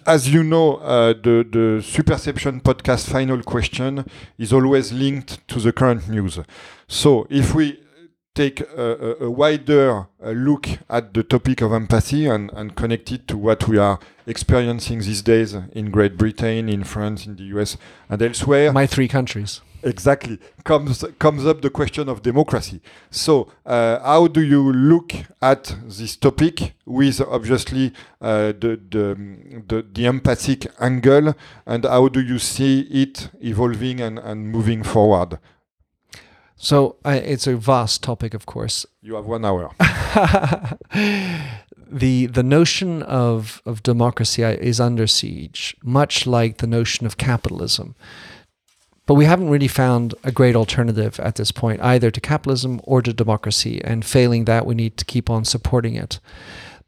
As 0.05 0.33
you 0.33 0.43
know, 0.43 0.77
uh, 0.77 1.13
the 1.13 1.45
the 1.49 1.81
Superception 1.81 2.61
podcast 2.61 3.09
final 3.09 3.41
question 3.43 4.05
is 4.37 4.51
always 4.51 4.91
linked 4.91 5.47
to 5.47 5.59
the 5.59 5.71
current 5.71 6.09
news. 6.09 6.39
So 6.87 7.25
if 7.29 7.55
we 7.55 7.82
take 8.35 8.61
a, 8.61 9.19
a, 9.21 9.25
a 9.25 9.31
wider 9.31 10.07
uh, 10.23 10.31
look 10.31 10.67
at 10.89 11.13
the 11.13 11.23
topic 11.23 11.61
of 11.61 11.71
empathy 11.71 12.25
and, 12.25 12.51
and 12.53 12.75
connect 12.75 13.11
it 13.11 13.27
to 13.27 13.37
what 13.37 13.67
we 13.67 13.77
are 13.77 13.99
experiencing 14.25 14.99
these 14.99 15.21
days 15.21 15.53
in 15.53 15.91
Great 15.91 16.17
Britain, 16.17 16.69
in 16.69 16.83
France, 16.83 17.25
in 17.25 17.35
the 17.35 17.43
US, 17.55 17.77
and 18.09 18.21
elsewhere. 18.21 18.71
My 18.73 18.87
three 18.87 19.07
countries. 19.07 19.61
Exactly. 19.83 20.39
Comes 20.63 21.03
comes 21.19 21.45
up 21.45 21.61
the 21.61 21.69
question 21.69 22.07
of 22.07 22.21
democracy. 22.21 22.79
So, 23.11 23.51
uh, 23.65 23.99
how 23.99 24.27
do 24.27 24.41
you 24.41 24.71
look 24.71 25.11
at 25.41 25.75
this 25.85 26.15
topic 26.15 26.73
with 26.85 27.19
obviously 27.19 27.91
uh, 28.21 28.53
the, 28.53 28.79
the, 28.89 29.61
the 29.67 29.85
the 29.93 30.05
empathic 30.05 30.67
angle, 30.79 31.35
and 31.65 31.83
how 31.83 32.07
do 32.07 32.21
you 32.21 32.39
see 32.39 32.81
it 32.91 33.29
evolving 33.41 33.99
and, 33.99 34.19
and 34.19 34.49
moving 34.49 34.83
forward? 34.83 35.37
So 36.63 36.95
I, 37.03 37.17
it's 37.17 37.45
a 37.45 37.57
vast 37.57 38.01
topic, 38.01 38.33
of 38.33 38.45
course. 38.45 38.85
You 39.01 39.15
have 39.15 39.25
one 39.25 39.43
hour. 39.43 39.75
the 41.91 42.27
the 42.27 42.41
notion 42.41 43.03
of 43.03 43.61
of 43.65 43.83
democracy 43.83 44.45
uh, 44.45 44.51
is 44.51 44.79
under 44.79 45.05
siege, 45.05 45.75
much 45.83 46.25
like 46.25 46.59
the 46.59 46.67
notion 46.67 47.05
of 47.05 47.17
capitalism. 47.17 47.95
But 49.05 49.15
we 49.15 49.25
haven't 49.25 49.49
really 49.49 49.67
found 49.67 50.15
a 50.23 50.31
great 50.31 50.55
alternative 50.55 51.19
at 51.19 51.35
this 51.35 51.51
point, 51.51 51.81
either 51.81 52.09
to 52.09 52.21
capitalism 52.21 52.79
or 52.85 53.01
to 53.01 53.11
democracy. 53.11 53.83
And 53.83 54.05
failing 54.05 54.45
that, 54.45 54.65
we 54.65 54.73
need 54.73 54.95
to 54.95 55.03
keep 55.03 55.29
on 55.29 55.43
supporting 55.43 55.95
it. 55.95 56.21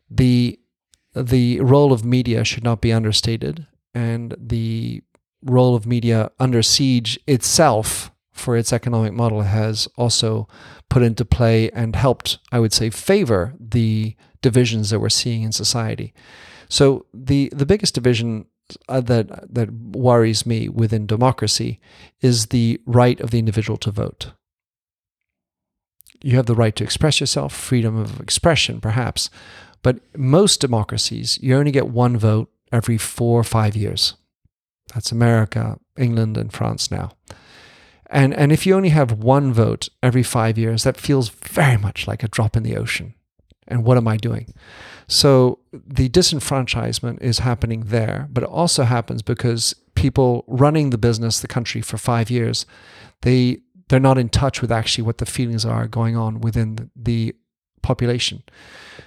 The 0.10 0.58
the 1.14 1.60
role 1.60 1.92
of 1.92 2.06
media 2.06 2.46
should 2.46 2.64
not 2.64 2.80
be 2.80 2.94
understated, 2.94 3.68
and 3.94 4.38
the 4.40 5.04
role 5.44 5.76
of 5.76 5.86
media 5.86 6.32
under 6.40 6.64
siege 6.64 7.20
itself 7.28 8.10
for 8.36 8.58
its 8.58 8.74
economic 8.74 9.14
model 9.14 9.42
has 9.42 9.88
also 9.96 10.48
put 10.90 11.02
into 11.02 11.26
play 11.26 11.72
and 11.72 11.96
helped, 11.96 12.38
I 12.52 12.60
would 12.60 12.74
say, 12.74 12.90
favor 12.90 13.56
the 13.60 14.16
divisions 14.42 14.90
that 14.90 15.00
we're 15.00 15.10
seeing 15.10 15.42
in 15.44 15.52
society. 15.52 16.14
So 16.70 17.06
the 17.14 17.52
the 17.56 17.66
biggest 17.66 17.96
division 17.96 18.46
uh, 18.90 19.02
that 19.02 19.54
that 19.54 19.72
worries 19.72 20.46
me 20.46 20.70
within 20.70 21.08
democracy 21.08 21.80
is 22.22 22.48
the 22.48 22.80
right 22.86 23.20
of 23.22 23.32
the 23.32 23.40
individual 23.40 23.78
to 23.78 23.92
vote. 23.92 24.32
You 26.22 26.36
have 26.36 26.48
the 26.48 26.56
right 26.56 26.76
to 26.76 26.84
express 26.84 27.20
yourself, 27.20 27.54
freedom 27.54 27.98
of 27.98 28.20
expression, 28.20 28.82
perhaps, 28.82 29.30
but 29.82 30.00
most 30.18 30.60
democracies 30.60 31.40
you 31.42 31.56
only 31.56 31.72
get 31.72 31.88
one 31.88 32.18
vote 32.18 32.52
every 32.72 32.98
four 32.98 33.40
or 33.40 33.44
five 33.44 33.76
years. 33.76 34.16
That's 34.94 35.12
America, 35.12 35.80
England, 35.98 36.38
and 36.38 36.52
France 36.52 36.92
now. 36.92 37.12
And 38.16 38.34
and 38.34 38.54
if 38.54 38.66
you 38.66 38.74
only 38.74 38.90
have 38.90 39.12
one 39.12 39.52
vote 39.52 39.90
every 40.02 40.24
five 40.24 40.58
years, 40.58 40.84
that 40.84 40.96
feels 40.96 41.28
very 41.28 41.78
much 41.78 42.08
like 42.08 42.24
a 42.24 42.30
drop 42.30 42.56
in 42.56 42.64
the 42.64 42.78
ocean. 42.78 43.14
And 43.68 43.84
what 43.84 43.98
am 43.98 44.08
I 44.08 44.16
doing? 44.16 44.54
So 45.08 45.60
the 45.74 46.08
disenfranchisement 46.08 47.22
is 47.22 47.40
happening 47.40 47.86
there, 47.88 48.30
but 48.32 48.44
it 48.44 48.50
also 48.50 48.84
happens 48.84 49.22
because 49.22 49.76
people 49.96 50.46
running 50.48 50.92
the 50.92 50.98
business, 50.98 51.42
the 51.42 51.48
country 51.48 51.82
for 51.82 51.98
five 51.98 52.30
years, 52.30 52.66
they 53.24 53.60
they're 53.90 54.00
not 54.00 54.18
in 54.18 54.30
touch 54.30 54.62
with 54.62 54.72
actually 54.72 55.04
what 55.04 55.18
the 55.18 55.26
feelings 55.26 55.66
are 55.66 55.86
going 55.86 56.16
on 56.16 56.40
within 56.40 56.90
the 56.96 57.36
population. 57.82 58.44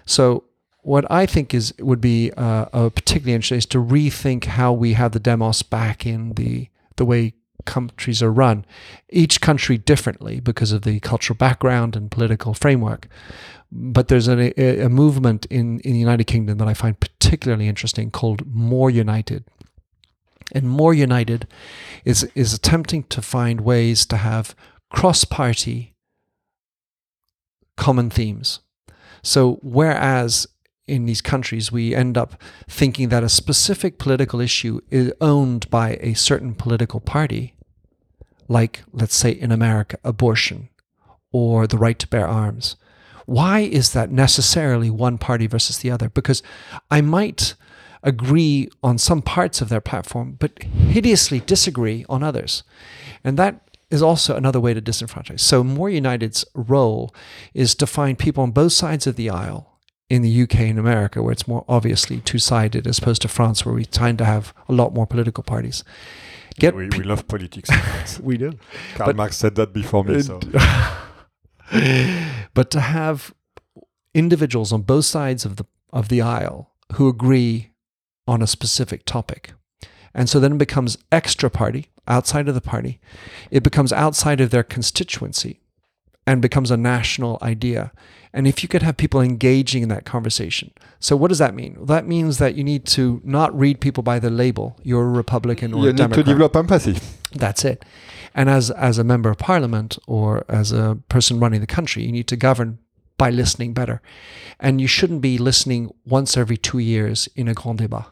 So 0.04 0.44
what 0.82 1.11
I 1.11 1.24
think 1.24 1.54
is 1.54 1.72
would 1.78 2.02
be 2.02 2.30
uh, 2.36 2.90
particularly 2.90 3.32
interesting 3.32 3.59
is 3.59 3.66
to 3.66 3.78
rethink 3.78 4.44
how 4.44 4.74
we 4.74 4.92
have 4.92 5.12
the 5.12 5.20
demos 5.20 5.62
back 5.62 6.04
in 6.04 6.34
the 6.34 6.68
the 6.96 7.06
way 7.06 7.32
countries 7.68 8.22
are 8.22 8.32
run, 8.32 8.64
each 9.10 9.40
country 9.40 9.76
differently 9.76 10.40
because 10.40 10.72
of 10.72 10.82
the 10.82 10.98
cultural 11.00 11.36
background 11.36 11.94
and 11.94 12.10
political 12.10 12.54
framework. 12.54 13.06
But 13.70 14.08
there's 14.08 14.28
a, 14.28 14.84
a 14.84 14.88
movement 14.88 15.44
in, 15.46 15.80
in 15.80 15.92
the 15.92 15.98
United 15.98 16.24
Kingdom 16.24 16.56
that 16.58 16.66
I 16.66 16.74
find 16.74 16.98
particularly 16.98 17.68
interesting 17.68 18.10
called 18.10 18.46
More 18.46 18.90
United. 18.90 19.44
And 20.54 20.70
More 20.70 20.94
United 20.94 21.46
is, 22.06 22.24
is 22.34 22.54
attempting 22.54 23.02
to 23.04 23.20
find 23.20 23.60
ways 23.60 24.06
to 24.06 24.16
have 24.16 24.56
cross 24.90 25.24
party 25.24 25.94
common 27.76 28.08
themes. 28.08 28.60
So, 29.22 29.58
whereas 29.62 30.46
in 30.86 31.04
these 31.04 31.20
countries, 31.20 31.70
we 31.70 31.94
end 31.94 32.16
up 32.16 32.40
thinking 32.66 33.10
that 33.10 33.22
a 33.22 33.28
specific 33.28 33.98
political 33.98 34.40
issue 34.40 34.80
is 34.90 35.12
owned 35.20 35.68
by 35.70 35.98
a 36.00 36.14
certain 36.14 36.54
political 36.54 36.98
party, 36.98 37.54
like, 38.49 38.82
let's 38.92 39.14
say 39.14 39.30
in 39.30 39.53
America, 39.53 39.99
abortion 40.03 40.68
or 41.30 41.66
the 41.66 41.78
right 41.78 41.99
to 41.99 42.09
bear 42.09 42.26
arms. 42.26 42.76
Why 43.26 43.61
is 43.61 43.92
that 43.92 44.11
necessarily 44.11 44.90
one 44.90 45.18
party 45.18 45.46
versus 45.46 45.78
the 45.78 45.90
other? 45.90 46.09
Because 46.09 46.42
I 46.90 47.03
might 47.03 47.55
agree 48.03 48.70
on 48.82 48.96
some 48.96 49.20
parts 49.20 49.61
of 49.61 49.68
their 49.68 49.80
platform, 49.80 50.36
but 50.38 50.62
hideously 50.62 51.40
disagree 51.40 52.07
on 52.09 52.22
others. 52.22 52.62
And 53.22 53.38
that 53.38 53.61
is 53.90 54.03
also 54.03 54.34
another 54.36 54.61
way 54.61 54.72
to 54.74 54.80
disenfranchise. 54.80 55.40
So, 55.40 55.64
More 55.64 55.90
United's 55.90 56.44
role 56.55 57.14
is 57.55 57.74
to 57.76 57.86
find 57.86 58.18
people 58.18 58.42
on 58.42 58.51
both 58.51 58.72
sides 58.72 59.07
of 59.07 59.16
the 59.16 59.30
aisle 59.30 59.78
in 60.11 60.22
the 60.22 60.42
UK 60.42 60.61
and 60.61 60.78
America, 60.78 61.22
where 61.22 61.32
it's 61.32 61.49
more 61.49 61.64
obviously 61.68 62.20
two 62.20 62.38
sided, 62.38 62.86
as 62.86 62.99
opposed 62.99 63.22
to 63.22 63.28
France, 63.28 63.64
where 63.64 63.74
we 63.74 63.84
tend 63.84 64.18
to 64.18 64.24
have 64.24 64.55
a 64.68 64.72
lot 64.72 64.94
more 64.94 65.07
political 65.07 65.44
parties. 65.44 65.84
Get 66.59 66.74
we, 66.74 66.88
we 66.88 67.04
love 67.04 67.28
politics. 67.28 67.70
we 68.20 68.36
do. 68.36 68.52
Karl 68.94 69.09
but, 69.09 69.16
Marx 69.16 69.36
said 69.36 69.54
that 69.56 69.72
before 69.72 70.04
me. 70.04 70.22
So. 70.22 70.40
but 72.54 72.70
to 72.70 72.80
have 72.80 73.34
individuals 74.14 74.72
on 74.72 74.82
both 74.82 75.04
sides 75.04 75.44
of 75.44 75.56
the 75.56 75.64
of 75.92 76.09
the 76.09 76.20
aisle 76.20 76.72
who 76.94 77.09
agree 77.09 77.70
on 78.26 78.42
a 78.42 78.46
specific 78.46 79.04
topic. 79.04 79.52
And 80.14 80.28
so 80.28 80.40
then 80.40 80.52
it 80.52 80.59
becomes 80.59 80.98
extra 81.12 81.48
party, 81.48 81.90
outside 82.06 82.48
of 82.48 82.54
the 82.54 82.61
party. 82.61 83.00
It 83.50 83.62
becomes 83.62 83.92
outside 83.92 84.40
of 84.40 84.50
their 84.50 84.64
constituency 84.64 85.61
and 86.29 86.43
becomes 86.43 86.70
a 86.70 86.76
national 86.76 87.39
idea. 87.41 87.91
And 88.35 88.47
if 88.47 88.62
you 88.62 88.68
could 88.68 88.83
have 88.83 88.99
people 88.99 89.22
engaging 89.22 89.83
in 89.83 89.89
that 89.89 90.05
conversation. 90.05 90.70
So 91.01 91.16
what 91.16 91.29
does 91.29 91.39
that 91.39 91.55
mean? 91.55 91.74
Well, 91.76 91.87
that 91.87 92.07
means 92.07 92.37
that 92.37 92.55
you 92.55 92.62
need 92.62 92.85
to 92.97 93.22
not 93.24 93.59
read 93.59 93.81
people 93.81 94.03
by 94.03 94.18
the 94.18 94.29
label. 94.29 94.79
You're 94.83 95.07
a 95.07 95.16
Republican 95.22 95.72
or 95.72 95.85
you 95.85 95.89
a 95.89 95.93
Democrat. 95.95 96.18
You 96.18 96.20
need 96.20 96.26
to 96.26 96.33
develop 96.35 96.55
empathy. 96.55 96.99
That's 97.33 97.64
it. 97.64 97.83
And 98.35 98.51
as 98.51 98.70
as 98.70 98.99
a 98.99 99.05
member 99.05 99.31
of 99.31 99.39
parliament 99.39 99.99
or 100.07 100.45
as 100.51 100.70
a 100.70 100.99
person 101.09 101.41
running 101.41 101.62
the 101.62 101.74
country, 101.79 102.03
you 102.05 102.12
need 102.12 102.29
to 102.29 102.37
govern 102.37 102.79
by 103.16 103.31
listening 103.31 103.72
better. 103.72 104.03
And 104.61 104.83
you 104.83 104.87
shouldn't 104.87 105.22
be 105.22 105.39
listening 105.39 105.91
once 106.05 106.37
every 106.37 106.59
two 106.59 106.79
years 106.79 107.29
in 107.35 107.49
a 107.49 107.55
grand 107.55 107.79
débat. 107.79 108.07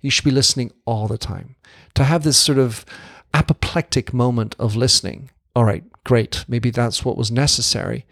You 0.00 0.10
should 0.10 0.24
be 0.24 0.32
listening 0.40 0.72
all 0.84 1.06
the 1.06 1.18
time. 1.18 1.54
To 1.94 2.02
have 2.02 2.24
this 2.24 2.36
sort 2.36 2.58
of 2.58 2.84
apoplectic 3.32 4.12
moment 4.12 4.56
of 4.58 4.74
listening. 4.74 5.30
All 5.54 5.64
right, 5.64 5.84
great. 6.04 6.44
Maybe 6.48 6.70
that's 6.70 7.04
what 7.04 7.16
was 7.16 7.30
necessary 7.30 8.06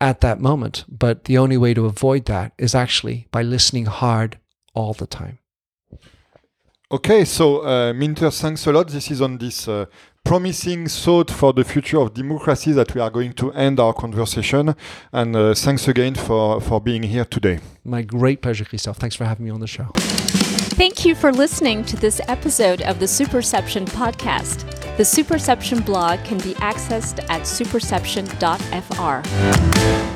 at 0.00 0.20
that 0.20 0.40
moment. 0.40 0.84
But 0.88 1.24
the 1.24 1.38
only 1.38 1.56
way 1.56 1.74
to 1.74 1.86
avoid 1.86 2.26
that 2.26 2.52
is 2.58 2.74
actually 2.74 3.28
by 3.30 3.42
listening 3.42 3.86
hard 3.86 4.38
all 4.74 4.92
the 4.92 5.06
time. 5.06 5.38
Okay, 6.92 7.24
so 7.24 7.66
uh, 7.66 7.92
Minter, 7.92 8.30
thanks 8.30 8.64
a 8.66 8.72
lot. 8.72 8.88
This 8.88 9.10
is 9.10 9.20
on 9.20 9.38
this 9.38 9.66
uh, 9.66 9.86
promising 10.24 10.86
thought 10.86 11.32
for 11.32 11.52
the 11.52 11.64
future 11.64 11.98
of 11.98 12.14
democracy 12.14 12.70
that 12.72 12.94
we 12.94 13.00
are 13.00 13.10
going 13.10 13.32
to 13.32 13.52
end 13.54 13.80
our 13.80 13.92
conversation. 13.92 14.74
And 15.12 15.34
uh, 15.34 15.54
thanks 15.54 15.88
again 15.88 16.14
for, 16.14 16.60
for 16.60 16.80
being 16.80 17.02
here 17.02 17.24
today. 17.24 17.58
My 17.84 18.02
great 18.02 18.40
pleasure, 18.40 18.64
Christophe. 18.64 18.98
Thanks 18.98 19.16
for 19.16 19.24
having 19.24 19.46
me 19.46 19.50
on 19.50 19.58
the 19.58 19.66
show. 19.66 19.90
Thank 20.76 21.06
you 21.06 21.14
for 21.14 21.32
listening 21.32 21.86
to 21.86 21.96
this 21.96 22.20
episode 22.28 22.82
of 22.82 23.00
the 23.00 23.06
Superception 23.06 23.86
podcast. 23.86 24.66
The 24.98 25.04
Superception 25.04 25.86
blog 25.86 26.22
can 26.22 26.36
be 26.36 26.52
accessed 26.56 27.24
at 27.30 27.44
superception.fr. 27.44 30.15